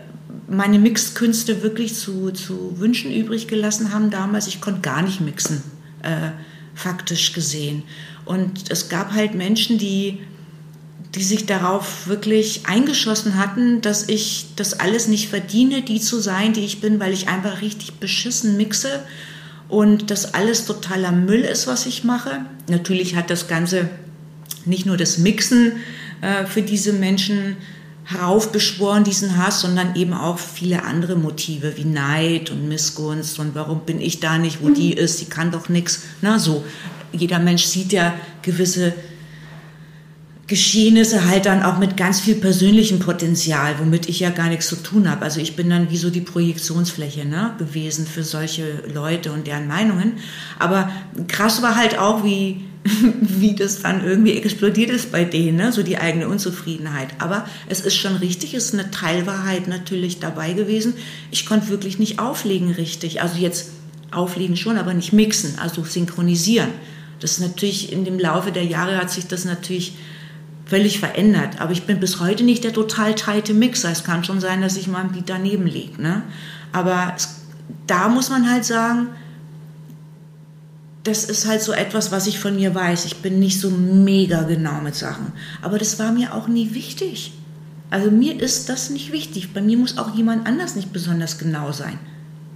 meine 0.52 0.80
Mixkünste 0.80 1.64
wirklich 1.64 1.95
zu, 1.95 2.32
zu 2.32 2.80
wünschen 2.80 3.12
übrig 3.12 3.47
gelassen 3.47 3.93
haben 3.93 4.10
damals. 4.10 4.47
Ich 4.47 4.62
konnte 4.62 4.82
gar 4.82 5.02
nicht 5.02 5.22
mixen, 5.22 5.64
äh, 6.04 6.32
faktisch 6.76 7.34
gesehen. 7.34 7.84
Und 8.26 8.70
es 8.70 8.89
gab 8.89 9.14
halt 9.14 9.34
Menschen, 9.34 9.78
die 9.78 10.20
die 11.16 11.24
sich 11.24 11.45
darauf 11.45 12.08
wirklich 12.08 12.62
eingeschossen 12.68 13.38
hatten, 13.38 13.82
dass 13.82 14.08
ich 14.08 14.47
das 14.56 14.80
alles 14.80 15.08
nicht 15.08 15.28
verdiene, 15.28 15.82
die 15.82 15.99
zu 15.99 16.20
sein, 16.20 16.54
die 16.54 16.64
ich 16.64 16.80
bin, 16.80 16.99
weil 16.99 17.12
ich 17.12 17.28
einfach 17.28 17.62
richtig 17.62 17.95
beschissen 17.95 18.56
mixe 18.56 19.04
und 19.68 20.10
das 20.10 20.34
alles 20.34 20.66
totaler 20.66 21.12
Müll 21.12 21.41
ist, 21.41 21.68
was 21.68 21.86
ich 21.86 22.04
mache. 22.06 22.45
Natürlich 22.70 23.16
hat 23.16 23.30
das 23.30 23.49
Ganze 23.49 23.89
nicht 24.66 24.86
nur 24.86 24.95
das 24.95 25.18
Mixen 25.18 25.74
äh, 26.22 26.45
für 26.45 26.62
diese 26.62 26.93
Menschen 26.93 27.58
heraufbeschworen, 28.04 29.04
diesen 29.04 29.38
Hass, 29.38 29.62
sondern 29.62 29.95
eben 29.95 30.14
auch 30.14 30.39
viele 30.39 30.84
andere 30.84 31.16
Motive 31.16 31.78
wie 31.78 31.86
Neid 31.86 32.49
und 32.49 32.68
Missgunst 32.68 33.39
und 33.39 33.56
warum 33.56 33.82
bin 33.82 34.02
ich 34.02 34.20
da 34.20 34.38
nicht, 34.38 34.62
wo 34.62 34.70
mhm. 34.70 34.74
die 34.74 34.93
ist, 34.93 35.22
die 35.22 35.26
kann 35.26 35.52
doch 35.52 35.70
nichts. 35.70 36.04
Na 36.22 36.39
so, 36.39 36.64
jeder 37.12 37.39
Mensch 37.39 37.64
sieht 37.64 37.93
ja 37.93 38.14
gewisse 38.41 38.93
Geschehnisse 40.52 41.30
halt 41.30 41.45
dann 41.45 41.64
auch 41.64 41.78
mit 41.78 41.95
ganz 41.95 42.20
viel 42.20 42.36
persönlichem 42.36 42.99
Potenzial, 42.99 43.76
womit 43.80 44.10
ich 44.10 44.20
ja 44.20 44.32
gar 44.32 44.49
nichts 44.49 44.68
zu 44.68 44.76
tun 44.76 45.10
habe. 45.10 45.22
Also 45.22 45.39
ich 45.39 45.56
bin 45.56 45.70
dann 45.70 45.89
wie 45.91 45.95
so 45.95 46.10
die 46.10 46.20
Projektionsfläche 46.20 47.24
ne, 47.24 47.54
gewesen 47.58 48.06
für 48.06 48.24
solche 48.24 48.84
Leute 48.93 49.32
und 49.32 49.47
deren 49.47 49.68
Meinungen. 49.68 50.18
Aber 50.60 50.91
krass 51.30 51.62
war 51.62 51.78
halt 51.78 51.97
auch, 51.97 52.26
wie, 52.26 52.66
wie 53.21 53.55
das 53.55 53.82
dann 53.82 54.03
irgendwie 54.03 54.34
explodiert 54.34 54.89
ist 54.89 55.11
bei 55.11 55.23
denen, 55.23 55.57
ne? 55.57 55.71
so 55.71 55.84
die 55.84 55.97
eigene 55.97 56.27
Unzufriedenheit. 56.27 57.09
Aber 57.19 57.45
es 57.69 57.82
ist 57.82 57.95
schon 57.95 58.15
richtig, 58.15 58.53
es 58.53 58.65
ist 58.65 58.73
eine 58.73 58.89
Teilwahrheit 58.89 59.67
natürlich 59.67 60.19
dabei 60.19 60.53
gewesen. 60.53 60.95
Ich 61.29 61.45
konnte 61.45 61.69
wirklich 61.69 61.99
nicht 61.99 62.19
auflegen 62.19 62.71
richtig. 62.71 63.21
Also 63.21 63.38
jetzt 63.38 63.71
auflegen 64.09 64.57
schon, 64.57 64.77
aber 64.77 64.93
nicht 64.93 65.13
mixen, 65.13 65.59
also 65.59 65.84
synchronisieren. 65.84 66.69
Das 67.19 67.34
ist 67.34 67.39
natürlich 67.39 67.91
in 67.91 68.03
dem 68.03 68.17
Laufe 68.17 68.51
der 68.51 68.65
Jahre 68.65 68.97
hat 68.97 69.11
sich 69.11 69.27
das 69.27 69.45
natürlich 69.45 69.93
völlig 70.65 70.99
verändert. 70.99 71.61
Aber 71.61 71.71
ich 71.71 71.84
bin 71.84 71.99
bis 71.99 72.19
heute 72.19 72.43
nicht 72.43 72.63
der 72.63 72.73
total 72.73 73.13
tighte 73.13 73.53
Mixer. 73.53 73.91
Es 73.91 74.03
kann 74.03 74.23
schon 74.23 74.39
sein, 74.39 74.61
dass 74.61 74.77
ich 74.77 74.88
mal 74.88 75.01
ein 75.01 75.11
Beat 75.11 75.29
daneben 75.29 75.67
lege. 75.67 76.01
Ne? 76.01 76.23
Aber 76.71 77.13
es, 77.15 77.41
da 77.86 78.09
muss 78.09 78.29
man 78.29 78.49
halt 78.49 78.65
sagen, 78.65 79.09
das 81.04 81.24
ist 81.24 81.47
halt 81.47 81.62
so 81.62 81.72
etwas, 81.72 82.12
was 82.12 82.28
ich 82.28 82.39
von 82.39 82.56
mir 82.56 82.76
weiß. 82.76 83.06
Ich 83.06 83.18
bin 83.18 83.39
nicht 83.39 83.60
so 83.60 83.70
mega 83.70 84.43
genau 84.43 84.82
mit 84.82 84.95
Sachen. 84.95 85.34
Aber 85.62 85.80
das 85.80 85.97
war 85.97 86.12
mir 86.12 86.34
auch 86.36 86.47
nie 86.47 86.74
wichtig. 86.74 87.34
Also 87.89 88.12
mir 88.12 88.39
ist 88.39 88.70
das 88.70 88.89
nicht 88.89 89.12
wichtig. 89.12 89.54
Bei 89.54 89.62
mir 89.62 89.78
muss 89.78 89.97
auch 89.97 90.16
jemand 90.16 90.47
anders 90.47 90.76
nicht 90.76 90.93
besonders 90.93 91.39
genau 91.39 91.72
sein. 91.72 91.97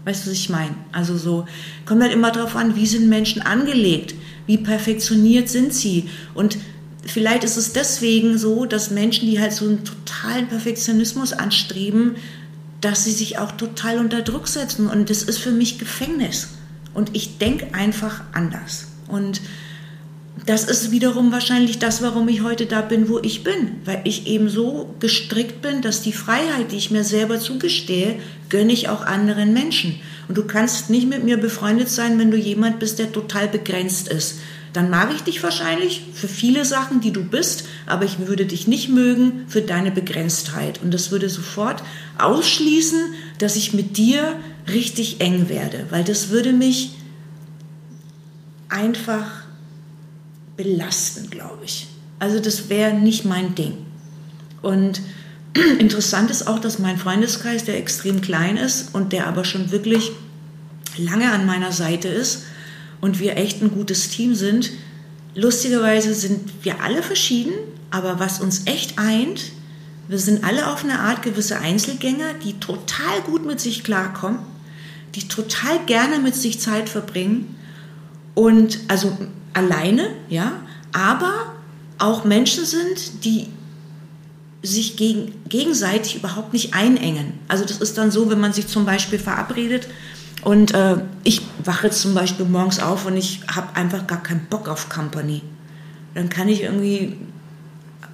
Weißt 0.05 0.25
du, 0.25 0.29
was 0.29 0.37
ich 0.37 0.49
meine? 0.49 0.75
Also 0.91 1.17
so, 1.17 1.45
kommt 1.85 2.03
halt 2.03 2.13
immer 2.13 2.31
darauf 2.31 2.55
an, 2.55 2.75
wie 2.75 2.85
sind 2.85 3.09
Menschen 3.09 3.41
angelegt? 3.41 4.13
Wie 4.45 4.59
perfektioniert 4.59 5.49
sind 5.49 5.73
sie? 5.73 6.07
Und 6.35 6.57
vielleicht 7.03 7.43
ist 7.43 7.57
es 7.57 7.73
deswegen 7.73 8.37
so, 8.37 8.65
dass 8.65 8.91
Menschen, 8.91 9.27
die 9.27 9.39
halt 9.39 9.53
so 9.53 9.65
einen 9.65 9.83
totalen 9.83 10.47
Perfektionismus 10.47 11.33
anstreben, 11.33 12.15
dass 12.81 13.05
sie 13.05 13.11
sich 13.11 13.39
auch 13.39 13.51
total 13.53 13.97
unter 13.97 14.21
Druck 14.21 14.47
setzen. 14.47 14.87
Und 14.87 15.09
das 15.09 15.23
ist 15.23 15.39
für 15.39 15.51
mich 15.51 15.79
Gefängnis. 15.79 16.49
Und 16.95 17.15
ich 17.15 17.37
denke 17.37 17.67
einfach 17.73 18.21
anders. 18.33 18.87
Und 19.07 19.41
das 20.47 20.63
ist 20.63 20.91
wiederum 20.91 21.31
wahrscheinlich 21.31 21.77
das, 21.77 22.01
warum 22.01 22.27
ich 22.27 22.41
heute 22.41 22.65
da 22.65 22.81
bin, 22.81 23.07
wo 23.07 23.19
ich 23.19 23.43
bin. 23.43 23.81
Weil 23.85 24.01
ich 24.03 24.25
eben 24.25 24.49
so 24.49 24.95
gestrickt 24.99 25.61
bin, 25.61 25.83
dass 25.83 26.01
die 26.01 26.13
Freiheit, 26.13 26.71
die 26.71 26.77
ich 26.77 26.89
mir 26.89 27.03
selber 27.03 27.39
zugestehe, 27.39 28.15
gönne 28.49 28.73
ich 28.73 28.89
auch 28.89 29.05
anderen 29.05 29.53
Menschen. 29.53 29.99
Und 30.27 30.37
du 30.37 30.45
kannst 30.45 30.89
nicht 30.89 31.07
mit 31.07 31.23
mir 31.23 31.37
befreundet 31.37 31.89
sein, 31.89 32.17
wenn 32.17 32.31
du 32.31 32.37
jemand 32.37 32.79
bist, 32.79 32.97
der 32.97 33.11
total 33.11 33.47
begrenzt 33.47 34.07
ist 34.07 34.39
dann 34.75 34.89
mag 34.89 35.09
ich 35.15 35.21
dich 35.21 35.41
wahrscheinlich 35.41 36.03
für 36.13 36.27
viele 36.27 36.65
Sachen, 36.65 36.99
die 36.99 37.11
du 37.11 37.23
bist, 37.23 37.65
aber 37.85 38.03
ich 38.03 38.27
würde 38.27 38.45
dich 38.45 38.67
nicht 38.67 38.89
mögen 38.89 39.45
für 39.47 39.61
deine 39.61 39.89
Begrenztheit. 39.89 40.81
Und 40.83 40.93
das 40.93 41.11
würde 41.11 41.29
sofort 41.29 41.81
ausschließen, 42.17 43.13
dass 43.37 43.55
ich 43.55 43.73
mit 43.73 43.95
dir 43.95 44.35
richtig 44.67 45.21
eng 45.21 45.49
werde, 45.49 45.87
weil 45.89 46.03
das 46.03 46.29
würde 46.29 46.53
mich 46.53 46.95
einfach 48.69 49.43
belasten, 50.57 51.29
glaube 51.29 51.65
ich. 51.65 51.87
Also 52.19 52.39
das 52.39 52.69
wäre 52.69 52.93
nicht 52.93 53.25
mein 53.25 53.55
Ding. 53.55 53.73
Und 54.61 55.01
interessant 55.79 56.31
ist 56.31 56.47
auch, 56.47 56.59
dass 56.59 56.79
mein 56.79 56.97
Freundeskreis, 56.97 57.65
der 57.65 57.77
extrem 57.77 58.21
klein 58.21 58.57
ist 58.57 58.93
und 58.93 59.13
der 59.13 59.27
aber 59.27 59.45
schon 59.45 59.71
wirklich 59.71 60.11
lange 60.97 61.31
an 61.31 61.45
meiner 61.45 61.71
Seite 61.71 62.07
ist, 62.07 62.43
und 63.01 63.19
wir 63.19 63.37
echt 63.37 63.61
ein 63.61 63.69
gutes 63.69 64.09
Team 64.09 64.33
sind. 64.33 64.71
Lustigerweise 65.35 66.15
sind 66.15 66.63
wir 66.63 66.81
alle 66.81 67.03
verschieden, 67.03 67.53
aber 67.91 68.19
was 68.19 68.41
uns 68.41 68.63
echt 68.65 68.97
eint, 68.97 69.51
wir 70.07 70.17
sind 70.17 70.43
alle 70.43 70.71
auf 70.71 70.83
eine 70.83 70.99
Art 70.99 71.21
gewisse 71.21 71.59
Einzelgänger, 71.59 72.33
die 72.43 72.53
total 72.59 73.21
gut 73.25 73.45
mit 73.45 73.59
sich 73.59 73.83
klarkommen, 73.83 74.39
die 75.15 75.27
total 75.27 75.79
gerne 75.85 76.19
mit 76.19 76.35
sich 76.35 76.59
Zeit 76.59 76.89
verbringen 76.89 77.55
und 78.33 78.79
also 78.87 79.17
alleine, 79.53 80.09
ja, 80.29 80.53
aber 80.91 81.53
auch 81.97 82.25
Menschen 82.25 82.65
sind, 82.65 83.23
die 83.23 83.47
sich 84.61 84.97
gegen, 84.97 85.33
gegenseitig 85.47 86.15
überhaupt 86.15 86.53
nicht 86.53 86.73
einengen. 86.73 87.33
Also 87.47 87.63
das 87.63 87.77
ist 87.77 87.97
dann 87.97 88.11
so, 88.11 88.29
wenn 88.29 88.39
man 88.39 88.51
sich 88.51 88.67
zum 88.67 88.85
Beispiel 88.85 89.19
verabredet 89.19 89.87
und 90.43 90.73
äh, 90.73 90.97
ich 91.23 91.41
wache 91.63 91.89
zum 91.91 92.13
Beispiel 92.13 92.45
morgens 92.45 92.79
auf 92.79 93.05
und 93.05 93.15
ich 93.15 93.41
habe 93.47 93.75
einfach 93.75 94.05
gar 94.07 94.21
keinen 94.21 94.45
Bock 94.49 94.67
auf 94.67 94.89
Company. 94.89 95.41
Dann 96.13 96.29
kann 96.29 96.49
ich 96.49 96.63
irgendwie 96.63 97.15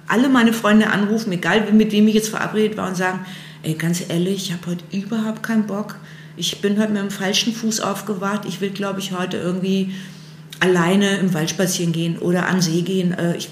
alle 0.08 0.28
meine 0.28 0.52
Freunde 0.52 0.90
anrufen, 0.90 1.32
egal 1.32 1.72
mit 1.72 1.92
wem 1.92 2.06
ich 2.08 2.14
jetzt 2.14 2.28
verabredet 2.28 2.76
war, 2.76 2.88
und 2.88 2.96
sagen, 2.96 3.20
ey, 3.62 3.74
ganz 3.74 4.02
ehrlich, 4.08 4.48
ich 4.48 4.52
habe 4.52 4.66
heute 4.66 4.84
überhaupt 4.96 5.42
keinen 5.42 5.66
Bock. 5.66 5.96
Ich 6.36 6.60
bin 6.60 6.78
heute 6.80 6.92
mit 6.92 7.02
dem 7.02 7.10
falschen 7.10 7.54
Fuß 7.54 7.80
aufgewacht. 7.80 8.42
Ich 8.46 8.60
will, 8.60 8.70
glaube 8.70 9.00
ich, 9.00 9.12
heute 9.12 9.36
irgendwie 9.36 9.94
alleine 10.60 11.18
im 11.18 11.34
Wald 11.34 11.50
spazieren 11.50 11.92
gehen 11.92 12.18
oder 12.18 12.46
an 12.46 12.62
See 12.62 12.82
gehen. 12.82 13.12
Äh, 13.12 13.36
ich 13.36 13.50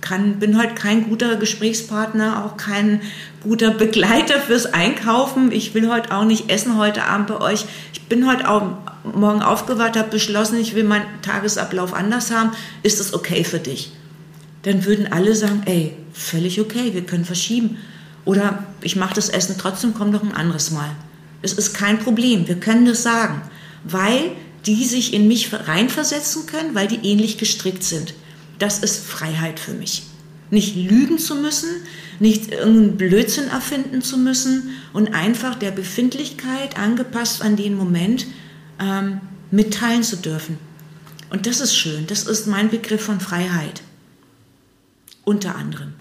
kann, 0.00 0.38
bin 0.38 0.58
heute 0.58 0.74
kein 0.74 1.08
guter 1.08 1.36
Gesprächspartner, 1.36 2.44
auch 2.44 2.56
kein 2.56 3.00
guter 3.42 3.70
Begleiter 3.70 4.40
fürs 4.40 4.66
Einkaufen. 4.72 5.52
Ich 5.52 5.74
will 5.74 5.90
heute 5.90 6.14
auch 6.14 6.24
nicht 6.24 6.50
essen 6.50 6.76
heute 6.76 7.04
Abend 7.04 7.28
bei 7.28 7.40
euch. 7.40 7.66
Ich 7.92 8.02
bin 8.02 8.28
heute 8.28 8.48
auch 8.48 8.62
morgen 9.04 9.42
aufgewacht, 9.42 9.96
habe 9.96 10.10
beschlossen, 10.10 10.58
ich 10.58 10.74
will 10.74 10.84
meinen 10.84 11.06
Tagesablauf 11.22 11.94
anders 11.94 12.30
haben. 12.30 12.50
Ist 12.82 13.00
das 13.00 13.14
okay 13.14 13.44
für 13.44 13.58
dich? 13.58 13.92
Dann 14.62 14.84
würden 14.84 15.12
alle 15.12 15.34
sagen, 15.34 15.62
ey, 15.66 15.96
völlig 16.12 16.60
okay, 16.60 16.94
wir 16.94 17.04
können 17.04 17.24
verschieben. 17.24 17.78
Oder 18.24 18.64
ich 18.80 18.96
mache 18.96 19.14
das 19.14 19.28
Essen 19.28 19.56
trotzdem, 19.58 19.94
komm 19.94 20.12
doch 20.12 20.22
ein 20.22 20.34
anderes 20.34 20.70
Mal. 20.70 20.90
Es 21.42 21.52
ist 21.52 21.74
kein 21.74 21.98
Problem, 21.98 22.48
wir 22.48 22.56
können 22.56 22.86
das 22.86 23.02
sagen, 23.02 23.42
weil 23.84 24.32
die 24.66 24.84
sich 24.84 25.12
in 25.12 25.28
mich 25.28 25.52
reinversetzen 25.52 26.46
können, 26.46 26.74
weil 26.74 26.86
die 26.86 27.08
ähnlich 27.08 27.36
gestrickt 27.38 27.82
sind. 27.82 28.14
Das 28.58 28.78
ist 28.78 29.04
Freiheit 29.04 29.58
für 29.58 29.72
mich. 29.72 30.04
Nicht 30.50 30.76
lügen 30.76 31.18
zu 31.18 31.34
müssen, 31.34 31.70
nicht 32.20 32.52
irgendeinen 32.52 32.96
Blödsinn 32.96 33.48
erfinden 33.48 34.02
zu 34.02 34.18
müssen 34.18 34.70
und 34.92 35.14
einfach 35.14 35.56
der 35.56 35.72
Befindlichkeit 35.72 36.78
angepasst 36.78 37.42
an 37.42 37.56
den 37.56 37.74
Moment 37.74 38.26
ähm, 38.78 39.20
mitteilen 39.50 40.02
zu 40.02 40.16
dürfen. 40.16 40.58
Und 41.30 41.46
das 41.46 41.60
ist 41.60 41.74
schön. 41.74 42.06
Das 42.06 42.24
ist 42.24 42.46
mein 42.46 42.70
Begriff 42.70 43.02
von 43.02 43.18
Freiheit. 43.18 43.82
unter 45.24 45.54
anderem. 45.54 45.94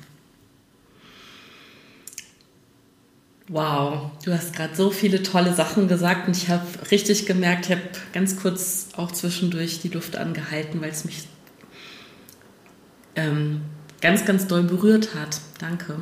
Wow, 3.54 4.12
du 4.24 4.32
hast 4.34 4.56
gerade 4.56 4.74
so 4.78 4.92
viele 4.92 5.24
tolle 5.24 5.54
Sachen 5.54 5.90
gesagt 5.90 6.26
und 6.26 6.38
ich 6.38 6.48
habe 6.48 6.66
richtig 6.90 7.26
gemerkt, 7.26 7.66
ich 7.66 7.72
habe 7.72 7.82
ganz 8.14 8.38
kurz 8.38 8.88
auch 8.96 9.12
zwischendurch 9.12 9.82
die 9.82 9.90
Luft 9.90 10.16
angehalten, 10.16 10.80
weil 10.80 10.92
es 10.92 11.04
mich 11.04 11.28
ähm, 13.18 13.60
ganz, 14.00 14.24
ganz 14.24 14.48
doll 14.48 14.64
berührt 14.64 15.16
hat. 15.16 15.42
Danke. 15.60 15.98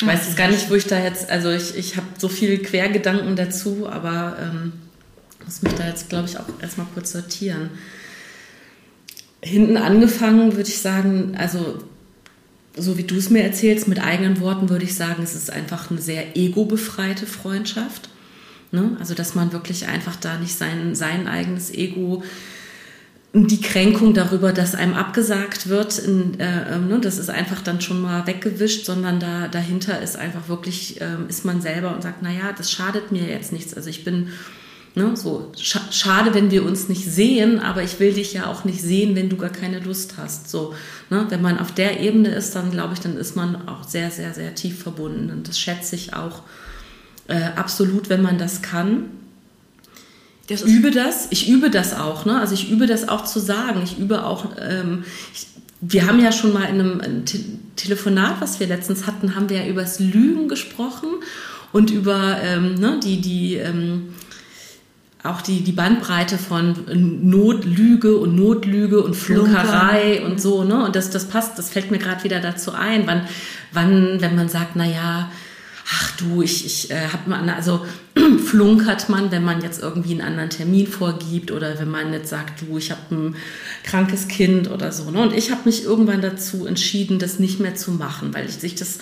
Ich 0.00 0.06
weiß 0.06 0.30
es 0.30 0.34
gar 0.34 0.48
nicht, 0.48 0.70
wo 0.70 0.74
ich 0.74 0.86
da 0.86 0.98
jetzt, 0.98 1.28
also 1.28 1.50
ich, 1.50 1.76
ich 1.76 1.98
habe 1.98 2.06
so 2.16 2.30
viele 2.30 2.56
Quergedanken 2.56 3.36
dazu, 3.36 3.86
aber 3.86 4.38
ähm, 4.40 4.72
muss 5.44 5.60
mich 5.60 5.74
da 5.74 5.86
jetzt, 5.86 6.08
glaube 6.08 6.26
ich, 6.26 6.38
auch 6.38 6.46
erstmal 6.62 6.86
kurz 6.94 7.12
sortieren. 7.12 7.68
Hinten 9.42 9.76
angefangen 9.76 10.56
würde 10.56 10.70
ich 10.70 10.78
sagen, 10.78 11.36
also 11.36 11.84
so 12.76 12.96
wie 12.96 13.04
du 13.04 13.16
es 13.16 13.30
mir 13.30 13.42
erzählst, 13.42 13.88
mit 13.88 14.02
eigenen 14.02 14.40
Worten 14.40 14.70
würde 14.70 14.84
ich 14.84 14.94
sagen, 14.94 15.22
es 15.22 15.34
ist 15.34 15.50
einfach 15.50 15.90
eine 15.90 16.00
sehr 16.00 16.36
ego-befreite 16.36 17.26
Freundschaft. 17.26 18.08
Ne? 18.70 18.96
Also, 18.98 19.14
dass 19.14 19.34
man 19.34 19.52
wirklich 19.52 19.86
einfach 19.86 20.16
da 20.16 20.38
nicht 20.38 20.56
sein, 20.56 20.94
sein 20.94 21.28
eigenes 21.28 21.72
Ego, 21.72 22.22
die 23.34 23.60
Kränkung 23.60 24.12
darüber, 24.12 24.52
dass 24.52 24.74
einem 24.74 24.94
abgesagt 24.94 25.68
wird, 25.68 25.98
in, 25.98 26.38
äh, 26.38 26.74
ähm, 26.74 26.88
ne? 26.88 27.00
das 27.00 27.18
ist 27.18 27.30
einfach 27.30 27.62
dann 27.62 27.80
schon 27.80 28.00
mal 28.00 28.26
weggewischt, 28.26 28.84
sondern 28.84 29.20
da, 29.20 29.48
dahinter 29.48 30.00
ist 30.02 30.16
einfach 30.16 30.48
wirklich, 30.48 31.00
äh, 31.00 31.16
ist 31.28 31.44
man 31.44 31.62
selber 31.62 31.94
und 31.94 32.02
sagt, 32.02 32.22
naja, 32.22 32.52
das 32.56 32.70
schadet 32.70 33.10
mir 33.10 33.24
jetzt 33.24 33.52
nichts. 33.52 33.74
Also 33.74 33.88
ich 33.88 34.04
bin 34.04 34.28
Ne, 34.94 35.16
so 35.16 35.50
sch 35.58 35.78
schade, 35.90 36.34
wenn 36.34 36.50
wir 36.50 36.66
uns 36.66 36.90
nicht 36.90 37.10
sehen, 37.10 37.60
aber 37.60 37.82
ich 37.82 37.98
will 37.98 38.12
dich 38.12 38.34
ja 38.34 38.46
auch 38.46 38.64
nicht 38.64 38.82
sehen, 38.82 39.16
wenn 39.16 39.30
du 39.30 39.38
gar 39.38 39.50
keine 39.50 39.80
Lust 39.80 40.18
hast. 40.18 40.50
So, 40.50 40.74
ne, 41.08 41.24
wenn 41.30 41.40
man 41.40 41.58
auf 41.58 41.72
der 41.72 42.00
Ebene 42.00 42.28
ist, 42.28 42.54
dann 42.54 42.70
glaube 42.70 42.92
ich, 42.92 43.00
dann 43.00 43.16
ist 43.16 43.34
man 43.34 43.68
auch 43.68 43.88
sehr, 43.88 44.10
sehr, 44.10 44.34
sehr 44.34 44.54
tief 44.54 44.82
verbunden. 44.82 45.30
Und 45.30 45.48
das 45.48 45.58
schätze 45.58 45.96
ich 45.96 46.12
auch 46.12 46.42
äh, 47.28 47.40
absolut, 47.56 48.10
wenn 48.10 48.20
man 48.20 48.36
das 48.36 48.60
kann. 48.60 49.04
Das 50.48 50.62
ich 50.62 50.68
übe 50.68 50.90
das, 50.90 51.28
ich 51.30 51.48
übe 51.48 51.70
das 51.70 51.94
auch, 51.96 52.26
ne? 52.26 52.38
Also 52.38 52.52
ich 52.52 52.70
übe 52.70 52.86
das 52.86 53.08
auch 53.08 53.24
zu 53.24 53.40
sagen. 53.40 53.80
Ich 53.82 53.98
übe 53.98 54.26
auch, 54.26 54.46
ähm, 54.60 55.04
ich, 55.32 55.46
wir 55.80 56.06
haben 56.06 56.20
ja 56.20 56.32
schon 56.32 56.52
mal 56.52 56.64
in 56.64 56.80
einem, 56.80 57.00
einem 57.00 57.24
Te 57.24 57.38
Telefonat, 57.76 58.40
was 58.40 58.60
wir 58.60 58.66
letztens 58.66 59.06
hatten, 59.06 59.34
haben 59.34 59.48
wir 59.48 59.62
ja 59.62 59.66
über 59.66 59.80
das 59.80 59.98
Lügen 59.98 60.46
gesprochen 60.46 61.08
und 61.72 61.90
über 61.90 62.36
ähm, 62.42 62.74
ne, 62.74 63.00
die, 63.02 63.22
die 63.22 63.54
ähm, 63.54 64.10
auch 65.24 65.40
die, 65.40 65.62
die 65.62 65.72
Bandbreite 65.72 66.36
von 66.36 66.74
Notlüge 67.22 68.16
und 68.16 68.34
Notlüge 68.34 69.02
und 69.02 69.14
Flunkerei 69.14 70.22
und 70.24 70.40
so, 70.40 70.64
ne? 70.64 70.84
Und 70.84 70.96
das, 70.96 71.10
das 71.10 71.26
passt, 71.26 71.58
das 71.58 71.70
fällt 71.70 71.92
mir 71.92 71.98
gerade 71.98 72.24
wieder 72.24 72.40
dazu 72.40 72.72
ein, 72.72 73.06
wann, 73.06 73.26
wann, 73.72 74.20
wenn 74.20 74.34
man 74.34 74.48
sagt, 74.48 74.72
na 74.74 74.84
ja, 74.84 75.30
ach 75.94 76.16
du, 76.16 76.42
ich, 76.42 76.66
ich 76.66 76.90
äh, 76.90 77.06
hab 77.12 77.28
mal, 77.28 77.48
also 77.50 77.86
flunkert 78.44 79.08
man, 79.08 79.30
wenn 79.30 79.44
man 79.44 79.60
jetzt 79.60 79.80
irgendwie 79.80 80.12
einen 80.12 80.22
anderen 80.22 80.50
Termin 80.50 80.88
vorgibt 80.88 81.52
oder 81.52 81.78
wenn 81.78 81.90
man 81.90 82.12
jetzt 82.12 82.28
sagt, 82.28 82.62
du, 82.62 82.78
ich 82.78 82.90
habe 82.90 83.14
ein 83.14 83.36
krankes 83.84 84.26
Kind 84.26 84.70
oder 84.70 84.90
so, 84.90 85.10
ne? 85.12 85.20
Und 85.20 85.34
ich 85.34 85.52
habe 85.52 85.62
mich 85.66 85.84
irgendwann 85.84 86.20
dazu 86.20 86.66
entschieden, 86.66 87.20
das 87.20 87.38
nicht 87.38 87.60
mehr 87.60 87.76
zu 87.76 87.92
machen, 87.92 88.34
weil 88.34 88.46
ich 88.46 88.54
sich 88.54 88.74
das 88.74 88.98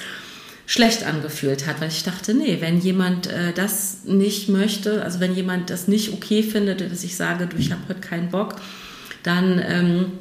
schlecht 0.70 1.02
angefühlt 1.02 1.66
hat, 1.66 1.80
weil 1.80 1.88
ich 1.88 2.04
dachte, 2.04 2.32
nee, 2.32 2.58
wenn 2.60 2.80
jemand 2.80 3.26
äh, 3.26 3.52
das 3.52 4.04
nicht 4.04 4.48
möchte, 4.48 5.02
also 5.02 5.18
wenn 5.18 5.34
jemand 5.34 5.68
das 5.68 5.88
nicht 5.88 6.12
okay 6.12 6.44
findet, 6.44 6.80
dass 6.80 7.02
ich 7.02 7.16
sage, 7.16 7.48
du, 7.48 7.56
ich 7.56 7.72
habe 7.72 7.80
heute 7.88 7.98
keinen 7.98 8.30
Bock, 8.30 8.54
dann 9.24 9.60
ähm, 9.66 10.12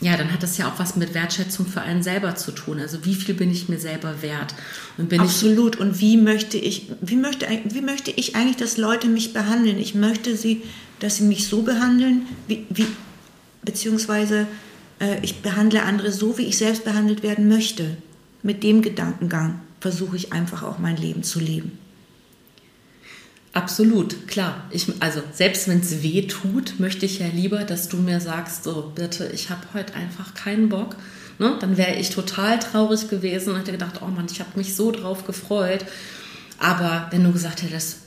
ja, 0.00 0.16
dann 0.16 0.32
hat 0.32 0.44
das 0.44 0.56
ja 0.58 0.68
auch 0.68 0.78
was 0.78 0.94
mit 0.94 1.12
Wertschätzung 1.12 1.66
für 1.66 1.80
einen 1.80 2.04
selber 2.04 2.36
zu 2.36 2.52
tun. 2.52 2.78
Also 2.78 3.04
wie 3.04 3.16
viel 3.16 3.34
bin 3.34 3.50
ich 3.50 3.68
mir 3.68 3.80
selber 3.80 4.22
wert? 4.22 4.54
Und 4.96 5.08
bin 5.08 5.20
Absolut. 5.20 5.74
Ich 5.74 5.80
und 5.80 6.00
wie 6.00 6.16
möchte 6.16 6.56
ich, 6.56 6.86
wie 7.00 7.16
möchte, 7.16 7.48
wie 7.64 7.82
möchte 7.82 8.12
ich 8.12 8.36
eigentlich, 8.36 8.58
dass 8.58 8.76
Leute 8.76 9.08
mich 9.08 9.32
behandeln? 9.32 9.76
Ich 9.76 9.96
möchte 9.96 10.36
sie, 10.36 10.62
dass 11.00 11.16
sie 11.16 11.24
mich 11.24 11.48
so 11.48 11.62
behandeln, 11.62 12.26
wie, 12.46 12.64
wie 12.70 12.86
beziehungsweise 13.62 14.46
äh, 15.00 15.16
ich 15.22 15.42
behandle 15.42 15.82
andere 15.82 16.12
so, 16.12 16.38
wie 16.38 16.46
ich 16.46 16.58
selbst 16.58 16.84
behandelt 16.84 17.24
werden 17.24 17.48
möchte. 17.48 17.96
Mit 18.44 18.62
dem 18.62 18.82
Gedankengang 18.82 19.60
versuche 19.80 20.16
ich 20.16 20.32
einfach 20.32 20.62
auch 20.62 20.78
mein 20.78 20.96
Leben 20.96 21.22
zu 21.22 21.40
leben. 21.40 21.78
Absolut, 23.52 24.28
klar. 24.28 24.64
Ich, 24.70 24.86
also 25.00 25.22
selbst 25.32 25.66
wenn 25.66 25.80
es 25.80 26.02
weh 26.02 26.22
tut, 26.28 26.78
möchte 26.78 27.04
ich 27.04 27.18
ja 27.18 27.26
lieber, 27.26 27.64
dass 27.64 27.88
du 27.88 27.96
mir 27.96 28.20
sagst, 28.20 28.62
so 28.62 28.92
bitte, 28.94 29.26
ich 29.34 29.50
habe 29.50 29.62
heute 29.74 29.94
einfach 29.94 30.34
keinen 30.34 30.68
Bock. 30.68 30.94
Ne? 31.40 31.56
Dann 31.60 31.76
wäre 31.76 31.96
ich 31.96 32.10
total 32.10 32.60
traurig 32.60 33.08
gewesen 33.08 33.50
und 33.50 33.58
hätte 33.58 33.72
gedacht, 33.72 34.02
oh 34.02 34.06
Mann, 34.06 34.26
ich 34.30 34.38
habe 34.38 34.50
mich 34.54 34.76
so 34.76 34.92
drauf 34.92 35.26
gefreut. 35.26 35.84
Aber 36.58 37.08
wenn 37.10 37.24
du 37.24 37.32
gesagt 37.32 37.62
hättest, 37.62 37.98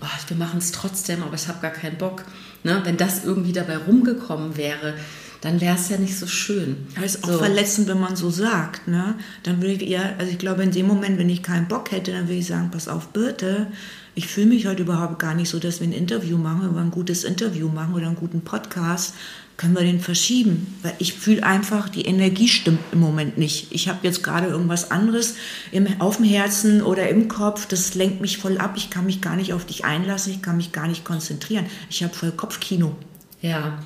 oh, 0.00 0.28
wir 0.28 0.36
machen 0.38 0.58
es 0.58 0.72
trotzdem, 0.72 1.22
aber 1.22 1.34
ich 1.34 1.48
habe 1.48 1.60
gar 1.60 1.72
keinen 1.72 1.98
Bock, 1.98 2.24
ne? 2.62 2.80
wenn 2.84 2.96
das 2.96 3.24
irgendwie 3.24 3.52
dabei 3.52 3.76
rumgekommen 3.76 4.56
wäre, 4.56 4.94
dann 5.40 5.60
wäre 5.60 5.76
es 5.76 5.88
ja 5.88 5.98
nicht 5.98 6.18
so 6.18 6.26
schön. 6.26 6.76
Das 6.94 7.16
ist 7.16 7.24
auch 7.24 7.32
so. 7.32 7.38
verletzend, 7.38 7.88
wenn 7.88 8.00
man 8.00 8.16
so 8.16 8.30
sagt. 8.30 8.88
Ne? 8.88 9.14
Dann 9.42 9.60
würde 9.60 9.74
ich 9.74 9.88
eher, 9.88 10.16
also 10.18 10.30
ich 10.30 10.38
glaube, 10.38 10.62
in 10.62 10.70
dem 10.70 10.86
Moment, 10.86 11.18
wenn 11.18 11.28
ich 11.28 11.42
keinen 11.42 11.68
Bock 11.68 11.92
hätte, 11.92 12.12
dann 12.12 12.24
würde 12.24 12.38
ich 12.38 12.46
sagen, 12.46 12.70
pass 12.70 12.88
auf, 12.88 13.08
Birte, 13.08 13.68
ich 14.14 14.28
fühle 14.28 14.46
mich 14.46 14.66
heute 14.66 14.82
überhaupt 14.82 15.18
gar 15.18 15.34
nicht 15.34 15.50
so, 15.50 15.58
dass 15.58 15.80
wir 15.80 15.86
ein 15.86 15.92
Interview 15.92 16.38
machen, 16.38 16.62
wenn 16.62 16.74
wir 16.74 16.80
ein 16.80 16.90
gutes 16.90 17.22
Interview 17.22 17.68
machen 17.68 17.94
oder 17.94 18.06
einen 18.06 18.16
guten 18.16 18.40
Podcast, 18.40 19.14
können 19.58 19.74
wir 19.74 19.82
den 19.82 20.00
verschieben. 20.00 20.74
Weil 20.82 20.94
ich 20.98 21.12
fühle 21.12 21.42
einfach, 21.42 21.90
die 21.90 22.06
Energie 22.06 22.48
stimmt 22.48 22.80
im 22.92 23.00
Moment 23.00 23.36
nicht. 23.36 23.68
Ich 23.72 23.88
habe 23.88 23.98
jetzt 24.02 24.22
gerade 24.22 24.46
irgendwas 24.46 24.90
anderes 24.90 25.34
im, 25.70 25.86
auf 26.00 26.16
dem 26.16 26.24
Herzen 26.24 26.82
oder 26.82 27.08
im 27.10 27.28
Kopf, 27.28 27.66
das 27.66 27.94
lenkt 27.94 28.22
mich 28.22 28.38
voll 28.38 28.56
ab. 28.56 28.72
Ich 28.76 28.88
kann 28.88 29.04
mich 29.04 29.20
gar 29.20 29.36
nicht 29.36 29.52
auf 29.52 29.66
dich 29.66 29.84
einlassen, 29.84 30.32
ich 30.32 30.42
kann 30.42 30.56
mich 30.56 30.72
gar 30.72 30.88
nicht 30.88 31.04
konzentrieren. 31.04 31.66
Ich 31.90 32.02
habe 32.02 32.14
voll 32.14 32.32
Kopfkino. 32.32 32.96
Ja, 33.42 33.78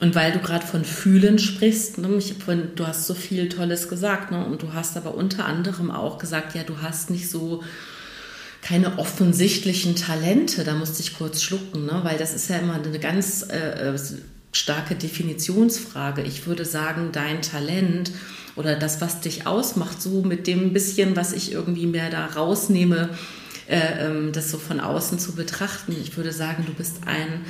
und 0.00 0.14
weil 0.14 0.32
du 0.32 0.38
gerade 0.38 0.66
von 0.66 0.84
Fühlen 0.84 1.38
sprichst, 1.38 1.98
ne, 1.98 2.08
ich, 2.16 2.34
von, 2.34 2.74
du 2.76 2.86
hast 2.86 3.06
so 3.06 3.14
viel 3.14 3.48
Tolles 3.48 3.88
gesagt, 3.88 4.30
ne, 4.30 4.44
und 4.44 4.62
du 4.62 4.72
hast 4.72 4.96
aber 4.96 5.14
unter 5.14 5.44
anderem 5.44 5.90
auch 5.90 6.18
gesagt, 6.18 6.54
ja, 6.54 6.62
du 6.62 6.80
hast 6.82 7.10
nicht 7.10 7.28
so 7.28 7.62
keine 8.62 8.98
offensichtlichen 8.98 9.96
Talente. 9.96 10.64
Da 10.64 10.74
musste 10.74 11.00
ich 11.00 11.16
kurz 11.16 11.42
schlucken, 11.42 11.86
ne, 11.86 12.00
weil 12.04 12.16
das 12.16 12.34
ist 12.34 12.48
ja 12.48 12.58
immer 12.58 12.74
eine 12.74 12.98
ganz 12.98 13.46
äh, 13.50 13.94
äh, 13.94 13.98
starke 14.52 14.94
Definitionsfrage. 14.94 16.22
Ich 16.22 16.46
würde 16.46 16.64
sagen, 16.64 17.10
dein 17.12 17.42
Talent 17.42 18.12
oder 18.54 18.76
das, 18.76 19.00
was 19.00 19.20
dich 19.20 19.46
ausmacht, 19.46 20.00
so 20.00 20.22
mit 20.22 20.46
dem 20.46 20.72
bisschen, 20.72 21.16
was 21.16 21.32
ich 21.32 21.52
irgendwie 21.52 21.86
mehr 21.86 22.10
da 22.10 22.26
rausnehme, 22.26 23.10
äh, 23.68 24.06
ähm, 24.06 24.32
das 24.32 24.50
so 24.50 24.58
von 24.58 24.80
außen 24.80 25.18
zu 25.18 25.34
betrachten. 25.34 25.94
Ich 26.00 26.16
würde 26.16 26.32
sagen, 26.32 26.64
du 26.66 26.72
bist 26.72 26.98
ein 27.06 27.44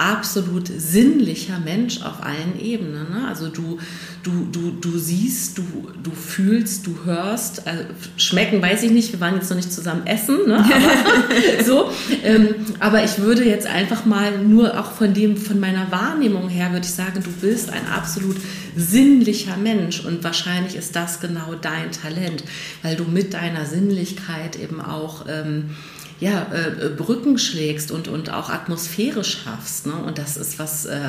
absolut 0.00 0.66
sinnlicher 0.66 1.58
Mensch 1.58 2.00
auf 2.00 2.22
allen 2.22 2.58
Ebenen. 2.58 3.10
Ne? 3.10 3.28
Also 3.28 3.48
du, 3.48 3.78
du, 4.22 4.48
du, 4.50 4.70
du 4.70 4.98
siehst, 4.98 5.58
du, 5.58 5.62
du 6.02 6.10
fühlst, 6.10 6.86
du 6.86 7.04
hörst. 7.04 7.66
Also 7.66 7.84
schmecken 8.16 8.62
weiß 8.62 8.82
ich 8.82 8.92
nicht, 8.92 9.12
wir 9.12 9.20
waren 9.20 9.34
jetzt 9.34 9.50
noch 9.50 9.58
nicht 9.58 9.70
zusammen 9.70 10.06
essen, 10.06 10.38
ne? 10.46 10.56
aber, 10.64 11.64
so, 11.64 11.90
ähm, 12.24 12.54
aber 12.78 13.04
ich 13.04 13.18
würde 13.18 13.44
jetzt 13.44 13.66
einfach 13.66 14.06
mal 14.06 14.38
nur 14.38 14.80
auch 14.80 14.92
von 14.92 15.12
dem, 15.12 15.36
von 15.36 15.60
meiner 15.60 15.92
Wahrnehmung 15.92 16.48
her, 16.48 16.72
würde 16.72 16.86
ich 16.86 16.92
sagen, 16.92 17.22
du 17.22 17.30
bist 17.46 17.70
ein 17.70 17.86
absolut 17.86 18.36
sinnlicher 18.74 19.58
Mensch 19.58 20.04
und 20.04 20.24
wahrscheinlich 20.24 20.76
ist 20.76 20.96
das 20.96 21.20
genau 21.20 21.54
dein 21.60 21.92
Talent, 21.92 22.42
weil 22.82 22.96
du 22.96 23.04
mit 23.04 23.34
deiner 23.34 23.66
Sinnlichkeit 23.66 24.56
eben 24.56 24.80
auch 24.80 25.26
ähm, 25.28 25.70
ja, 26.20 26.46
äh, 26.52 26.90
Brücken 26.90 27.38
schlägst 27.38 27.90
und, 27.90 28.06
und 28.06 28.30
auch 28.30 28.50
Atmosphäre 28.50 29.24
schaffst. 29.24 29.86
Ne? 29.86 29.94
Und 29.94 30.18
das 30.18 30.36
ist 30.36 30.58
was, 30.58 30.84
äh, 30.84 31.00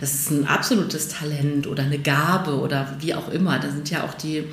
das 0.00 0.14
ist 0.14 0.30
ein 0.30 0.46
absolutes 0.46 1.08
Talent 1.08 1.66
oder 1.66 1.84
eine 1.84 1.98
Gabe 1.98 2.58
oder 2.58 2.96
wie 3.00 3.14
auch 3.14 3.30
immer. 3.30 3.58
Da 3.58 3.70
sind 3.70 3.88
ja 3.88 4.04
auch 4.04 4.12
die, 4.12 4.44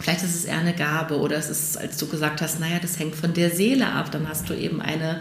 vielleicht 0.00 0.24
ist 0.24 0.34
es 0.34 0.44
eher 0.46 0.58
eine 0.58 0.74
Gabe 0.74 1.18
oder 1.18 1.36
es 1.36 1.50
ist, 1.50 1.76
als 1.76 1.98
du 1.98 2.06
gesagt 2.06 2.40
hast, 2.40 2.60
naja, 2.60 2.78
das 2.80 2.98
hängt 2.98 3.14
von 3.14 3.34
der 3.34 3.50
Seele 3.50 3.92
ab, 3.92 4.10
dann 4.10 4.26
hast 4.26 4.48
du 4.48 4.54
eben 4.54 4.80
eine 4.80 5.20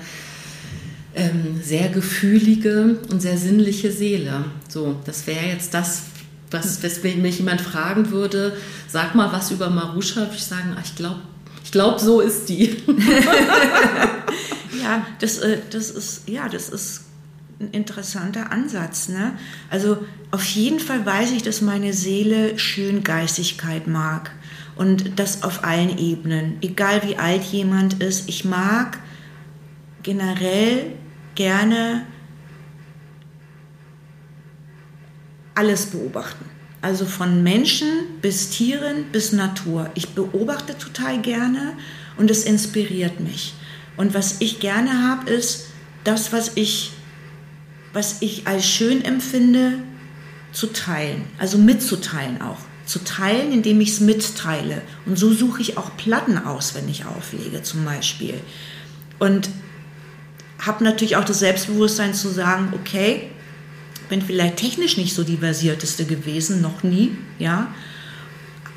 ähm, 1.13 1.59
sehr 1.61 1.89
gefühlige 1.89 2.99
und 3.11 3.21
sehr 3.21 3.37
sinnliche 3.37 3.91
Seele. 3.91 4.45
So, 4.69 4.95
das 5.05 5.27
wäre 5.27 5.45
jetzt 5.45 5.73
das, 5.73 6.03
was, 6.51 6.81
wenn 7.03 7.21
mich 7.21 7.39
jemand 7.39 7.59
fragen 7.59 8.11
würde, 8.11 8.55
sag 8.87 9.13
mal 9.13 9.33
was 9.33 9.51
über 9.51 9.69
Marusha, 9.69 10.21
würde 10.21 10.35
ich 10.35 10.45
sagen, 10.45 10.77
ich 10.81 10.95
glaube, 10.95 11.19
ich 11.69 11.71
glaube, 11.71 11.99
so 11.99 12.19
ist 12.19 12.49
die. 12.49 12.77
ja, 14.81 15.05
das, 15.19 15.37
äh, 15.37 15.59
das 15.69 15.91
ist, 15.91 16.27
ja, 16.27 16.49
das 16.49 16.67
ist 16.67 17.01
ein 17.59 17.69
interessanter 17.69 18.51
Ansatz. 18.51 19.07
Ne? 19.07 19.37
Also 19.69 20.03
auf 20.31 20.43
jeden 20.45 20.79
Fall 20.79 21.05
weiß 21.05 21.31
ich, 21.31 21.43
dass 21.43 21.61
meine 21.61 21.93
Seele 21.93 22.57
Schöngeistigkeit 22.57 23.85
mag. 23.85 24.31
Und 24.77 25.19
das 25.19 25.43
auf 25.43 25.63
allen 25.63 25.95
Ebenen. 25.99 26.57
Egal 26.61 27.03
wie 27.03 27.17
alt 27.17 27.43
jemand 27.43 28.01
ist. 28.01 28.27
Ich 28.27 28.45
mag 28.45 28.97
generell 30.01 30.93
gerne 31.35 32.07
alles 35.53 35.85
beobachten. 35.85 36.45
Also 36.81 37.05
von 37.05 37.43
Menschen 37.43 37.87
bis 38.21 38.49
Tieren 38.51 39.05
bis 39.11 39.33
Natur. 39.33 39.89
Ich 39.95 40.09
beobachte 40.09 40.77
total 40.77 41.21
gerne 41.21 41.73
und 42.17 42.31
es 42.31 42.45
inspiriert 42.45 43.19
mich. 43.19 43.53
Und 43.97 44.13
was 44.13 44.37
ich 44.39 44.59
gerne 44.59 45.09
habe, 45.09 45.29
ist 45.29 45.65
das, 46.05 46.31
was 46.31 46.51
ich, 46.55 46.91
was 47.91 48.21
ich 48.21 48.47
als 48.47 48.65
schön 48.65 49.03
empfinde, 49.03 49.79
zu 50.51 50.67
teilen. 50.67 51.23
Also 51.37 51.57
mitzuteilen 51.57 52.41
auch. 52.41 52.59
Zu 52.85 53.03
teilen, 53.03 53.51
indem 53.51 53.81
ich 53.81 53.89
es 53.89 53.99
mitteile. 53.99 54.81
Und 55.05 55.17
so 55.17 55.33
suche 55.33 55.61
ich 55.61 55.77
auch 55.77 55.95
Platten 55.97 56.37
aus, 56.37 56.73
wenn 56.75 56.87
ich 56.89 57.05
auflege 57.05 57.61
zum 57.61 57.85
Beispiel. 57.85 58.35
Und 59.19 59.49
habe 60.59 60.83
natürlich 60.83 61.17
auch 61.17 61.25
das 61.25 61.39
Selbstbewusstsein 61.39 62.13
zu 62.13 62.29
sagen, 62.29 62.73
okay, 62.73 63.29
bin 64.09 64.21
vielleicht 64.21 64.57
technisch 64.57 64.97
nicht 64.97 65.13
so 65.13 65.23
die 65.23 65.37
versierteste 65.37 66.05
gewesen, 66.05 66.61
noch 66.61 66.83
nie, 66.83 67.11
ja, 67.37 67.73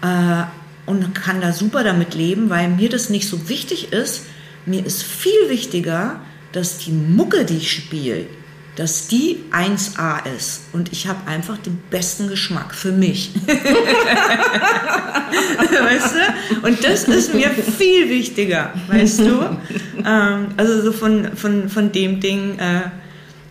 äh, 0.03 0.45
und 0.85 1.14
kann 1.14 1.41
da 1.41 1.53
super 1.53 1.85
damit 1.85 2.14
leben, 2.14 2.51
weil 2.51 2.68
mir 2.68 2.89
das 2.89 3.09
nicht 3.09 3.28
so 3.28 3.49
wichtig 3.49 3.93
ist. 3.93 4.24
Mir 4.66 4.85
ist 4.85 5.03
viel 5.03 5.49
wichtiger, 5.49 6.20
dass 6.53 6.78
die 6.78 6.93
Mucke, 6.93 7.45
die 7.45 7.59
ich 7.59 7.70
spiele, 7.70 8.26
dass 8.76 9.07
die 9.07 9.39
1A 9.53 10.26
ist. 10.37 10.62
Und 10.72 10.91
ich 10.93 11.07
habe 11.07 11.26
einfach 11.26 11.59
den 11.59 11.78
besten 11.91 12.28
Geschmack 12.28 12.74
für 12.74 12.91
mich. 12.93 13.33
weißt 15.83 16.14
du? 16.14 16.66
Und 16.66 16.83
das 16.83 17.05
ist 17.05 17.35
mir 17.35 17.51
viel 17.51 18.09
wichtiger, 18.09 18.72
weißt 18.89 19.20
du? 19.20 19.59
Ähm, 20.05 20.47
also 20.57 20.83
so 20.83 20.93
von, 20.93 21.37
von, 21.37 21.68
von 21.68 21.93
dem 21.93 22.20
Ding, 22.20 22.59
äh, 22.59 22.83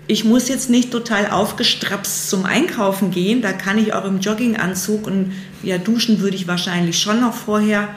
ich 0.07 0.25
muss 0.25 0.49
jetzt 0.49 0.69
nicht 0.69 0.91
total 0.91 1.29
aufgestrapst 1.29 2.29
zum 2.29 2.45
Einkaufen 2.45 3.11
gehen. 3.11 3.41
Da 3.41 3.53
kann 3.53 3.77
ich 3.77 3.93
auch 3.93 4.05
im 4.05 4.19
Jogginganzug 4.19 5.07
und 5.07 5.33
ja, 5.63 5.77
duschen 5.77 6.19
würde 6.19 6.35
ich 6.35 6.47
wahrscheinlich 6.47 6.99
schon 6.99 7.21
noch 7.21 7.33
vorher. 7.33 7.87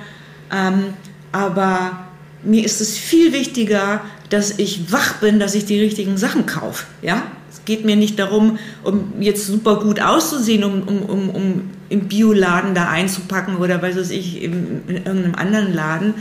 Ähm, 0.53 0.95
aber 1.33 2.07
mir 2.45 2.65
ist 2.65 2.81
es 2.81 2.97
viel 2.97 3.33
wichtiger, 3.33 4.03
dass 4.29 4.59
ich 4.59 4.93
wach 4.93 5.15
bin, 5.15 5.39
dass 5.39 5.55
ich 5.55 5.65
die 5.65 5.81
richtigen 5.81 6.17
Sachen 6.17 6.47
kaufe. 6.47 6.85
Ja? 7.03 7.23
Es 7.51 7.65
geht 7.65 7.85
mir 7.85 7.97
nicht 7.97 8.19
darum, 8.19 8.59
um 8.83 9.15
jetzt 9.21 9.47
super 9.47 9.81
gut 9.81 10.01
auszusehen, 10.01 10.65
um, 10.65 10.83
um, 10.83 11.03
um, 11.03 11.31
um 11.31 11.71
im 11.89 12.09
Bioladen 12.09 12.75
da 12.75 12.89
einzupacken 12.89 13.57
oder 13.57 13.81
weiß 13.81 13.97
was 13.97 14.11
ich, 14.11 14.43
in, 14.43 14.83
in 14.89 14.97
irgendeinem 14.97 15.35
anderen 15.35 15.75
Laden, 15.75 16.15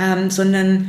ähm, 0.00 0.30
sondern 0.30 0.88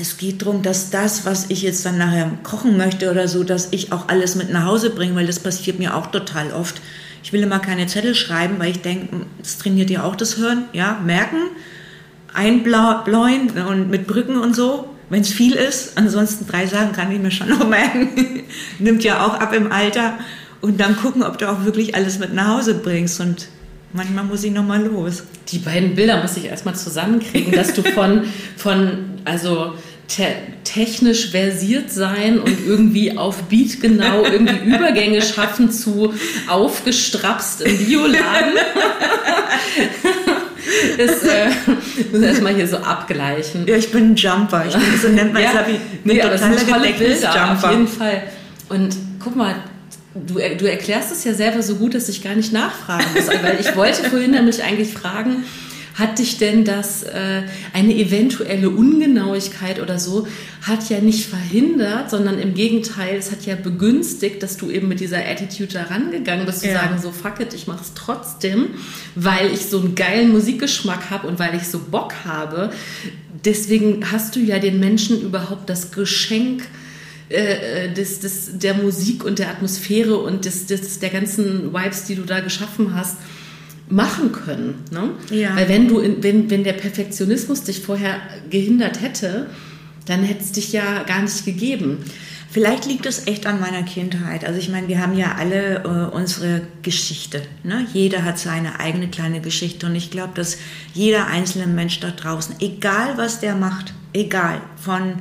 es 0.00 0.16
geht 0.16 0.42
darum, 0.42 0.62
dass 0.62 0.90
das, 0.90 1.26
was 1.26 1.46
ich 1.48 1.62
jetzt 1.62 1.84
dann 1.84 1.98
nachher 1.98 2.30
kochen 2.42 2.76
möchte 2.76 3.10
oder 3.10 3.28
so, 3.28 3.42
dass 3.42 3.68
ich 3.72 3.92
auch 3.92 4.08
alles 4.08 4.36
mit 4.36 4.50
nach 4.50 4.64
Hause 4.64 4.90
bringe, 4.90 5.14
weil 5.14 5.26
das 5.26 5.40
passiert 5.40 5.78
mir 5.78 5.96
auch 5.96 6.06
total 6.06 6.52
oft. 6.52 6.80
Ich 7.22 7.32
will 7.32 7.42
immer 7.42 7.58
keine 7.58 7.86
Zettel 7.86 8.14
schreiben, 8.14 8.56
weil 8.58 8.70
ich 8.70 8.80
denke, 8.80 9.26
es 9.42 9.58
trainiert 9.58 9.90
ja 9.90 10.04
auch 10.04 10.14
das 10.14 10.34
Hirn, 10.34 10.64
ja, 10.72 11.00
merken, 11.04 11.50
einbläuen 12.32 13.50
und 13.68 13.90
mit 13.90 14.06
Brücken 14.06 14.38
und 14.38 14.54
so, 14.54 14.88
wenn 15.10 15.22
es 15.22 15.30
viel 15.30 15.54
ist. 15.54 15.98
Ansonsten 15.98 16.46
drei 16.46 16.66
Sachen 16.66 16.92
kann 16.92 17.10
ich 17.10 17.18
mir 17.18 17.30
schon 17.30 17.48
noch 17.58 17.68
merken. 17.68 18.44
Nimmt 18.78 19.02
ja 19.02 19.26
auch 19.26 19.34
ab 19.34 19.52
im 19.52 19.72
Alter. 19.72 20.14
Und 20.60 20.80
dann 20.80 20.96
gucken, 20.96 21.22
ob 21.22 21.38
du 21.38 21.50
auch 21.50 21.64
wirklich 21.64 21.94
alles 21.94 22.18
mit 22.18 22.34
nach 22.34 22.56
Hause 22.56 22.74
bringst 22.74 23.20
und 23.20 23.48
Manchmal 23.92 24.24
muss 24.24 24.44
ich 24.44 24.52
nochmal 24.52 24.84
los. 24.84 25.22
Die 25.48 25.58
beiden 25.58 25.94
Bilder 25.94 26.20
muss 26.20 26.36
ich 26.36 26.44
erstmal 26.44 26.74
zusammenkriegen, 26.74 27.52
dass 27.52 27.72
du 27.72 27.82
von, 27.82 28.24
von 28.56 28.98
also 29.24 29.74
te 30.08 30.26
technisch 30.64 31.30
versiert 31.30 31.90
sein 31.90 32.40
und 32.40 32.66
irgendwie 32.66 33.16
auf 33.16 33.44
Beat 33.44 33.80
genau 33.80 34.24
irgendwie 34.24 34.56
Übergänge 34.74 35.22
schaffen 35.22 35.70
zu 35.70 36.12
aufgestrapst 36.46 37.62
im 37.62 37.78
Bioladen. 37.78 38.52
ist, 40.98 41.24
äh, 41.24 41.48
muss 42.12 42.20
erstmal 42.20 42.54
hier 42.54 42.66
so 42.66 42.78
abgleichen. 42.78 43.66
Ja, 43.66 43.76
ich 43.76 43.90
bin 43.90 44.12
ein 44.12 44.16
Jumper. 44.16 44.66
Ich 44.66 44.74
bin, 44.74 45.00
so 45.00 45.08
nennt 45.08 45.32
man 45.32 45.42
ja, 45.42 45.52
es. 45.52 45.80
Nee, 46.04 46.20
aber 46.20 46.32
das 46.32 46.42
sind 46.42 46.68
tolle 46.68 46.92
Bilder, 46.92 47.52
auf 47.52 47.70
jeden 47.70 47.88
Fall. 47.88 48.24
Und 48.68 48.96
guck 49.22 49.36
mal, 49.36 49.56
du, 50.14 50.34
du 50.34 50.70
erklärst 50.70 51.12
es 51.12 51.24
ja 51.24 51.34
selber 51.34 51.62
so 51.62 51.76
gut, 51.76 51.94
dass 51.94 52.08
ich 52.08 52.22
gar 52.22 52.34
nicht 52.34 52.52
nachfragen 52.52 53.06
muss. 53.14 53.28
weil 53.28 53.58
ich 53.60 53.74
wollte 53.76 54.08
vorhin 54.08 54.32
nämlich 54.32 54.62
eigentlich 54.62 54.92
fragen, 54.92 55.44
hat 55.98 56.18
dich 56.18 56.38
denn 56.38 56.64
das, 56.64 57.02
äh, 57.02 57.42
eine 57.72 57.94
eventuelle 57.94 58.70
Ungenauigkeit 58.70 59.80
oder 59.80 59.98
so, 59.98 60.28
hat 60.62 60.88
ja 60.90 61.00
nicht 61.00 61.26
verhindert, 61.26 62.10
sondern 62.10 62.38
im 62.38 62.54
Gegenteil, 62.54 63.16
es 63.16 63.30
hat 63.30 63.46
ja 63.46 63.56
begünstigt, 63.56 64.42
dass 64.42 64.56
du 64.56 64.70
eben 64.70 64.88
mit 64.88 65.00
dieser 65.00 65.18
Attitude 65.18 65.72
da 65.72 65.82
rangegangen 65.84 66.46
bist, 66.46 66.60
zu 66.60 66.68
ja. 66.68 66.74
sagen, 66.74 67.00
so 67.00 67.10
fuck 67.10 67.40
it, 67.40 67.52
ich 67.54 67.66
mach's 67.66 67.92
trotzdem, 67.94 68.68
weil 69.14 69.52
ich 69.52 69.66
so 69.66 69.80
einen 69.80 69.94
geilen 69.94 70.30
Musikgeschmack 70.30 71.10
habe 71.10 71.26
und 71.26 71.38
weil 71.38 71.56
ich 71.56 71.66
so 71.66 71.78
Bock 71.78 72.14
habe. 72.24 72.70
Deswegen 73.44 74.10
hast 74.10 74.36
du 74.36 74.40
ja 74.40 74.58
den 74.58 74.78
Menschen 74.78 75.20
überhaupt 75.20 75.68
das 75.68 75.90
Geschenk, 75.90 76.62
äh, 77.30 77.84
äh, 77.84 77.92
des, 77.92 78.20
des, 78.20 78.58
der 78.58 78.72
Musik 78.72 79.22
und 79.22 79.38
der 79.38 79.50
Atmosphäre 79.50 80.16
und 80.16 80.46
des, 80.46 80.64
des, 80.64 80.98
der 80.98 81.10
ganzen 81.10 81.74
Vibes, 81.74 82.04
die 82.04 82.14
du 82.14 82.22
da 82.22 82.40
geschaffen 82.40 82.94
hast, 82.94 83.18
machen 83.90 84.32
können. 84.32 84.84
Ne? 84.90 85.10
Ja. 85.30 85.56
Weil 85.56 85.68
wenn 85.68 85.88
du, 85.88 85.98
in, 85.98 86.22
wenn, 86.22 86.50
wenn 86.50 86.64
der 86.64 86.74
Perfektionismus 86.74 87.64
dich 87.64 87.80
vorher 87.80 88.20
gehindert 88.50 89.00
hätte, 89.00 89.46
dann 90.06 90.22
hätte 90.22 90.42
es 90.42 90.52
dich 90.52 90.72
ja 90.72 91.02
gar 91.04 91.22
nicht 91.22 91.44
gegeben. 91.44 91.98
Vielleicht 92.50 92.86
liegt 92.86 93.04
es 93.04 93.26
echt 93.26 93.46
an 93.46 93.60
meiner 93.60 93.82
Kindheit. 93.82 94.44
Also 94.46 94.58
ich 94.58 94.70
meine, 94.70 94.88
wir 94.88 95.02
haben 95.02 95.16
ja 95.16 95.34
alle 95.38 95.84
äh, 95.84 96.14
unsere 96.16 96.62
Geschichte. 96.82 97.42
Ne? 97.62 97.86
Jeder 97.92 98.24
hat 98.24 98.38
seine 98.38 98.80
eigene 98.80 99.08
kleine 99.08 99.42
Geschichte 99.42 99.86
und 99.86 99.94
ich 99.94 100.10
glaube, 100.10 100.32
dass 100.34 100.56
jeder 100.94 101.26
einzelne 101.26 101.66
Mensch 101.66 102.00
da 102.00 102.10
draußen, 102.10 102.56
egal 102.60 103.18
was 103.18 103.40
der 103.40 103.54
macht, 103.54 103.92
egal 104.14 104.62
von 104.76 105.16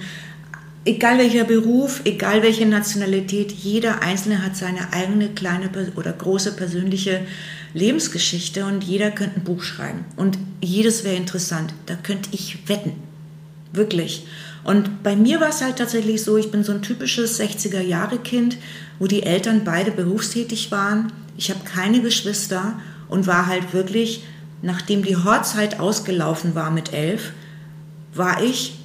egal 0.86 1.18
welcher 1.18 1.44
Beruf, 1.44 2.02
egal 2.06 2.44
welche 2.44 2.66
Nationalität, 2.66 3.52
jeder 3.52 4.02
Einzelne 4.02 4.42
hat 4.44 4.56
seine 4.56 4.94
eigene 4.94 5.28
kleine 5.28 5.70
oder 5.96 6.14
große 6.14 6.56
persönliche 6.56 7.22
Lebensgeschichte 7.78 8.66
und 8.66 8.84
jeder 8.84 9.12
könnte 9.12 9.40
ein 9.40 9.44
Buch 9.44 9.62
schreiben. 9.62 10.06
Und 10.16 10.38
jedes 10.62 11.04
wäre 11.04 11.16
interessant. 11.16 11.74
Da 11.86 11.96
könnte 11.96 12.30
ich 12.32 12.68
wetten. 12.68 12.94
Wirklich. 13.72 14.26
Und 14.64 15.04
bei 15.04 15.16
mir 15.16 15.40
war 15.40 15.50
es 15.50 15.62
halt 15.62 15.78
tatsächlich 15.78 16.24
so, 16.24 16.38
ich 16.38 16.52
bin 16.52 16.64
so 16.64 16.72
ein 16.72 16.82
typisches 16.82 17.40
60er-Jahre-Kind, 17.40 18.58
wo 19.00 19.06
die 19.06 19.24
Eltern 19.24 19.64
beide 19.64 19.92
berufstätig 19.92 20.72
waren. 20.72 21.12
Ich 21.38 21.52
habe 21.52 21.64
keine 21.64 22.02
Geschwister 22.02 22.80
und 23.08 23.28
war 23.28 23.46
halt 23.46 23.74
wirklich, 23.74 24.24
nachdem 24.62 25.04
die 25.04 25.16
Horzeit 25.16 25.80
ausgelaufen 25.80 26.56
war 26.56 26.72
mit 26.72 26.94
elf, 26.94 27.32
war 28.14 28.42
ich 28.42 28.80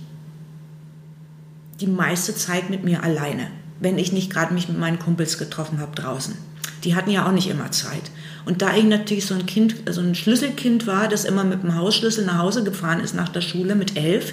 die 1.80 1.86
meiste 1.86 2.34
Zeit 2.34 2.68
mit 2.68 2.84
mir 2.84 3.02
alleine, 3.02 3.48
wenn 3.80 3.98
ich 3.98 4.12
nicht 4.12 4.30
gerade 4.30 4.52
mich 4.52 4.68
mit 4.68 4.78
meinen 4.78 4.98
Kumpels 4.98 5.38
getroffen 5.38 5.80
habe 5.80 5.96
draußen. 5.96 6.36
Die 6.84 6.94
hatten 6.94 7.10
ja 7.10 7.26
auch 7.26 7.32
nicht 7.32 7.48
immer 7.48 7.72
Zeit. 7.72 8.10
Und 8.44 8.62
da 8.62 8.74
ich 8.76 8.84
natürlich 8.84 9.26
so 9.26 9.34
ein 9.34 9.46
Kind, 9.46 9.74
so 9.90 10.00
ein 10.00 10.14
Schlüsselkind 10.14 10.86
war, 10.86 11.08
das 11.08 11.24
immer 11.24 11.44
mit 11.44 11.62
dem 11.62 11.76
Hausschlüssel 11.76 12.24
nach 12.24 12.38
Hause 12.38 12.64
gefahren 12.64 13.00
ist 13.00 13.14
nach 13.14 13.28
der 13.28 13.40
Schule 13.40 13.74
mit 13.74 13.96
elf 13.96 14.32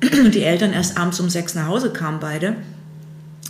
und 0.02 0.34
die 0.34 0.42
Eltern 0.42 0.72
erst 0.72 0.98
abends 0.98 1.20
um 1.20 1.30
sechs 1.30 1.54
nach 1.54 1.66
Hause 1.66 1.92
kamen 1.92 2.18
beide, 2.20 2.56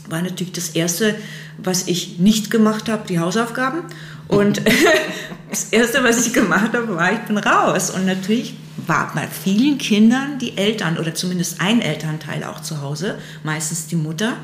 war 0.08 0.20
natürlich 0.20 0.52
das 0.52 0.70
Erste, 0.70 1.14
was 1.58 1.88
ich 1.88 2.18
nicht 2.18 2.50
gemacht 2.50 2.88
habe, 2.88 3.06
die 3.08 3.18
Hausaufgaben. 3.18 3.80
Und 4.28 4.60
das 5.50 5.64
Erste, 5.70 6.04
was 6.04 6.26
ich 6.26 6.32
gemacht 6.32 6.74
habe, 6.74 6.94
war, 6.96 7.12
ich 7.12 7.20
bin 7.20 7.38
raus. 7.38 7.90
Und 7.90 8.04
natürlich 8.04 8.54
war 8.86 9.12
bei 9.14 9.26
vielen 9.28 9.78
Kindern 9.78 10.38
die 10.38 10.56
Eltern 10.56 10.98
oder 10.98 11.14
zumindest 11.14 11.60
ein 11.60 11.80
Elternteil 11.80 12.44
auch 12.44 12.60
zu 12.60 12.82
Hause, 12.82 13.18
meistens 13.42 13.86
die 13.86 13.96
Mutter. 13.96 14.34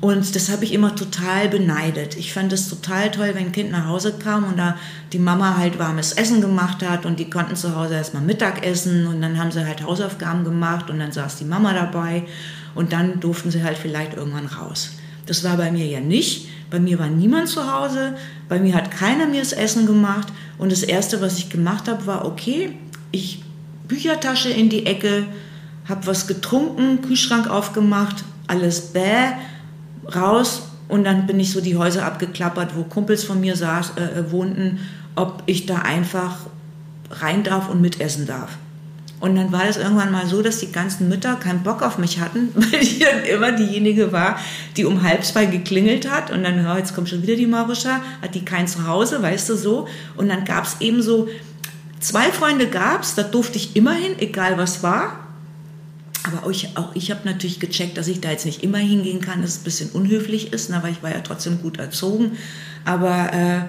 Und 0.00 0.34
das 0.34 0.50
habe 0.50 0.64
ich 0.64 0.72
immer 0.72 0.94
total 0.94 1.48
beneidet. 1.48 2.16
Ich 2.16 2.32
fand 2.32 2.52
es 2.52 2.68
total 2.68 3.10
toll, 3.10 3.30
wenn 3.32 3.46
ein 3.46 3.52
Kind 3.52 3.70
nach 3.70 3.86
Hause 3.86 4.12
kam 4.18 4.44
und 4.44 4.58
da 4.58 4.76
die 5.12 5.18
Mama 5.18 5.56
halt 5.56 5.78
warmes 5.78 6.12
Essen 6.12 6.40
gemacht 6.40 6.86
hat 6.86 7.06
und 7.06 7.18
die 7.18 7.30
konnten 7.30 7.56
zu 7.56 7.74
Hause 7.74 7.94
erstmal 7.94 8.22
Mittag 8.22 8.66
essen 8.66 9.06
und 9.06 9.22
dann 9.22 9.38
haben 9.38 9.50
sie 9.50 9.64
halt 9.64 9.82
Hausaufgaben 9.82 10.44
gemacht 10.44 10.90
und 10.90 10.98
dann 10.98 11.12
saß 11.12 11.36
die 11.36 11.44
Mama 11.44 11.72
dabei 11.72 12.24
und 12.74 12.92
dann 12.92 13.20
durften 13.20 13.50
sie 13.50 13.62
halt 13.62 13.78
vielleicht 13.78 14.14
irgendwann 14.14 14.46
raus. 14.46 14.90
Das 15.26 15.42
war 15.42 15.56
bei 15.56 15.72
mir 15.72 15.86
ja 15.86 16.00
nicht. 16.00 16.48
Bei 16.70 16.80
mir 16.80 16.98
war 16.98 17.08
niemand 17.08 17.48
zu 17.48 17.72
Hause, 17.72 18.16
bei 18.48 18.58
mir 18.58 18.74
hat 18.74 18.90
keiner 18.90 19.26
mir 19.26 19.40
das 19.40 19.52
Essen 19.52 19.86
gemacht 19.86 20.28
und 20.58 20.72
das 20.72 20.82
Erste, 20.82 21.20
was 21.20 21.38
ich 21.38 21.48
gemacht 21.48 21.88
habe, 21.88 22.06
war, 22.06 22.24
okay, 22.24 22.72
ich 23.12 23.42
Büchertasche 23.86 24.48
in 24.48 24.70
die 24.70 24.86
Ecke, 24.86 25.26
habe 25.88 26.06
was 26.06 26.26
getrunken, 26.26 27.02
Kühlschrank 27.02 27.48
aufgemacht, 27.48 28.24
alles 28.48 28.92
bäh, 28.92 29.32
raus 30.14 30.62
und 30.88 31.04
dann 31.04 31.26
bin 31.26 31.40
ich 31.40 31.50
so 31.50 31.60
die 31.60 31.76
Häuser 31.76 32.04
abgeklappert, 32.04 32.76
wo 32.76 32.82
Kumpels 32.84 33.24
von 33.24 33.40
mir 33.40 33.56
saß, 33.56 33.92
äh, 33.96 34.20
äh, 34.20 34.30
wohnten, 34.30 34.80
ob 35.14 35.42
ich 35.46 35.66
da 35.66 35.78
einfach 35.78 36.38
rein 37.10 37.42
darf 37.42 37.68
und 37.68 37.80
mitessen 37.80 38.26
darf. 38.26 38.58
Und 39.20 39.36
dann 39.36 39.52
war 39.52 39.64
es 39.64 39.78
irgendwann 39.78 40.12
mal 40.12 40.26
so, 40.26 40.42
dass 40.42 40.58
die 40.58 40.70
ganzen 40.70 41.08
Mütter 41.08 41.36
keinen 41.36 41.62
Bock 41.62 41.82
auf 41.82 41.96
mich 41.96 42.20
hatten, 42.20 42.50
weil 42.54 42.82
ich 42.82 42.98
dann 42.98 43.24
immer 43.24 43.52
diejenige 43.52 44.12
war, 44.12 44.38
die 44.76 44.84
um 44.84 45.02
halb 45.02 45.24
zwei 45.24 45.46
geklingelt 45.46 46.10
hat. 46.10 46.30
Und 46.30 46.44
dann, 46.44 46.62
ja, 46.62 46.76
jetzt 46.76 46.94
kommt 46.94 47.08
schon 47.08 47.22
wieder 47.22 47.36
die 47.36 47.46
Maruscha, 47.46 48.00
hat 48.20 48.34
die 48.34 48.44
kein 48.44 48.68
Zuhause, 48.68 49.22
weißt 49.22 49.48
du 49.48 49.56
so. 49.56 49.88
Und 50.16 50.28
dann 50.28 50.44
gab 50.44 50.64
es 50.64 50.76
eben 50.80 51.00
so, 51.00 51.28
zwei 52.00 52.30
Freunde 52.30 52.66
gab 52.66 53.02
es, 53.02 53.14
da 53.14 53.22
durfte 53.22 53.56
ich 53.56 53.76
immer 53.76 53.94
hin, 53.94 54.12
egal 54.18 54.58
was 54.58 54.82
war. 54.82 55.23
Aber 56.24 56.44
auch 56.44 56.50
ich, 56.50 56.70
ich 56.94 57.10
habe 57.10 57.20
natürlich 57.24 57.60
gecheckt, 57.60 57.98
dass 57.98 58.08
ich 58.08 58.20
da 58.20 58.30
jetzt 58.30 58.46
nicht 58.46 58.62
immer 58.62 58.78
hingehen 58.78 59.20
kann, 59.20 59.42
dass 59.42 59.50
es 59.52 59.58
ein 59.58 59.64
bisschen 59.64 59.90
unhöflich 59.90 60.52
ist, 60.52 60.70
na, 60.70 60.82
weil 60.82 60.92
ich 60.92 61.02
war 61.02 61.10
ja 61.10 61.20
trotzdem 61.20 61.60
gut 61.60 61.78
erzogen. 61.78 62.32
Aber 62.84 63.32
äh, 63.32 63.60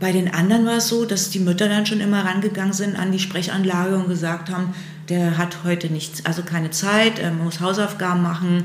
bei 0.00 0.12
den 0.12 0.32
anderen 0.32 0.64
war 0.64 0.78
es 0.78 0.88
so, 0.88 1.04
dass 1.04 1.28
die 1.28 1.40
Mütter 1.40 1.68
dann 1.68 1.84
schon 1.84 2.00
immer 2.00 2.24
rangegangen 2.24 2.72
sind 2.72 2.96
an 2.96 3.12
die 3.12 3.18
Sprechanlage 3.18 3.96
und 3.96 4.08
gesagt 4.08 4.48
haben, 4.50 4.74
der 5.10 5.36
hat 5.36 5.58
heute 5.64 5.88
nichts, 5.88 6.24
also 6.24 6.42
keine 6.42 6.70
Zeit, 6.70 7.18
er 7.18 7.32
muss 7.32 7.60
Hausaufgaben 7.60 8.22
machen. 8.22 8.64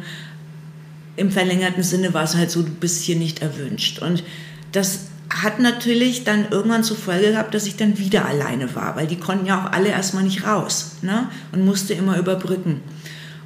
Im 1.17 1.31
verlängerten 1.31 1.83
Sinne 1.83 2.13
war 2.13 2.23
es 2.23 2.36
halt 2.36 2.51
so, 2.51 2.61
du 2.61 2.71
bist 2.71 3.03
hier 3.03 3.17
nicht 3.17 3.41
erwünscht. 3.41 3.99
Und 3.99 4.23
das 4.71 5.07
hat 5.29 5.59
natürlich 5.59 6.23
dann 6.23 6.49
irgendwann 6.51 6.83
zur 6.83 6.97
Folge 6.97 7.31
gehabt, 7.31 7.53
dass 7.53 7.67
ich 7.67 7.75
dann 7.75 7.97
wieder 7.97 8.25
alleine 8.25 8.73
war, 8.75 8.95
weil 8.95 9.07
die 9.07 9.17
konnten 9.17 9.45
ja 9.45 9.61
auch 9.61 9.71
alle 9.73 9.89
erstmal 9.89 10.23
nicht 10.23 10.45
raus 10.45 10.97
ne? 11.01 11.29
und 11.51 11.65
musste 11.65 11.93
immer 11.93 12.17
überbrücken. 12.17 12.81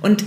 Und 0.01 0.23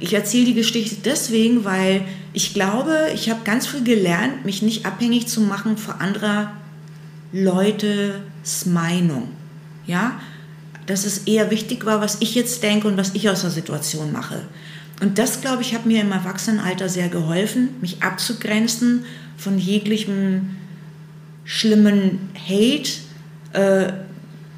ich 0.00 0.14
erzähle 0.14 0.46
die 0.46 0.54
Geschichte 0.54 0.96
deswegen, 1.04 1.64
weil 1.64 2.02
ich 2.32 2.54
glaube, 2.54 3.10
ich 3.14 3.30
habe 3.30 3.40
ganz 3.44 3.66
früh 3.66 3.82
gelernt, 3.82 4.44
mich 4.44 4.62
nicht 4.62 4.86
abhängig 4.86 5.28
zu 5.28 5.40
machen 5.40 5.76
von 5.76 5.94
anderer 6.00 6.52
Leutes 7.32 8.66
Meinung. 8.66 9.28
Ja, 9.86 10.20
dass 10.86 11.06
es 11.06 11.18
eher 11.26 11.50
wichtig 11.50 11.86
war, 11.86 12.00
was 12.00 12.18
ich 12.20 12.34
jetzt 12.34 12.62
denke 12.62 12.88
und 12.88 12.96
was 12.96 13.14
ich 13.14 13.28
aus 13.28 13.42
der 13.42 13.50
Situation 13.50 14.12
mache. 14.12 14.42
Und 15.00 15.18
das, 15.18 15.40
glaube 15.40 15.62
ich, 15.62 15.74
hat 15.74 15.86
mir 15.86 16.00
im 16.00 16.12
Erwachsenenalter 16.12 16.88
sehr 16.88 17.08
geholfen, 17.08 17.70
mich 17.80 18.02
abzugrenzen 18.02 19.04
von 19.36 19.58
jeglichem 19.58 20.56
schlimmen 21.44 22.30
Hate, 22.48 22.90
äh, 23.52 23.92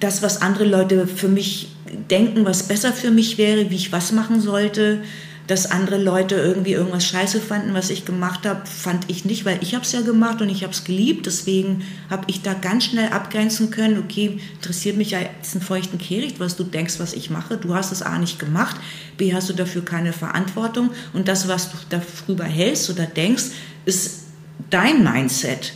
das, 0.01 0.23
was 0.23 0.43
andere 0.43 0.65
Leute 0.65 1.07
für 1.07 1.29
mich 1.29 1.74
denken, 2.11 2.45
was 2.45 2.64
besser 2.64 2.92
für 2.92 3.11
mich 3.11 3.38
wäre, 3.38 3.70
wie 3.70 3.76
ich 3.76 3.92
was 3.92 4.12
machen 4.12 4.40
sollte, 4.40 5.03
dass 5.47 5.70
andere 5.70 5.99
Leute 5.99 6.36
irgendwie 6.36 6.72
irgendwas 6.72 7.07
scheiße 7.07 7.38
fanden, 7.38 7.74
was 7.74 7.90
ich 7.90 8.07
gemacht 8.07 8.47
habe, 8.47 8.64
fand 8.66 9.11
ich 9.11 9.26
nicht, 9.26 9.45
weil 9.45 9.59
ich 9.61 9.74
habe 9.74 9.84
es 9.84 9.92
ja 9.92 10.01
gemacht 10.01 10.40
und 10.40 10.49
ich 10.49 10.62
habe 10.62 10.72
es 10.72 10.84
geliebt. 10.84 11.26
Deswegen 11.26 11.84
habe 12.09 12.24
ich 12.28 12.40
da 12.40 12.55
ganz 12.55 12.84
schnell 12.84 13.11
abgrenzen 13.11 13.70
können, 13.70 13.99
okay, 13.99 14.38
interessiert 14.55 14.97
mich 14.97 15.11
ja 15.11 15.20
jetzt 15.20 15.55
einen 15.55 15.62
feuchten 15.62 15.99
Kehricht, 15.99 16.40
was 16.40 16.57
du 16.57 16.64
denkst, 16.64 16.95
was 16.99 17.12
ich 17.12 17.28
mache. 17.28 17.59
Du 17.59 17.74
hast 17.74 17.92
es 17.92 18.01
A 18.01 18.18
nicht 18.18 18.38
gemacht, 18.38 18.76
B 19.18 19.34
hast 19.34 19.51
du 19.51 19.53
dafür 19.53 19.84
keine 19.84 20.14
Verantwortung 20.14 20.90
und 21.12 21.28
das, 21.28 21.47
was 21.47 21.70
du 21.70 21.76
darüber 21.90 22.45
hältst 22.45 22.88
oder 22.88 23.05
denkst, 23.05 23.45
ist 23.84 24.22
dein 24.70 25.05
Mindset. 25.05 25.74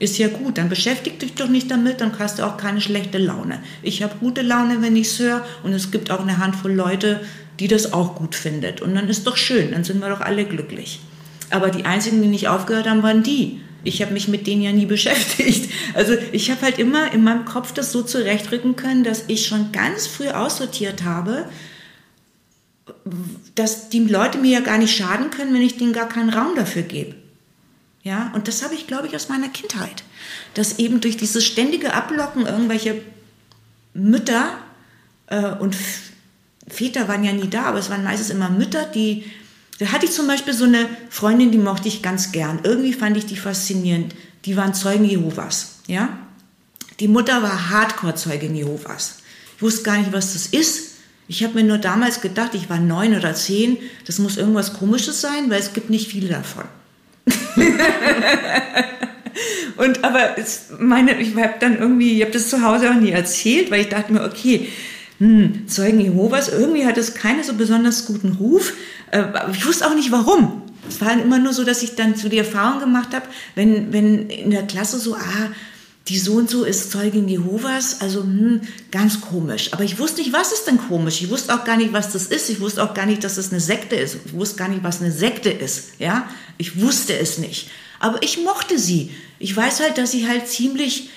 Ist 0.00 0.16
ja 0.16 0.28
gut, 0.28 0.56
dann 0.56 0.70
beschäftig 0.70 1.18
dich 1.18 1.34
doch 1.34 1.48
nicht 1.48 1.70
damit, 1.70 2.00
dann 2.00 2.18
hast 2.18 2.38
du 2.38 2.46
auch 2.46 2.56
keine 2.56 2.80
schlechte 2.80 3.18
Laune. 3.18 3.62
Ich 3.82 4.02
habe 4.02 4.14
gute 4.18 4.40
Laune, 4.40 4.80
wenn 4.80 4.96
ich 4.96 5.08
es 5.08 5.18
höre 5.18 5.44
und 5.62 5.74
es 5.74 5.90
gibt 5.90 6.10
auch 6.10 6.20
eine 6.20 6.38
Handvoll 6.38 6.72
Leute, 6.72 7.20
die 7.60 7.68
das 7.68 7.92
auch 7.92 8.14
gut 8.14 8.34
findet. 8.34 8.80
Und 8.80 8.94
dann 8.94 9.10
ist 9.10 9.26
doch 9.26 9.36
schön, 9.36 9.72
dann 9.72 9.84
sind 9.84 10.00
wir 10.00 10.08
doch 10.08 10.22
alle 10.22 10.46
glücklich. 10.46 11.00
Aber 11.50 11.68
die 11.68 11.84
einzigen, 11.84 12.22
die 12.22 12.28
nicht 12.28 12.48
aufgehört 12.48 12.88
haben, 12.88 13.02
waren 13.02 13.22
die. 13.22 13.60
Ich 13.84 14.00
habe 14.00 14.14
mich 14.14 14.26
mit 14.26 14.46
denen 14.46 14.62
ja 14.62 14.72
nie 14.72 14.86
beschäftigt. 14.96 15.70
Also 15.92 16.14
ich 16.32 16.50
habe 16.50 16.62
halt 16.62 16.78
immer 16.78 17.12
in 17.12 17.22
meinem 17.22 17.44
Kopf 17.44 17.74
das 17.74 17.92
so 17.92 18.02
zurechtrücken 18.02 18.76
können, 18.76 19.04
dass 19.04 19.24
ich 19.28 19.46
schon 19.46 19.70
ganz 19.70 20.06
früh 20.06 20.28
aussortiert 20.28 21.04
habe, 21.04 21.44
dass 23.54 23.90
die 23.90 24.00
Leute 24.00 24.38
mir 24.38 24.50
ja 24.50 24.60
gar 24.60 24.78
nicht 24.78 24.96
schaden 24.96 25.28
können, 25.30 25.52
wenn 25.52 25.60
ich 25.60 25.76
denen 25.76 25.92
gar 25.92 26.08
keinen 26.08 26.30
Raum 26.30 26.54
dafür 26.56 26.82
gebe. 26.82 27.16
Ja, 28.02 28.32
und 28.34 28.48
das 28.48 28.62
habe 28.62 28.74
ich, 28.74 28.86
glaube 28.86 29.06
ich, 29.06 29.14
aus 29.14 29.28
meiner 29.28 29.48
Kindheit. 29.48 30.02
Dass 30.54 30.78
eben 30.78 31.00
durch 31.00 31.16
dieses 31.16 31.44
ständige 31.44 31.92
Ablocken 31.92 32.46
irgendwelche 32.46 33.02
Mütter 33.92 34.58
äh, 35.26 35.52
und 35.52 35.76
Väter 36.66 37.08
waren 37.08 37.24
ja 37.24 37.32
nie 37.32 37.48
da, 37.48 37.64
aber 37.64 37.78
es 37.78 37.90
waren 37.90 38.04
meistens 38.04 38.30
immer 38.30 38.48
Mütter, 38.48 38.84
die. 38.84 39.24
Da 39.78 39.86
hatte 39.86 40.04
ich 40.04 40.12
zum 40.12 40.26
Beispiel 40.26 40.52
so 40.52 40.64
eine 40.64 40.86
Freundin, 41.08 41.50
die 41.50 41.58
mochte 41.58 41.88
ich 41.88 42.02
ganz 42.02 42.32
gern. 42.32 42.60
Irgendwie 42.64 42.92
fand 42.92 43.16
ich 43.16 43.26
die 43.26 43.36
faszinierend. 43.36 44.14
Die 44.44 44.56
waren 44.56 44.74
Zeugen 44.74 45.04
Jehovas. 45.04 45.76
Ja? 45.86 46.18
Die 47.00 47.08
Mutter 47.08 47.42
war 47.42 47.70
Hardcore-Zeugin 47.70 48.54
Jehovas. 48.54 49.18
Ich 49.56 49.62
wusste 49.62 49.82
gar 49.82 49.98
nicht, 49.98 50.12
was 50.12 50.34
das 50.34 50.48
ist. 50.48 50.90
Ich 51.28 51.42
habe 51.44 51.54
mir 51.54 51.64
nur 51.64 51.78
damals 51.78 52.20
gedacht, 52.20 52.54
ich 52.54 52.68
war 52.68 52.78
neun 52.78 53.16
oder 53.16 53.34
zehn, 53.34 53.78
das 54.04 54.18
muss 54.18 54.36
irgendwas 54.36 54.74
Komisches 54.74 55.20
sein, 55.20 55.48
weil 55.48 55.60
es 55.60 55.72
gibt 55.72 55.88
nicht 55.88 56.08
viele 56.08 56.28
davon. 56.28 56.64
Und 59.76 60.04
aber 60.04 60.38
es, 60.38 60.66
meine, 60.78 61.20
ich 61.20 61.34
habe 61.36 61.54
dann 61.60 61.78
irgendwie, 61.78 62.16
ich 62.16 62.22
habe 62.22 62.32
das 62.32 62.50
zu 62.50 62.62
Hause 62.62 62.90
auch 62.90 62.94
nie 62.94 63.12
erzählt, 63.12 63.70
weil 63.70 63.82
ich 63.82 63.88
dachte 63.88 64.12
mir, 64.12 64.24
okay, 64.24 64.68
hm, 65.18 65.68
Zeugen 65.68 66.00
Jehovas, 66.00 66.48
irgendwie 66.48 66.86
hat 66.86 66.98
es 66.98 67.14
keinen 67.14 67.44
so 67.44 67.54
besonders 67.54 68.06
guten 68.06 68.32
Ruf. 68.32 68.72
Äh, 69.10 69.24
ich 69.52 69.66
wusste 69.66 69.86
auch 69.86 69.94
nicht 69.94 70.10
warum. 70.10 70.62
Es 70.88 71.00
war 71.00 71.12
immer 71.12 71.38
nur 71.38 71.52
so, 71.52 71.64
dass 71.64 71.82
ich 71.82 71.94
dann 71.94 72.14
so 72.14 72.28
die 72.28 72.38
Erfahrung 72.38 72.80
gemacht 72.80 73.14
habe, 73.14 73.26
wenn, 73.54 73.92
wenn 73.92 74.28
in 74.28 74.50
der 74.50 74.66
Klasse 74.66 74.98
so, 74.98 75.14
ah, 75.14 75.50
die 76.10 76.18
so 76.18 76.34
und 76.34 76.50
so 76.50 76.64
ist 76.64 76.90
Zeugin 76.90 77.28
Jehovas, 77.28 78.00
also 78.00 78.22
hm, 78.22 78.62
ganz 78.90 79.20
komisch. 79.20 79.72
Aber 79.72 79.84
ich 79.84 79.98
wusste 79.98 80.20
nicht, 80.20 80.32
was 80.32 80.50
ist 80.50 80.66
denn 80.66 80.78
komisch. 80.78 81.22
Ich 81.22 81.30
wusste 81.30 81.54
auch 81.54 81.64
gar 81.64 81.76
nicht, 81.76 81.92
was 81.92 82.12
das 82.12 82.26
ist. 82.26 82.50
Ich 82.50 82.60
wusste 82.60 82.82
auch 82.82 82.94
gar 82.94 83.06
nicht, 83.06 83.22
dass 83.22 83.36
es 83.36 83.52
eine 83.52 83.60
Sekte 83.60 83.94
ist. 83.94 84.16
Ich 84.26 84.32
wusste 84.32 84.56
gar 84.56 84.68
nicht, 84.68 84.82
was 84.82 85.00
eine 85.00 85.12
Sekte 85.12 85.50
ist. 85.50 86.00
Ja, 86.00 86.28
ich 86.58 86.80
wusste 86.80 87.16
es 87.16 87.38
nicht. 87.38 87.70
Aber 88.00 88.22
ich 88.22 88.42
mochte 88.42 88.78
sie. 88.78 89.14
Ich 89.38 89.56
weiß 89.56 89.80
halt, 89.80 89.98
dass 89.98 90.10
sie 90.10 90.26
halt 90.26 90.48
ziemlich 90.48 91.10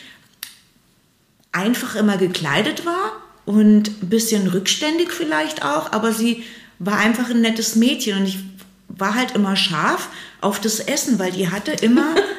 einfach 1.52 1.96
immer 1.96 2.18
gekleidet 2.18 2.86
war 2.86 3.14
und 3.46 3.90
ein 4.04 4.10
bisschen 4.10 4.48
rückständig 4.48 5.12
vielleicht 5.12 5.66
auch, 5.66 5.92
aber 5.92 6.14
sie 6.14 6.44
war 6.80 7.00
einfach 7.00 7.30
ein 7.30 7.42
nettes 7.42 7.76
Mädchen 7.76 8.20
und 8.20 8.26
ich 8.26 8.40
war 8.88 9.16
halt 9.16 9.32
immer 9.32 9.56
scharf 9.56 10.10
auf 10.42 10.60
das 10.60 10.80
Essen, 10.80 11.20
weil 11.20 11.32
die 11.32 11.50
hatte 11.50 11.72
immer, 11.72 12.16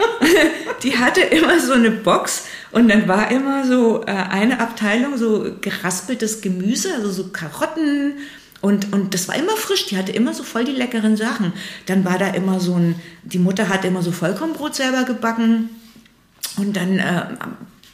die 0.83 0.99
hatte 0.99 1.21
immer 1.21 1.61
so 1.61 1.73
eine 1.73 1.91
Box 1.91 2.45
und 2.73 2.89
dann 2.89 3.09
war 3.09 3.31
immer 3.31 3.67
so 3.67 4.03
äh, 4.03 4.13
eine 4.13 4.61
Abteilung 4.61 5.17
so 5.17 5.47
geraspeltes 5.61 6.41
Gemüse, 6.41 6.95
also 6.95 7.11
so 7.11 7.29
Karotten 7.29 8.15
und, 8.61 8.93
und 8.95 9.13
das 9.13 9.29
war 9.29 9.37
immer 9.37 9.57
frisch, 9.57 9.87
die 9.87 9.99
hatte 9.99 10.13
immer 10.13 10.33
so 10.33 10.43
voll 10.43 10.65
die 10.65 10.73
leckeren 10.73 11.19
Sachen. 11.19 11.53
Dann 11.85 12.05
war 12.07 12.19
da 12.19 12.29
immer 12.29 12.61
so 12.61 12.75
ein, 12.77 12.95
die 13.23 13.39
Mutter 13.39 13.69
hatte 13.69 13.89
immer 13.89 14.03
so 14.03 14.11
Vollkornbrot 14.11 14.75
selber 14.75 15.05
gebacken 15.05 15.69
und 16.57 16.75
dann 16.75 16.99
äh, 16.99 17.27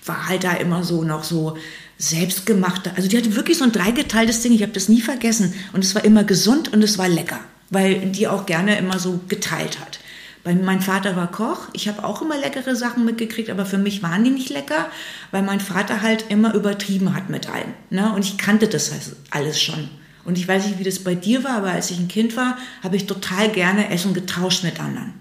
war 0.07 0.29
halt 0.29 0.45
da 0.45 0.53
immer 0.53 0.85
so 0.85 1.03
noch 1.03 1.25
so 1.25 1.57
selbstgemachte, 1.99 2.93
also 2.97 3.09
die 3.09 3.19
hatte 3.19 3.37
wirklich 3.37 3.59
so 3.59 3.65
ein 3.65 3.73
dreigeteiltes 3.73 4.41
Ding, 4.41 4.53
ich 4.53 4.63
habe 4.63 4.73
das 4.73 4.89
nie 4.89 5.03
vergessen. 5.03 5.55
Und 5.73 5.85
es 5.85 5.95
war 5.95 6.05
immer 6.05 6.25
gesund 6.25 6.73
und 6.73 6.83
es 6.83 6.97
war 6.99 7.09
lecker, 7.09 7.41
weil 7.69 8.07
die 8.07 8.27
auch 8.27 8.47
gerne 8.47 8.79
immer 8.79 8.99
so 8.99 9.21
geteilt 9.29 9.79
hat. 9.81 10.00
Weil 10.43 10.55
mein 10.57 10.81
Vater 10.81 11.17
war 11.17 11.31
Koch, 11.31 11.69
ich 11.75 11.89
habe 11.89 12.05
auch 12.05 12.23
immer 12.23 12.39
leckere 12.39 12.75
Sachen 12.75 13.05
mitgekriegt, 13.05 13.51
aber 13.51 13.67
für 13.67 13.79
mich 13.79 14.03
waren 14.03 14.25
die 14.25 14.31
nicht 14.31 14.49
lecker, 14.49 14.89
weil 15.31 15.43
mein 15.43 15.61
Vater 15.61 16.01
halt 16.01 16.27
immer 16.31 16.55
übertrieben 16.55 17.15
hat 17.15 17.29
mit 17.29 17.51
allem. 17.51 17.75
Ne? 17.91 18.13
Und 18.15 18.25
ich 18.25 18.39
kannte 18.39 18.67
das 18.67 18.91
alles 19.31 19.61
schon. 19.61 19.91
Und 20.25 20.39
ich 20.39 20.49
weiß 20.49 20.67
nicht, 20.67 20.79
wie 20.79 20.85
das 20.85 21.01
bei 21.01 21.15
dir 21.15 21.45
war, 21.45 21.57
aber 21.59 21.73
als 21.73 21.91
ich 21.91 21.99
ein 21.99 22.09
Kind 22.09 22.37
war, 22.37 22.57
habe 22.83 22.97
ich 22.97 23.07
total 23.07 23.51
gerne 23.51 23.91
Essen 23.91 24.15
getauscht 24.15 24.65
mit 24.65 24.81
anderen. 24.81 25.15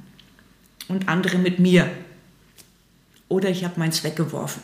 Und 0.87 1.09
andere 1.09 1.37
mit 1.37 1.59
mir. 1.59 1.89
Oder 3.27 3.49
ich 3.49 3.63
habe 3.63 3.79
meins 3.79 4.03
weggeworfen 4.03 4.61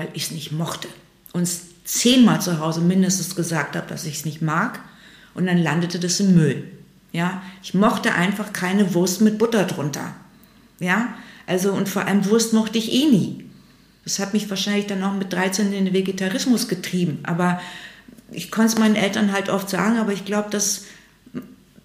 weil 0.00 0.08
ich 0.14 0.24
es 0.24 0.30
nicht 0.30 0.50
mochte. 0.50 0.88
Und 1.32 1.48
zehnmal 1.84 2.40
zu 2.40 2.58
Hause 2.58 2.80
mindestens 2.80 3.36
gesagt 3.36 3.76
habe, 3.76 3.86
dass 3.86 4.06
ich 4.06 4.16
es 4.16 4.24
nicht 4.24 4.40
mag. 4.40 4.80
Und 5.34 5.46
dann 5.46 5.58
landete 5.58 5.98
das 5.98 6.20
im 6.20 6.34
Müll. 6.34 6.64
Ja, 7.12 7.42
ich 7.62 7.74
mochte 7.74 8.14
einfach 8.14 8.52
keine 8.52 8.94
Wurst 8.94 9.20
mit 9.20 9.38
Butter 9.38 9.64
drunter. 9.64 10.14
Ja, 10.78 11.14
also 11.46 11.72
und 11.72 11.88
vor 11.88 12.06
allem 12.06 12.24
Wurst 12.26 12.52
mochte 12.52 12.78
ich 12.78 12.92
eh 12.92 13.06
nie. 13.06 13.44
Das 14.04 14.18
hat 14.18 14.32
mich 14.32 14.48
wahrscheinlich 14.48 14.86
dann 14.86 15.02
auch 15.02 15.14
mit 15.14 15.32
13 15.32 15.72
in 15.72 15.84
den 15.84 15.94
Vegetarismus 15.94 16.68
getrieben. 16.68 17.18
Aber 17.24 17.60
ich 18.32 18.50
konnte 18.50 18.72
es 18.72 18.78
meinen 18.78 18.96
Eltern 18.96 19.32
halt 19.32 19.50
oft 19.50 19.68
sagen, 19.68 19.98
aber 19.98 20.12
ich 20.12 20.24
glaube, 20.24 20.50
dass 20.50 20.84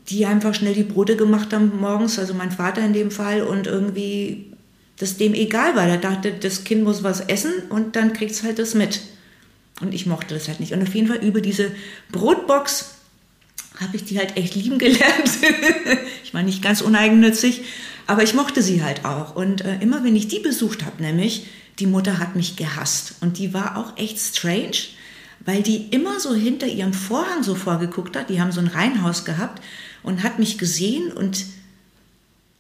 die 0.10 0.26
einfach 0.26 0.54
schnell 0.54 0.76
die 0.76 0.84
Brote 0.84 1.16
gemacht 1.16 1.52
haben 1.52 1.80
morgens, 1.80 2.20
also 2.20 2.34
mein 2.34 2.52
Vater 2.52 2.86
in 2.86 2.94
dem 2.94 3.10
Fall, 3.10 3.42
und 3.42 3.68
irgendwie 3.68 4.52
das 4.98 5.18
dem 5.18 5.34
egal 5.34 5.76
war. 5.76 5.88
Er 5.88 5.98
dachte, 5.98 6.32
das 6.32 6.64
Kind 6.64 6.84
muss 6.84 7.04
was 7.04 7.22
essen 7.22 7.52
und 7.70 7.96
dann 7.96 8.14
kriegt 8.14 8.32
es 8.32 8.44
halt 8.44 8.60
das 8.60 8.76
mit. 8.76 9.02
Und 9.82 9.94
ich 9.94 10.06
mochte 10.06 10.34
das 10.34 10.48
halt 10.48 10.60
nicht. 10.60 10.72
Und 10.72 10.84
auf 10.84 10.96
jeden 10.96 11.08
Fall 11.08 11.18
über 11.18 11.42
diese 11.42 11.72
Brotbox 12.12 12.95
habe 13.80 13.96
ich 13.96 14.06
die 14.06 14.18
halt 14.18 14.38
echt 14.38 14.56
lieben 14.56 14.80
gelernt. 14.80 15.30
ich 16.24 16.34
war 16.34 16.44
nicht 16.44 16.62
ganz 16.62 16.82
uneigennützig, 16.82 17.62
aber 18.08 18.24
ich 18.24 18.34
mochte 18.34 18.62
sie 18.62 18.84
halt 18.84 19.06
auch. 19.06 19.36
Und 19.36 19.64
äh, 19.66 19.80
immer 19.80 20.04
wenn 20.04 20.16
ich 20.16 20.28
die 20.28 20.40
besucht 20.40 20.86
habe, 20.86 21.02
nämlich, 21.02 21.48
die 21.80 21.88
Mutter 21.88 22.20
hat 22.20 22.36
mich 22.36 22.56
gehasst. 22.56 23.16
Und 23.22 23.38
die 23.38 23.54
war 23.54 23.78
auch 23.78 23.98
echt 23.98 24.20
strange, 24.20 24.78
weil 25.46 25.62
die 25.62 25.88
immer 25.92 26.20
so 26.20 26.34
hinter 26.34 26.68
ihrem 26.68 26.94
Vorhang 26.94 27.44
so 27.44 27.56
vorgeguckt 27.56 28.16
hat. 28.16 28.30
Die 28.30 28.42
haben 28.42 28.52
so 28.52 28.62
ein 28.62 28.68
Reihenhaus 28.68 29.26
gehabt 29.26 29.62
und 30.04 30.24
hat 30.24 30.40
mich 30.40 30.58
gesehen 30.58 31.12
und 31.12 31.46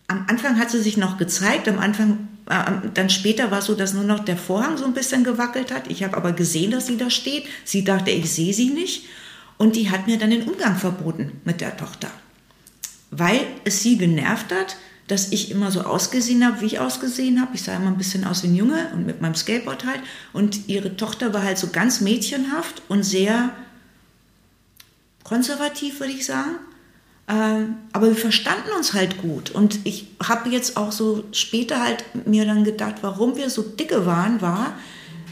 am 0.07 0.26
Anfang 0.28 0.59
hat 0.59 0.70
sie 0.70 0.82
sich 0.82 0.97
noch 0.97 1.18
gezeigt, 1.18 1.68
am 1.68 1.80
Anfang, 1.80 2.28
äh, 2.47 2.89
dann 2.93 3.09
später 3.09 3.49
war 3.51 3.59
es 3.59 3.66
so, 3.66 3.76
dass 3.76 3.93
nur 3.93 4.03
noch 4.03 4.24
der 4.24 4.38
Vorhang 4.38 4.78
so 4.78 4.86
ein 4.86 4.93
bisschen 4.93 5.24
gewackelt 5.24 5.74
hat. 5.74 5.89
Ich 5.89 6.03
habe 6.03 6.16
aber 6.16 6.34
gesehen, 6.34 6.72
dass 6.72 6.88
sie 6.88 6.97
da 6.97 7.09
steht. 7.09 7.45
Sie 7.63 7.84
dachte, 7.84 8.11
ich 8.11 8.32
sehe 8.32 8.53
sie 8.53 8.70
nicht. 8.70 9.05
Und 9.58 9.76
die 9.76 9.89
hat 9.89 10.08
mir 10.08 10.18
dann 10.18 10.32
den 10.32 10.43
Umgang 10.43 10.76
verboten 10.76 11.39
mit 11.45 11.62
der 11.62 11.78
Tochter, 11.78 12.10
weil 13.12 13.39
es 13.64 13.82
sie 13.82 13.97
genervt 13.97 14.51
hat, 14.51 14.78
dass 15.08 15.32
ich 15.32 15.51
immer 15.51 15.72
so 15.72 15.82
ausgesehen 15.82 16.45
habe, 16.45 16.62
wie 16.62 16.66
ich 16.66 16.80
ausgesehen 16.80 17.39
habe. 17.39 17.51
Ich 17.53 17.62
sah 17.62 17.76
immer 17.76 17.88
ein 17.88 17.97
bisschen 17.97 18.26
aus 18.26 18.43
wie 18.43 18.47
ein 18.47 18.56
Junge 18.56 18.89
und 18.93 19.06
mit 19.06 19.22
meinem 19.22 19.36
Skateboard 19.36 19.86
halt. 19.86 20.01
Und 20.34 20.68
ihre 20.68 20.97
Tochter 20.97 21.34
war 21.34 21.43
halt 21.43 21.60
so 21.60 21.68
ganz 21.68 22.01
mädchenhaft 22.01 22.82
und 22.88 23.03
sehr 23.03 23.51
konservativ, 25.24 25.99
würde 25.99 26.14
ich 26.14 26.26
sagen. 26.26 26.56
Ähm, 27.28 27.76
aber 27.91 28.08
wir 28.08 28.16
verstanden 28.16 28.70
uns 28.76 28.93
halt 28.93 29.22
gut. 29.22 29.51
Und 29.51 29.80
ich 29.84 30.08
habe 30.24 30.49
jetzt 30.49 30.76
auch 30.78 30.91
so 30.91 31.24
später 31.32 31.82
halt 31.82 32.03
mir 32.26 32.45
dann 32.45 32.64
gedacht, 32.64 32.95
warum 33.01 33.36
wir 33.36 33.49
so 33.49 33.62
dicke 33.62 34.06
waren, 34.06 34.41
war, 34.41 34.74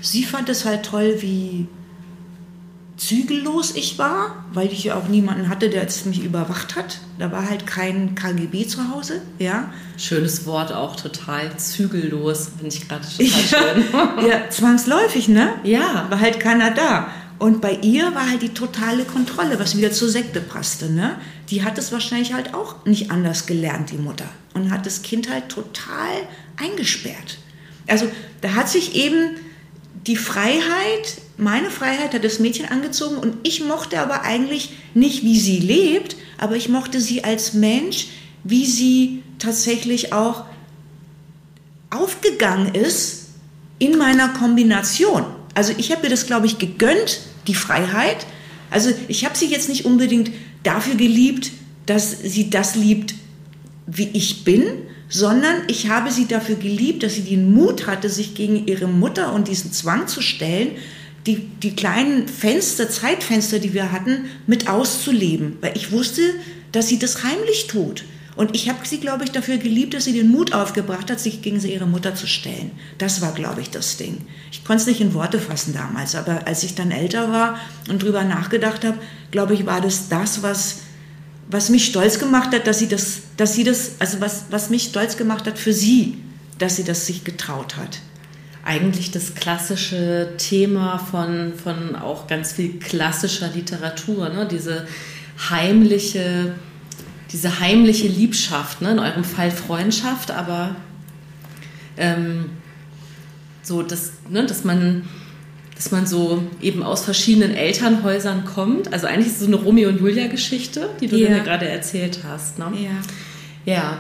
sie 0.01 0.23
fand 0.23 0.49
es 0.49 0.65
halt 0.65 0.85
toll, 0.85 1.17
wie 1.21 1.67
zügellos 2.97 3.75
ich 3.75 3.97
war, 3.97 4.45
weil 4.53 4.71
ich 4.71 4.83
ja 4.83 4.95
auch 4.95 5.07
niemanden 5.07 5.49
hatte, 5.49 5.69
der 5.69 5.87
mich 6.05 6.23
überwacht 6.23 6.75
hat. 6.75 6.99
Da 7.17 7.31
war 7.31 7.49
halt 7.49 7.65
kein 7.65 8.15
KGB 8.15 8.67
zu 8.67 8.89
Hause, 8.89 9.21
ja. 9.39 9.71
Schönes 9.97 10.45
Wort 10.45 10.71
auch, 10.71 10.95
total 10.95 11.57
zügellos, 11.57 12.51
finde 12.57 12.75
ich 12.75 12.87
gerade 12.87 13.05
total 13.17 13.83
schön. 13.83 14.27
ja, 14.29 14.49
zwangsläufig, 14.49 15.27
ne? 15.27 15.53
Ja. 15.63 16.07
War 16.09 16.19
halt 16.19 16.39
keiner 16.39 16.71
da. 16.71 17.07
Und 17.39 17.61
bei 17.61 17.73
ihr 17.81 18.13
war 18.15 18.29
halt 18.29 18.41
die 18.41 18.53
totale 18.53 19.03
Kontrolle, 19.03 19.59
was 19.59 19.75
wieder 19.75 19.91
zur 19.91 20.09
Sekte 20.09 20.39
passte, 20.39 20.89
ne? 20.89 21.17
Die 21.49 21.63
hat 21.63 21.77
es 21.77 21.91
wahrscheinlich 21.91 22.33
halt 22.33 22.53
auch 22.53 22.85
nicht 22.85 23.11
anders 23.11 23.47
gelernt, 23.47 23.91
die 23.91 23.97
Mutter. 23.97 24.29
Und 24.53 24.71
hat 24.71 24.85
das 24.85 25.01
Kind 25.01 25.29
halt 25.29 25.49
total 25.49 26.27
eingesperrt. 26.57 27.39
Also 27.87 28.07
da 28.41 28.53
hat 28.53 28.69
sich 28.69 28.95
eben 28.95 29.35
die 30.07 30.15
Freiheit, 30.15 31.17
meine 31.37 31.69
Freiheit 31.69 32.13
hat 32.13 32.23
das 32.23 32.39
Mädchen 32.39 32.67
angezogen 32.67 33.17
und 33.17 33.37
ich 33.43 33.63
mochte 33.63 33.99
aber 33.99 34.21
eigentlich 34.21 34.71
nicht, 34.93 35.23
wie 35.23 35.39
sie 35.39 35.59
lebt, 35.59 36.15
aber 36.37 36.55
ich 36.55 36.69
mochte 36.69 37.01
sie 37.01 37.23
als 37.23 37.53
Mensch, 37.53 38.07
wie 38.43 38.65
sie 38.65 39.23
tatsächlich 39.39 40.13
auch 40.13 40.45
aufgegangen 41.89 42.75
ist 42.75 43.29
in 43.79 43.97
meiner 43.97 44.29
Kombination. 44.29 45.25
Also 45.55 45.73
ich 45.77 45.91
habe 45.91 46.03
mir 46.03 46.09
das, 46.09 46.25
glaube 46.25 46.45
ich, 46.45 46.57
gegönnt, 46.57 47.21
die 47.47 47.55
Freiheit. 47.55 48.25
Also 48.69 48.91
ich 49.07 49.25
habe 49.25 49.37
sie 49.37 49.47
jetzt 49.47 49.69
nicht 49.69 49.85
unbedingt 49.85 50.31
dafür 50.63 50.95
geliebt, 50.95 51.51
dass 51.85 52.19
sie 52.21 52.49
das 52.49 52.75
liebt, 52.75 53.15
wie 53.85 54.09
ich 54.13 54.43
bin, 54.43 54.63
sondern 55.09 55.63
ich 55.67 55.89
habe 55.89 56.11
sie 56.11 56.25
dafür 56.25 56.55
geliebt, 56.55 57.03
dass 57.03 57.15
sie 57.15 57.21
den 57.21 57.53
Mut 57.53 57.85
hatte, 57.85 58.09
sich 58.09 58.33
gegen 58.33 58.65
ihre 58.65 58.87
Mutter 58.87 59.33
und 59.33 59.47
diesen 59.47 59.71
Zwang 59.71 60.07
zu 60.07 60.21
stellen, 60.21 60.71
die, 61.25 61.47
die 61.61 61.75
kleinen 61.75 62.27
Fenster, 62.27 62.89
Zeitfenster, 62.89 63.59
die 63.59 63.73
wir 63.73 63.91
hatten, 63.91 64.25
mit 64.47 64.69
auszuleben. 64.69 65.57
Weil 65.61 65.75
ich 65.75 65.91
wusste, 65.91 66.21
dass 66.71 66.87
sie 66.87 66.99
das 66.99 67.23
heimlich 67.23 67.67
tut. 67.67 68.03
Und 68.35 68.55
ich 68.55 68.67
habe 68.67 68.79
sie, 68.83 68.99
glaube 68.99 69.23
ich, 69.23 69.31
dafür 69.31 69.57
geliebt, 69.57 69.93
dass 69.93 70.05
sie 70.05 70.13
den 70.13 70.31
Mut 70.31 70.53
aufgebracht 70.53 71.11
hat, 71.11 71.19
sich 71.19 71.41
gegen 71.43 71.61
ihre 71.61 71.85
Mutter 71.85 72.15
zu 72.15 72.25
stellen. 72.25 72.71
Das 72.97 73.21
war, 73.21 73.31
glaube 73.33 73.61
ich, 73.61 73.69
das 73.69 73.97
Ding. 73.97 74.17
Ich 74.51 74.65
konnte 74.65 74.81
es 74.81 74.87
nicht 74.87 75.01
in 75.01 75.13
Worte 75.13 75.39
fassen 75.39 75.73
damals, 75.73 76.15
aber 76.15 76.47
als 76.47 76.63
ich 76.63 76.73
dann 76.73 76.89
älter 76.89 77.31
war 77.31 77.59
und 77.89 78.01
drüber 78.01 78.23
nachgedacht 78.23 78.85
habe, 78.85 78.97
glaube 79.29 79.53
ich, 79.53 79.67
war 79.67 79.81
das 79.81 80.09
das, 80.09 80.41
was 80.41 80.77
was 81.49 81.69
mich 81.69 81.85
stolz 81.85 82.19
gemacht 82.19 82.53
hat, 82.53 82.67
dass 82.67 82.79
sie 82.79 82.87
das, 82.87 83.21
dass 83.37 83.53
sie 83.53 83.63
das, 83.63 83.93
also 83.99 84.19
was, 84.21 84.45
was 84.49 84.69
mich 84.69 84.83
stolz 84.83 85.17
gemacht 85.17 85.45
hat 85.45 85.59
für 85.59 85.73
sie, 85.73 86.17
dass 86.57 86.75
sie 86.75 86.83
das 86.83 87.05
sich 87.05 87.23
getraut 87.23 87.75
hat. 87.77 87.99
Eigentlich 88.65 89.11
das 89.11 89.35
klassische 89.35 90.33
Thema 90.37 90.97
von, 90.97 91.53
von 91.61 91.95
auch 91.95 92.27
ganz 92.27 92.53
viel 92.53 92.79
klassischer 92.79 93.49
Literatur, 93.49 94.29
ne? 94.29 94.47
diese 94.49 94.87
heimliche, 95.49 96.55
diese 97.31 97.59
heimliche 97.59 98.07
Liebschaft, 98.07 98.81
ne? 98.81 98.91
in 98.91 98.99
eurem 98.99 99.25
Fall 99.25 99.51
Freundschaft, 99.51 100.31
aber 100.31 100.75
ähm, 101.97 102.51
so, 103.63 103.83
dass, 103.83 104.13
ne, 104.29 104.45
dass 104.45 104.63
man 104.63 105.03
dass 105.75 105.91
man 105.91 106.05
so 106.05 106.43
eben 106.61 106.83
aus 106.83 107.03
verschiedenen 107.03 107.51
Elternhäusern 107.51 108.45
kommt. 108.45 108.93
Also 108.93 109.07
eigentlich 109.07 109.27
ist 109.27 109.33
es 109.33 109.39
so 109.41 109.47
eine 109.47 109.55
Romeo 109.57 109.89
und 109.89 109.99
Julia-Geschichte, 109.99 110.89
die 111.01 111.07
du 111.07 111.17
ja. 111.17 111.29
mir 111.29 111.39
gerade 111.41 111.67
erzählt 111.67 112.19
hast. 112.25 112.59
Ne? 112.59 112.71
Ja. 112.75 113.73
Ja. 113.73 113.97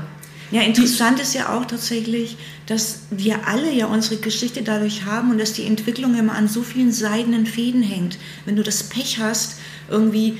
Ja, 0.53 0.61
interessant 0.61 1.19
ist 1.19 1.33
ja 1.33 1.57
auch 1.57 1.65
tatsächlich, 1.65 2.37
dass 2.67 3.07
wir 3.09 3.47
alle 3.47 3.73
ja 3.73 3.87
unsere 3.87 4.17
Geschichte 4.17 4.61
dadurch 4.61 5.03
haben 5.03 5.31
und 5.31 5.39
dass 5.39 5.53
die 5.53 5.65
Entwicklung 5.65 6.15
immer 6.15 6.35
an 6.35 6.47
so 6.47 6.61
vielen 6.61 6.91
seidenen 6.91 7.47
Fäden 7.47 7.81
hängt. 7.81 8.19
Wenn 8.45 8.55
du 8.55 8.61
das 8.61 8.83
Pech 8.83 9.17
hast, 9.19 9.55
irgendwie 9.89 10.37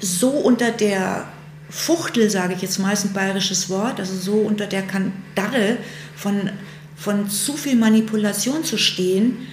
so 0.00 0.30
unter 0.30 0.70
der 0.70 1.28
Fuchtel, 1.68 2.30
sage 2.30 2.54
ich 2.54 2.62
jetzt 2.62 2.78
mal, 2.78 2.94
ist 2.94 3.04
ein 3.04 3.12
bayerisches 3.12 3.68
Wort, 3.68 4.00
also 4.00 4.16
so 4.16 4.32
unter 4.32 4.66
der 4.66 4.80
Kandare 4.80 5.76
von, 6.16 6.48
von 6.96 7.28
zu 7.28 7.54
viel 7.58 7.76
Manipulation 7.76 8.64
zu 8.64 8.78
stehen, 8.78 9.46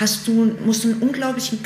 hast 0.00 0.28
du, 0.28 0.56
musst 0.64 0.84
du 0.84 0.92
einen 0.92 1.02
unglaublichen 1.02 1.62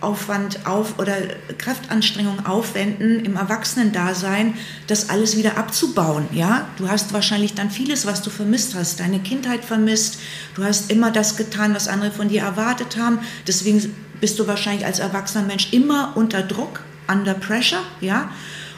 Kraftaufwand 0.00 0.66
auf 0.66 0.98
oder 0.98 1.16
Kraftanstrengung 1.58 2.46
aufwenden 2.46 3.24
im 3.24 3.36
Erwachsenendasein, 3.36 4.54
das 4.86 5.10
alles 5.10 5.36
wieder 5.36 5.58
abzubauen. 5.58 6.28
Ja, 6.32 6.68
du 6.76 6.88
hast 6.88 7.12
wahrscheinlich 7.12 7.54
dann 7.54 7.70
vieles, 7.70 8.06
was 8.06 8.22
du 8.22 8.30
vermisst 8.30 8.74
hast, 8.74 9.00
deine 9.00 9.18
Kindheit 9.18 9.64
vermisst. 9.64 10.20
Du 10.54 10.64
hast 10.64 10.90
immer 10.90 11.10
das 11.10 11.36
getan, 11.36 11.74
was 11.74 11.88
andere 11.88 12.10
von 12.10 12.28
dir 12.28 12.42
erwartet 12.42 12.96
haben. 12.96 13.18
Deswegen 13.46 13.94
bist 14.20 14.38
du 14.38 14.46
wahrscheinlich 14.46 14.86
als 14.86 14.98
erwachsener 14.98 15.44
Mensch 15.44 15.72
immer 15.72 16.12
unter 16.16 16.42
Druck, 16.42 16.80
under 17.08 17.34
pressure. 17.34 17.82
Ja, 18.00 18.30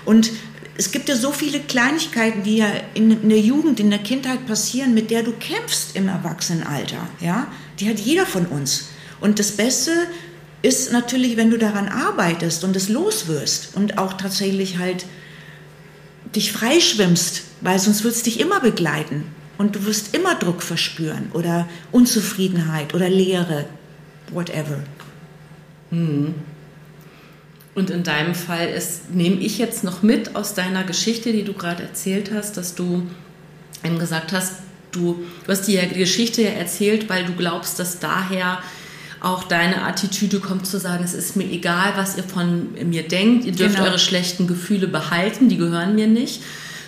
und 0.04 0.30
es 0.76 0.90
gibt 0.90 1.10
ja 1.10 1.16
so 1.16 1.30
viele 1.32 1.60
Kleinigkeiten, 1.60 2.42
die 2.42 2.56
ja 2.56 2.68
in, 2.94 3.28
der 3.28 3.40
Jugend, 3.40 3.80
in 3.80 3.90
der 3.90 3.98
Kindheit 3.98 4.46
passieren, 4.46 4.94
mit 4.94 5.10
der 5.10 5.22
du 5.22 5.32
kämpfst 5.32 5.94
im 5.94 6.08
Erwachsenenalter. 6.08 7.06
Ja? 7.20 7.48
Die 7.78 7.88
hat 7.90 8.00
jeder 8.00 8.24
von 8.24 8.46
uns. 8.46 8.88
Und 9.20 9.38
das 9.38 9.52
Beste 9.52 9.92
ist 10.62 10.92
natürlich, 10.92 11.36
wenn 11.36 11.50
du 11.50 11.58
daran 11.58 11.88
arbeitest 11.88 12.64
und 12.64 12.76
es 12.76 12.88
loswirst 12.88 13.70
und 13.74 13.98
auch 13.98 14.14
tatsächlich 14.14 14.78
halt 14.78 15.06
dich 16.34 16.52
freischwimmst, 16.52 17.42
weil 17.60 17.78
sonst 17.78 18.04
wird 18.04 18.14
es 18.14 18.22
dich 18.22 18.40
immer 18.40 18.60
begleiten 18.60 19.24
und 19.58 19.76
du 19.76 19.86
wirst 19.86 20.14
immer 20.14 20.34
Druck 20.34 20.62
verspüren 20.62 21.30
oder 21.32 21.68
Unzufriedenheit 21.92 22.94
oder 22.94 23.08
Leere, 23.08 23.66
whatever. 24.30 24.78
Hm. 25.90 26.34
Und 27.74 27.90
in 27.90 28.02
deinem 28.02 28.34
Fall 28.34 28.68
ist, 28.68 29.10
nehme 29.14 29.36
ich 29.36 29.58
jetzt 29.58 29.84
noch 29.84 30.02
mit 30.02 30.36
aus 30.36 30.54
deiner 30.54 30.84
Geschichte, 30.84 31.32
die 31.32 31.44
du 31.44 31.52
gerade 31.52 31.82
erzählt 31.82 32.30
hast, 32.34 32.56
dass 32.56 32.74
du 32.74 33.06
eben 33.84 33.98
gesagt 33.98 34.32
hast, 34.32 34.54
du, 34.92 35.24
du 35.46 35.52
hast 35.52 35.66
die 35.66 35.76
Geschichte 35.76 36.42
ja 36.42 36.50
erzählt, 36.50 37.08
weil 37.08 37.24
du 37.24 37.32
glaubst, 37.34 37.78
dass 37.78 37.98
daher 38.00 38.58
auch 39.20 39.44
deine 39.44 39.84
Attitüde 39.84 40.40
kommt 40.40 40.66
zu 40.66 40.78
sagen, 40.78 41.04
es 41.04 41.14
ist 41.14 41.36
mir 41.36 41.44
egal, 41.44 41.92
was 41.96 42.16
ihr 42.16 42.24
von 42.24 42.68
mir 42.88 43.06
denkt, 43.06 43.44
ihr 43.44 43.52
dürft 43.52 43.76
genau. 43.76 43.88
eure 43.88 43.98
schlechten 43.98 44.46
Gefühle 44.46 44.88
behalten, 44.88 45.48
die 45.48 45.58
gehören 45.58 45.94
mir 45.94 46.06
nicht. 46.06 46.42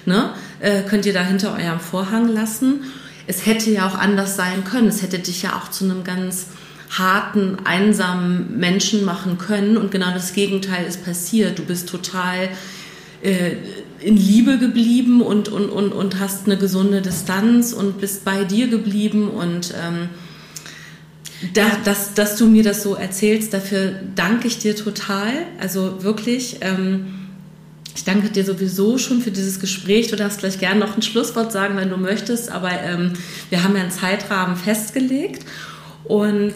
Ne? 0.06 0.30
Äh, 0.60 0.82
könnt 0.82 1.06
ihr 1.06 1.12
da 1.12 1.22
hinter 1.22 1.52
eurem 1.52 1.80
Vorhang 1.80 2.28
lassen. 2.28 2.84
Es 3.26 3.46
hätte 3.46 3.70
ja 3.70 3.86
auch 3.86 3.94
anders 3.94 4.36
sein 4.36 4.64
können. 4.64 4.88
Es 4.88 5.02
hätte 5.02 5.18
dich 5.18 5.42
ja 5.42 5.56
auch 5.56 5.70
zu 5.70 5.84
einem 5.84 6.04
ganz 6.04 6.46
harten, 6.90 7.58
einsamen 7.64 8.58
Menschen 8.58 9.04
machen 9.04 9.38
können. 9.38 9.76
Und 9.76 9.90
genau 9.90 10.12
das 10.12 10.32
Gegenteil 10.32 10.86
ist 10.86 11.04
passiert. 11.04 11.58
Du 11.58 11.64
bist 11.64 11.88
total 11.88 12.48
äh, 13.22 13.52
in 14.00 14.16
Liebe 14.16 14.58
geblieben 14.58 15.20
und, 15.20 15.48
und, 15.48 15.68
und, 15.68 15.92
und 15.92 16.18
hast 16.18 16.46
eine 16.46 16.56
gesunde 16.56 17.02
Distanz 17.02 17.72
und 17.72 18.00
bist 18.00 18.24
bei 18.24 18.44
dir 18.44 18.68
geblieben. 18.68 19.28
Und 19.28 19.72
ähm, 19.80 20.08
da, 21.54 21.76
dass, 21.84 22.14
dass 22.14 22.36
du 22.36 22.46
mir 22.46 22.62
das 22.62 22.82
so 22.82 22.94
erzählst, 22.94 23.52
dafür 23.52 23.94
danke 24.14 24.46
ich 24.46 24.58
dir 24.58 24.76
total. 24.76 25.32
Also 25.60 26.02
wirklich. 26.02 26.58
Ähm, 26.60 27.18
ich 27.94 28.04
danke 28.04 28.30
dir 28.30 28.44
sowieso 28.44 28.96
schon 28.96 29.20
für 29.20 29.30
dieses 29.30 29.60
Gespräch. 29.60 30.08
Du 30.08 30.16
darfst 30.16 30.38
gleich 30.38 30.58
gerne 30.58 30.80
noch 30.80 30.96
ein 30.96 31.02
Schlusswort 31.02 31.52
sagen, 31.52 31.76
wenn 31.76 31.90
du 31.90 31.98
möchtest, 31.98 32.50
aber 32.50 32.70
ähm, 32.70 33.12
wir 33.50 33.62
haben 33.62 33.76
ja 33.76 33.82
einen 33.82 33.90
Zeitrahmen 33.90 34.56
festgelegt 34.56 35.44
und 36.04 36.54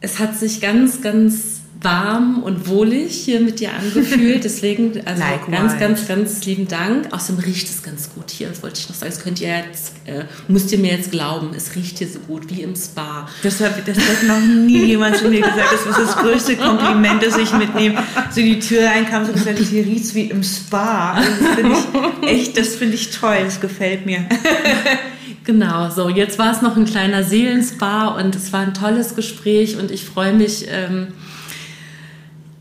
es 0.00 0.18
hat 0.18 0.36
sich 0.36 0.60
ganz, 0.60 1.00
ganz 1.00 1.59
warm 1.82 2.42
und 2.42 2.68
wohlig 2.68 3.12
hier 3.12 3.40
mit 3.40 3.60
dir 3.60 3.70
angefühlt. 3.72 4.44
Deswegen, 4.44 5.00
also 5.04 5.22
Likewise. 5.22 5.50
ganz, 5.50 5.78
ganz, 5.78 6.08
ganz 6.08 6.44
lieben 6.44 6.68
Dank. 6.68 7.12
Außerdem 7.12 7.42
riecht 7.44 7.68
es 7.68 7.82
ganz 7.82 8.10
gut 8.14 8.30
hier. 8.30 8.48
Das 8.48 8.62
wollte 8.62 8.80
ich 8.80 8.88
noch 8.88 8.96
sagen. 8.96 9.12
Das 9.12 9.22
könnt 9.22 9.40
ihr 9.40 9.48
jetzt, 9.48 9.92
äh, 10.04 10.24
müsst 10.48 10.70
ihr 10.72 10.78
mir 10.78 10.92
jetzt 10.92 11.10
glauben. 11.10 11.50
Es 11.56 11.74
riecht 11.74 11.98
hier 11.98 12.08
so 12.08 12.18
gut 12.20 12.50
wie 12.50 12.62
im 12.62 12.76
Spa. 12.76 13.28
Das 13.42 13.60
hat, 13.60 13.86
das 13.86 13.96
hat 13.96 14.22
noch 14.26 14.40
nie 14.40 14.84
jemand 14.86 15.16
zu 15.16 15.28
mir 15.28 15.40
gesagt. 15.40 15.72
Das 15.72 15.86
ist 15.86 15.98
das 15.98 16.16
größte 16.16 16.56
Kompliment, 16.56 17.22
das 17.22 17.36
ich 17.38 17.52
mitnehme. 17.52 18.02
So 18.30 18.40
die 18.40 18.58
Tür 18.58 18.84
reinkam 18.84 19.24
so 19.24 19.32
gesagt, 19.32 19.58
hier 19.58 19.84
riecht's 19.84 20.14
wie 20.14 20.24
im 20.26 20.42
Spa. 20.42 21.14
Also 21.14 21.30
das 21.40 21.54
finde 21.54 21.76
ich 22.22 22.28
echt, 22.28 22.56
das 22.58 22.74
finde 22.76 22.94
ich 22.94 23.10
toll. 23.10 23.38
Das 23.44 23.60
gefällt 23.60 24.06
mir. 24.06 24.26
Genau, 25.44 25.88
so 25.90 26.10
jetzt 26.10 26.38
war 26.38 26.52
es 26.52 26.60
noch 26.60 26.76
ein 26.76 26.84
kleiner 26.84 27.24
Seelenspa 27.24 28.08
und 28.08 28.36
es 28.36 28.52
war 28.52 28.60
ein 28.60 28.74
tolles 28.74 29.16
Gespräch 29.16 29.78
und 29.78 29.90
ich 29.90 30.04
freue 30.04 30.34
mich, 30.34 30.66
ähm, 30.68 31.08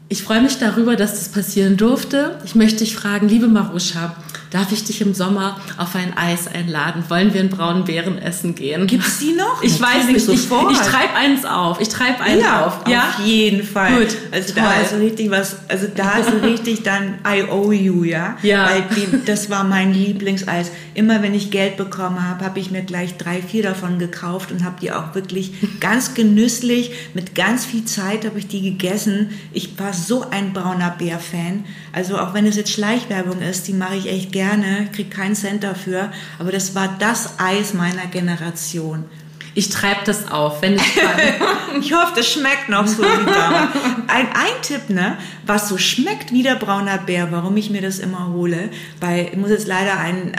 ich 0.09 0.23
freue 0.23 0.41
mich 0.41 0.57
darüber, 0.57 0.95
dass 0.95 1.11
das 1.11 1.29
passieren 1.29 1.77
durfte. 1.77 2.39
Ich 2.43 2.55
möchte 2.55 2.79
dich 2.79 2.95
fragen, 2.95 3.29
liebe 3.29 3.47
Maruscha, 3.47 4.15
darf 4.51 4.71
ich 4.71 4.83
dich 4.83 5.01
im 5.01 5.13
Sommer 5.13 5.59
auf 5.77 5.95
ein 5.95 6.17
Eis 6.17 6.47
einladen? 6.47 7.03
Wollen 7.07 7.33
wir 7.33 7.41
einen 7.41 7.49
braunen 7.49 7.85
Bären 7.85 8.17
essen 8.17 8.55
gehen? 8.55 8.87
Gibt's 8.87 9.19
die 9.19 9.33
noch? 9.33 9.61
Ich 9.61 9.79
weiß 9.79 10.05
Natürlich 10.05 10.27
nicht, 10.27 10.33
ich, 10.35 10.49
sofort. 10.49 10.71
ich 10.71 10.79
treibe 10.79 11.13
eins 11.15 11.45
auf. 11.45 11.79
Ich 11.79 11.89
treibe 11.89 12.21
eins 12.21 12.41
ja, 12.41 12.65
auf. 12.65 12.87
Ja, 12.87 13.09
auf 13.09 13.25
jeden 13.25 13.63
Fall. 13.63 13.93
Gut, 13.95 14.15
also 14.31 14.53
da 14.53 14.61
toll. 14.61 14.71
ist 14.83 14.89
so 14.91 14.97
richtig 14.97 15.29
was, 15.29 15.57
also 15.67 15.87
da 15.93 16.17
ist 16.17 16.31
so 16.31 16.37
richtig 16.47 16.83
dann 16.83 17.19
I 17.25 17.43
owe 17.43 17.73
you, 17.73 18.03
ja. 18.03 18.37
Ja. 18.41 18.69
Weil 18.69 18.83
die, 18.95 19.25
das 19.25 19.49
war 19.49 19.63
mein 19.63 19.93
Lieblingseis. 19.93 20.71
Immer 20.93 21.21
wenn 21.21 21.33
ich 21.33 21.51
Geld 21.51 21.77
bekommen 21.77 22.27
habe, 22.27 22.43
habe 22.43 22.59
ich 22.59 22.71
mir 22.71 22.81
gleich 22.81 23.17
drei, 23.17 23.41
vier 23.41 23.63
davon 23.63 23.99
gekauft 23.99 24.51
und 24.51 24.63
habe 24.63 24.75
die 24.81 24.91
auch 24.91 25.15
wirklich 25.15 25.53
ganz 25.79 26.13
genüsslich, 26.13 26.91
mit 27.13 27.35
ganz 27.35 27.65
viel 27.65 27.85
Zeit 27.85 28.25
habe 28.25 28.39
ich 28.39 28.47
die 28.47 28.61
gegessen. 28.61 29.29
Ich 29.53 29.79
war 29.79 29.93
so 29.93 30.29
ein 30.29 30.53
brauner 30.53 30.95
Bär-Fan. 30.97 31.65
Also 31.93 32.17
auch 32.17 32.33
wenn 32.33 32.45
es 32.45 32.55
jetzt 32.55 32.71
Schleichwerbung 32.71 33.41
ist, 33.41 33.67
die 33.67 33.73
mache 33.73 33.95
ich 33.95 34.07
echt 34.09 34.31
gerne, 34.31 34.87
kriege 34.93 35.09
keinen 35.09 35.35
Cent 35.35 35.63
dafür. 35.63 36.11
Aber 36.39 36.51
das 36.51 36.75
war 36.75 36.95
das 36.99 37.39
Eis 37.39 37.73
meiner 37.73 38.05
Generation. 38.11 39.05
ich 39.55 39.69
treibe 39.69 40.01
das 40.05 40.31
auf, 40.31 40.61
wenn 40.61 40.75
ich 40.75 40.95
kann. 40.99 41.81
Ich 41.81 41.93
hoffe, 41.93 42.13
das 42.15 42.31
schmeckt 42.31 42.69
noch 42.69 42.87
so 42.87 43.03
wie 43.03 43.25
damals. 43.25 43.71
Ein, 44.07 44.27
ein 44.27 44.61
Tipp, 44.61 44.89
ne, 44.89 45.17
was 45.45 45.67
so 45.69 45.77
schmeckt 45.77 46.31
wie 46.31 46.43
der 46.43 46.55
brauner 46.55 46.97
Bär, 46.97 47.31
warum 47.31 47.55
ich 47.57 47.69
mir 47.69 47.81
das 47.81 47.99
immer 47.99 48.27
hole, 48.29 48.69
weil 48.99 49.29
ich 49.31 49.37
muss 49.37 49.49
jetzt 49.49 49.67
leider 49.67 49.97
einen, 49.99 50.33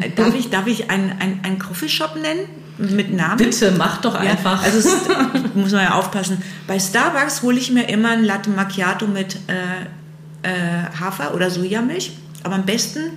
ein, 0.00 0.14
darf 0.16 0.34
ich, 0.34 0.50
darf 0.50 0.66
ich 0.66 0.90
einen, 0.90 1.12
einen, 1.20 1.40
einen 1.44 1.58
Coffeeshop 1.58 2.16
nennen? 2.16 2.40
Mit 2.78 3.10
Namen? 3.12 3.38
Bitte, 3.38 3.72
mach 3.78 4.02
doch 4.02 4.14
Ja, 4.22 4.32
einfach. 4.32 4.62
also 4.62 4.78
es, 4.78 4.96
muss 5.54 5.72
man 5.72 5.82
ja 5.84 5.94
aufpassen. 5.94 6.42
Bei 6.66 6.78
Starbucks 6.78 7.40
hole 7.42 7.58
ich 7.58 7.70
mir 7.70 7.88
immer 7.88 8.10
ein 8.10 8.22
Latte 8.24 8.50
Macchiato 8.50 9.06
mit 9.06 9.36
äh, 9.46 9.86
äh, 10.46 10.98
Hafer 11.00 11.34
oder 11.34 11.50
Sojamilch. 11.50 12.12
Aber 12.42 12.54
am 12.54 12.64
besten, 12.64 13.10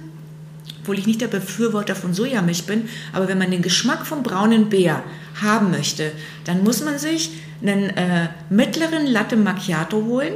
obwohl 0.81 0.97
ich 0.97 1.05
nicht 1.05 1.21
der 1.21 1.27
Befürworter 1.27 1.95
von 1.95 2.13
Sojamilch 2.13 2.65
bin, 2.65 2.89
aber 3.13 3.27
wenn 3.27 3.37
man 3.37 3.51
den 3.51 3.61
Geschmack 3.61 4.05
vom 4.05 4.23
braunen 4.23 4.69
Bär 4.69 5.03
haben 5.41 5.71
möchte, 5.71 6.11
dann 6.45 6.63
muss 6.63 6.83
man 6.83 6.97
sich 6.97 7.31
einen 7.61 7.89
äh, 7.91 8.29
mittleren 8.49 9.05
Latte 9.05 9.35
Macchiato 9.35 10.03
holen 10.05 10.33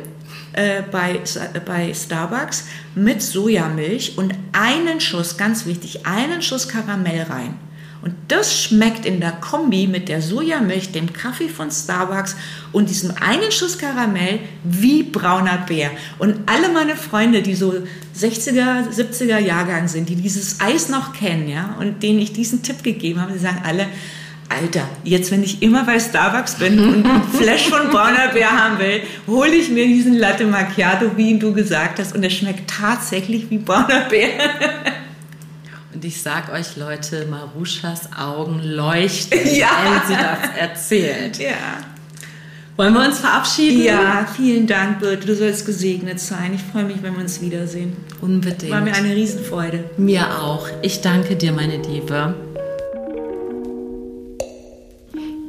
äh, 0.53 0.83
bei, 0.83 1.15
äh, 1.15 1.59
bei 1.65 1.93
Starbucks 1.93 2.65
mit 2.95 3.21
Sojamilch 3.21 4.17
und 4.17 4.33
einen 4.51 4.99
Schuss, 4.99 5.37
ganz 5.37 5.65
wichtig, 5.65 6.05
einen 6.05 6.41
Schuss 6.41 6.67
Karamell 6.67 7.23
rein. 7.23 7.57
Und 8.03 8.13
das 8.27 8.61
schmeckt 8.61 9.05
in 9.05 9.21
der 9.21 9.31
Kombi 9.31 9.87
mit 9.87 10.09
der 10.09 10.21
Sojamilch, 10.21 10.91
dem 10.91 11.13
Kaffee 11.13 11.47
von 11.47 11.71
Starbucks 11.71 12.35
und 12.73 12.89
diesem 12.89 13.13
einen 13.21 13.49
Schuss 13.49 13.77
Karamell 13.77 14.39
wie 14.65 15.03
brauner 15.03 15.63
Bär. 15.65 15.89
Und 16.19 16.35
alle 16.45 16.67
meine 16.67 16.97
Freunde, 16.97 17.41
die 17.41 17.55
so 17.55 17.73
60er, 18.19 18.89
70er 18.89 19.39
Jahrgang 19.39 19.87
sind, 19.87 20.09
die 20.09 20.17
dieses 20.17 20.59
Eis 20.59 20.89
noch 20.89 21.13
kennen, 21.13 21.47
ja, 21.47 21.77
und 21.79 22.03
denen 22.03 22.19
ich 22.19 22.33
diesen 22.33 22.61
Tipp 22.61 22.83
gegeben 22.83 23.21
habe, 23.21 23.31
die 23.31 23.39
sagen 23.39 23.61
alle, 23.63 23.87
Alter, 24.49 24.87
jetzt 25.05 25.31
wenn 25.31 25.41
ich 25.41 25.63
immer 25.63 25.85
bei 25.85 25.97
Starbucks 25.97 26.55
bin 26.55 26.79
und 26.79 27.05
ein 27.05 27.23
Flash 27.33 27.69
von 27.69 27.89
brauner 27.89 28.27
Bär 28.33 28.51
haben 28.51 28.79
will, 28.79 29.01
hole 29.27 29.55
ich 29.55 29.69
mir 29.69 29.87
diesen 29.87 30.15
Latte 30.15 30.45
Macchiato, 30.45 31.11
wie 31.15 31.29
ihn 31.29 31.39
du 31.39 31.53
gesagt 31.53 31.99
hast, 31.99 32.13
und 32.13 32.21
er 32.21 32.29
schmeckt 32.29 32.69
tatsächlich 32.69 33.49
wie 33.49 33.59
brauner 33.59 34.01
Bär. 34.09 34.29
Und 35.93 36.03
ich 36.05 36.21
sag 36.21 36.51
euch, 36.51 36.75
Leute, 36.75 37.25
Maruschas 37.27 38.09
Augen 38.17 38.59
leuchten, 38.63 39.39
Ja. 39.55 39.67
wenn 39.83 40.07
sie 40.07 40.21
das 40.21 40.57
erzählt. 40.59 41.37
Ja. 41.39 41.53
Wollen 42.75 42.93
wir 42.95 43.05
uns 43.05 43.19
verabschieden? 43.19 43.83
Ja, 43.83 44.25
vielen 44.35 44.65
Dank, 44.65 44.99
Birte. 44.99 45.27
Du 45.27 45.35
sollst 45.35 45.65
gesegnet 45.67 46.19
sein. 46.19 46.53
Ich 46.55 46.61
freue 46.63 46.85
mich, 46.85 47.03
wenn 47.03 47.13
wir 47.13 47.21
uns 47.21 47.39
wiedersehen. 47.39 47.95
Unbedingt. 48.19 48.71
War 48.71 48.81
mir 48.81 48.95
eine 48.95 49.13
Riesenfreude. 49.15 49.83
Mir 49.97 50.41
auch. 50.41 50.67
Ich 50.81 51.01
danke 51.01 51.35
dir, 51.35 51.51
meine 51.51 51.77
Liebe. 51.77 52.33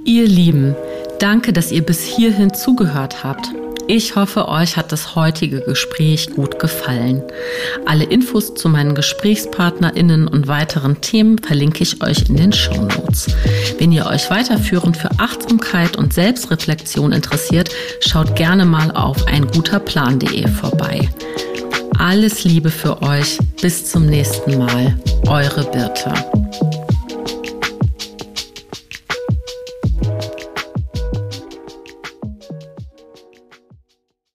Ihr 0.04 0.26
Lieben, 0.28 0.76
danke, 1.18 1.54
dass 1.54 1.72
ihr 1.72 1.80
bis 1.82 2.02
hierhin 2.02 2.52
zugehört 2.52 3.24
habt. 3.24 3.48
Ich 3.86 4.16
hoffe, 4.16 4.48
euch 4.48 4.76
hat 4.76 4.92
das 4.92 5.14
heutige 5.14 5.60
Gespräch 5.60 6.30
gut 6.34 6.58
gefallen. 6.58 7.22
Alle 7.84 8.04
Infos 8.04 8.54
zu 8.54 8.68
meinen 8.68 8.94
GesprächspartnerInnen 8.94 10.26
und 10.26 10.48
weiteren 10.48 11.00
Themen 11.00 11.38
verlinke 11.38 11.82
ich 11.82 12.02
euch 12.02 12.28
in 12.28 12.36
den 12.36 12.52
Shownotes. 12.52 13.26
Wenn 13.78 13.92
ihr 13.92 14.06
euch 14.06 14.30
weiterführend 14.30 14.96
für 14.96 15.10
Achtsamkeit 15.18 15.96
und 15.96 16.14
Selbstreflexion 16.14 17.12
interessiert, 17.12 17.70
schaut 18.00 18.36
gerne 18.36 18.64
mal 18.64 18.90
auf 18.90 19.26
einguterplan.de 19.26 20.48
vorbei. 20.48 21.08
Alles 21.98 22.44
Liebe 22.44 22.70
für 22.70 23.02
euch. 23.02 23.38
Bis 23.60 23.90
zum 23.90 24.06
nächsten 24.06 24.58
Mal. 24.58 24.98
Eure 25.26 25.64
Birte. 25.64 26.12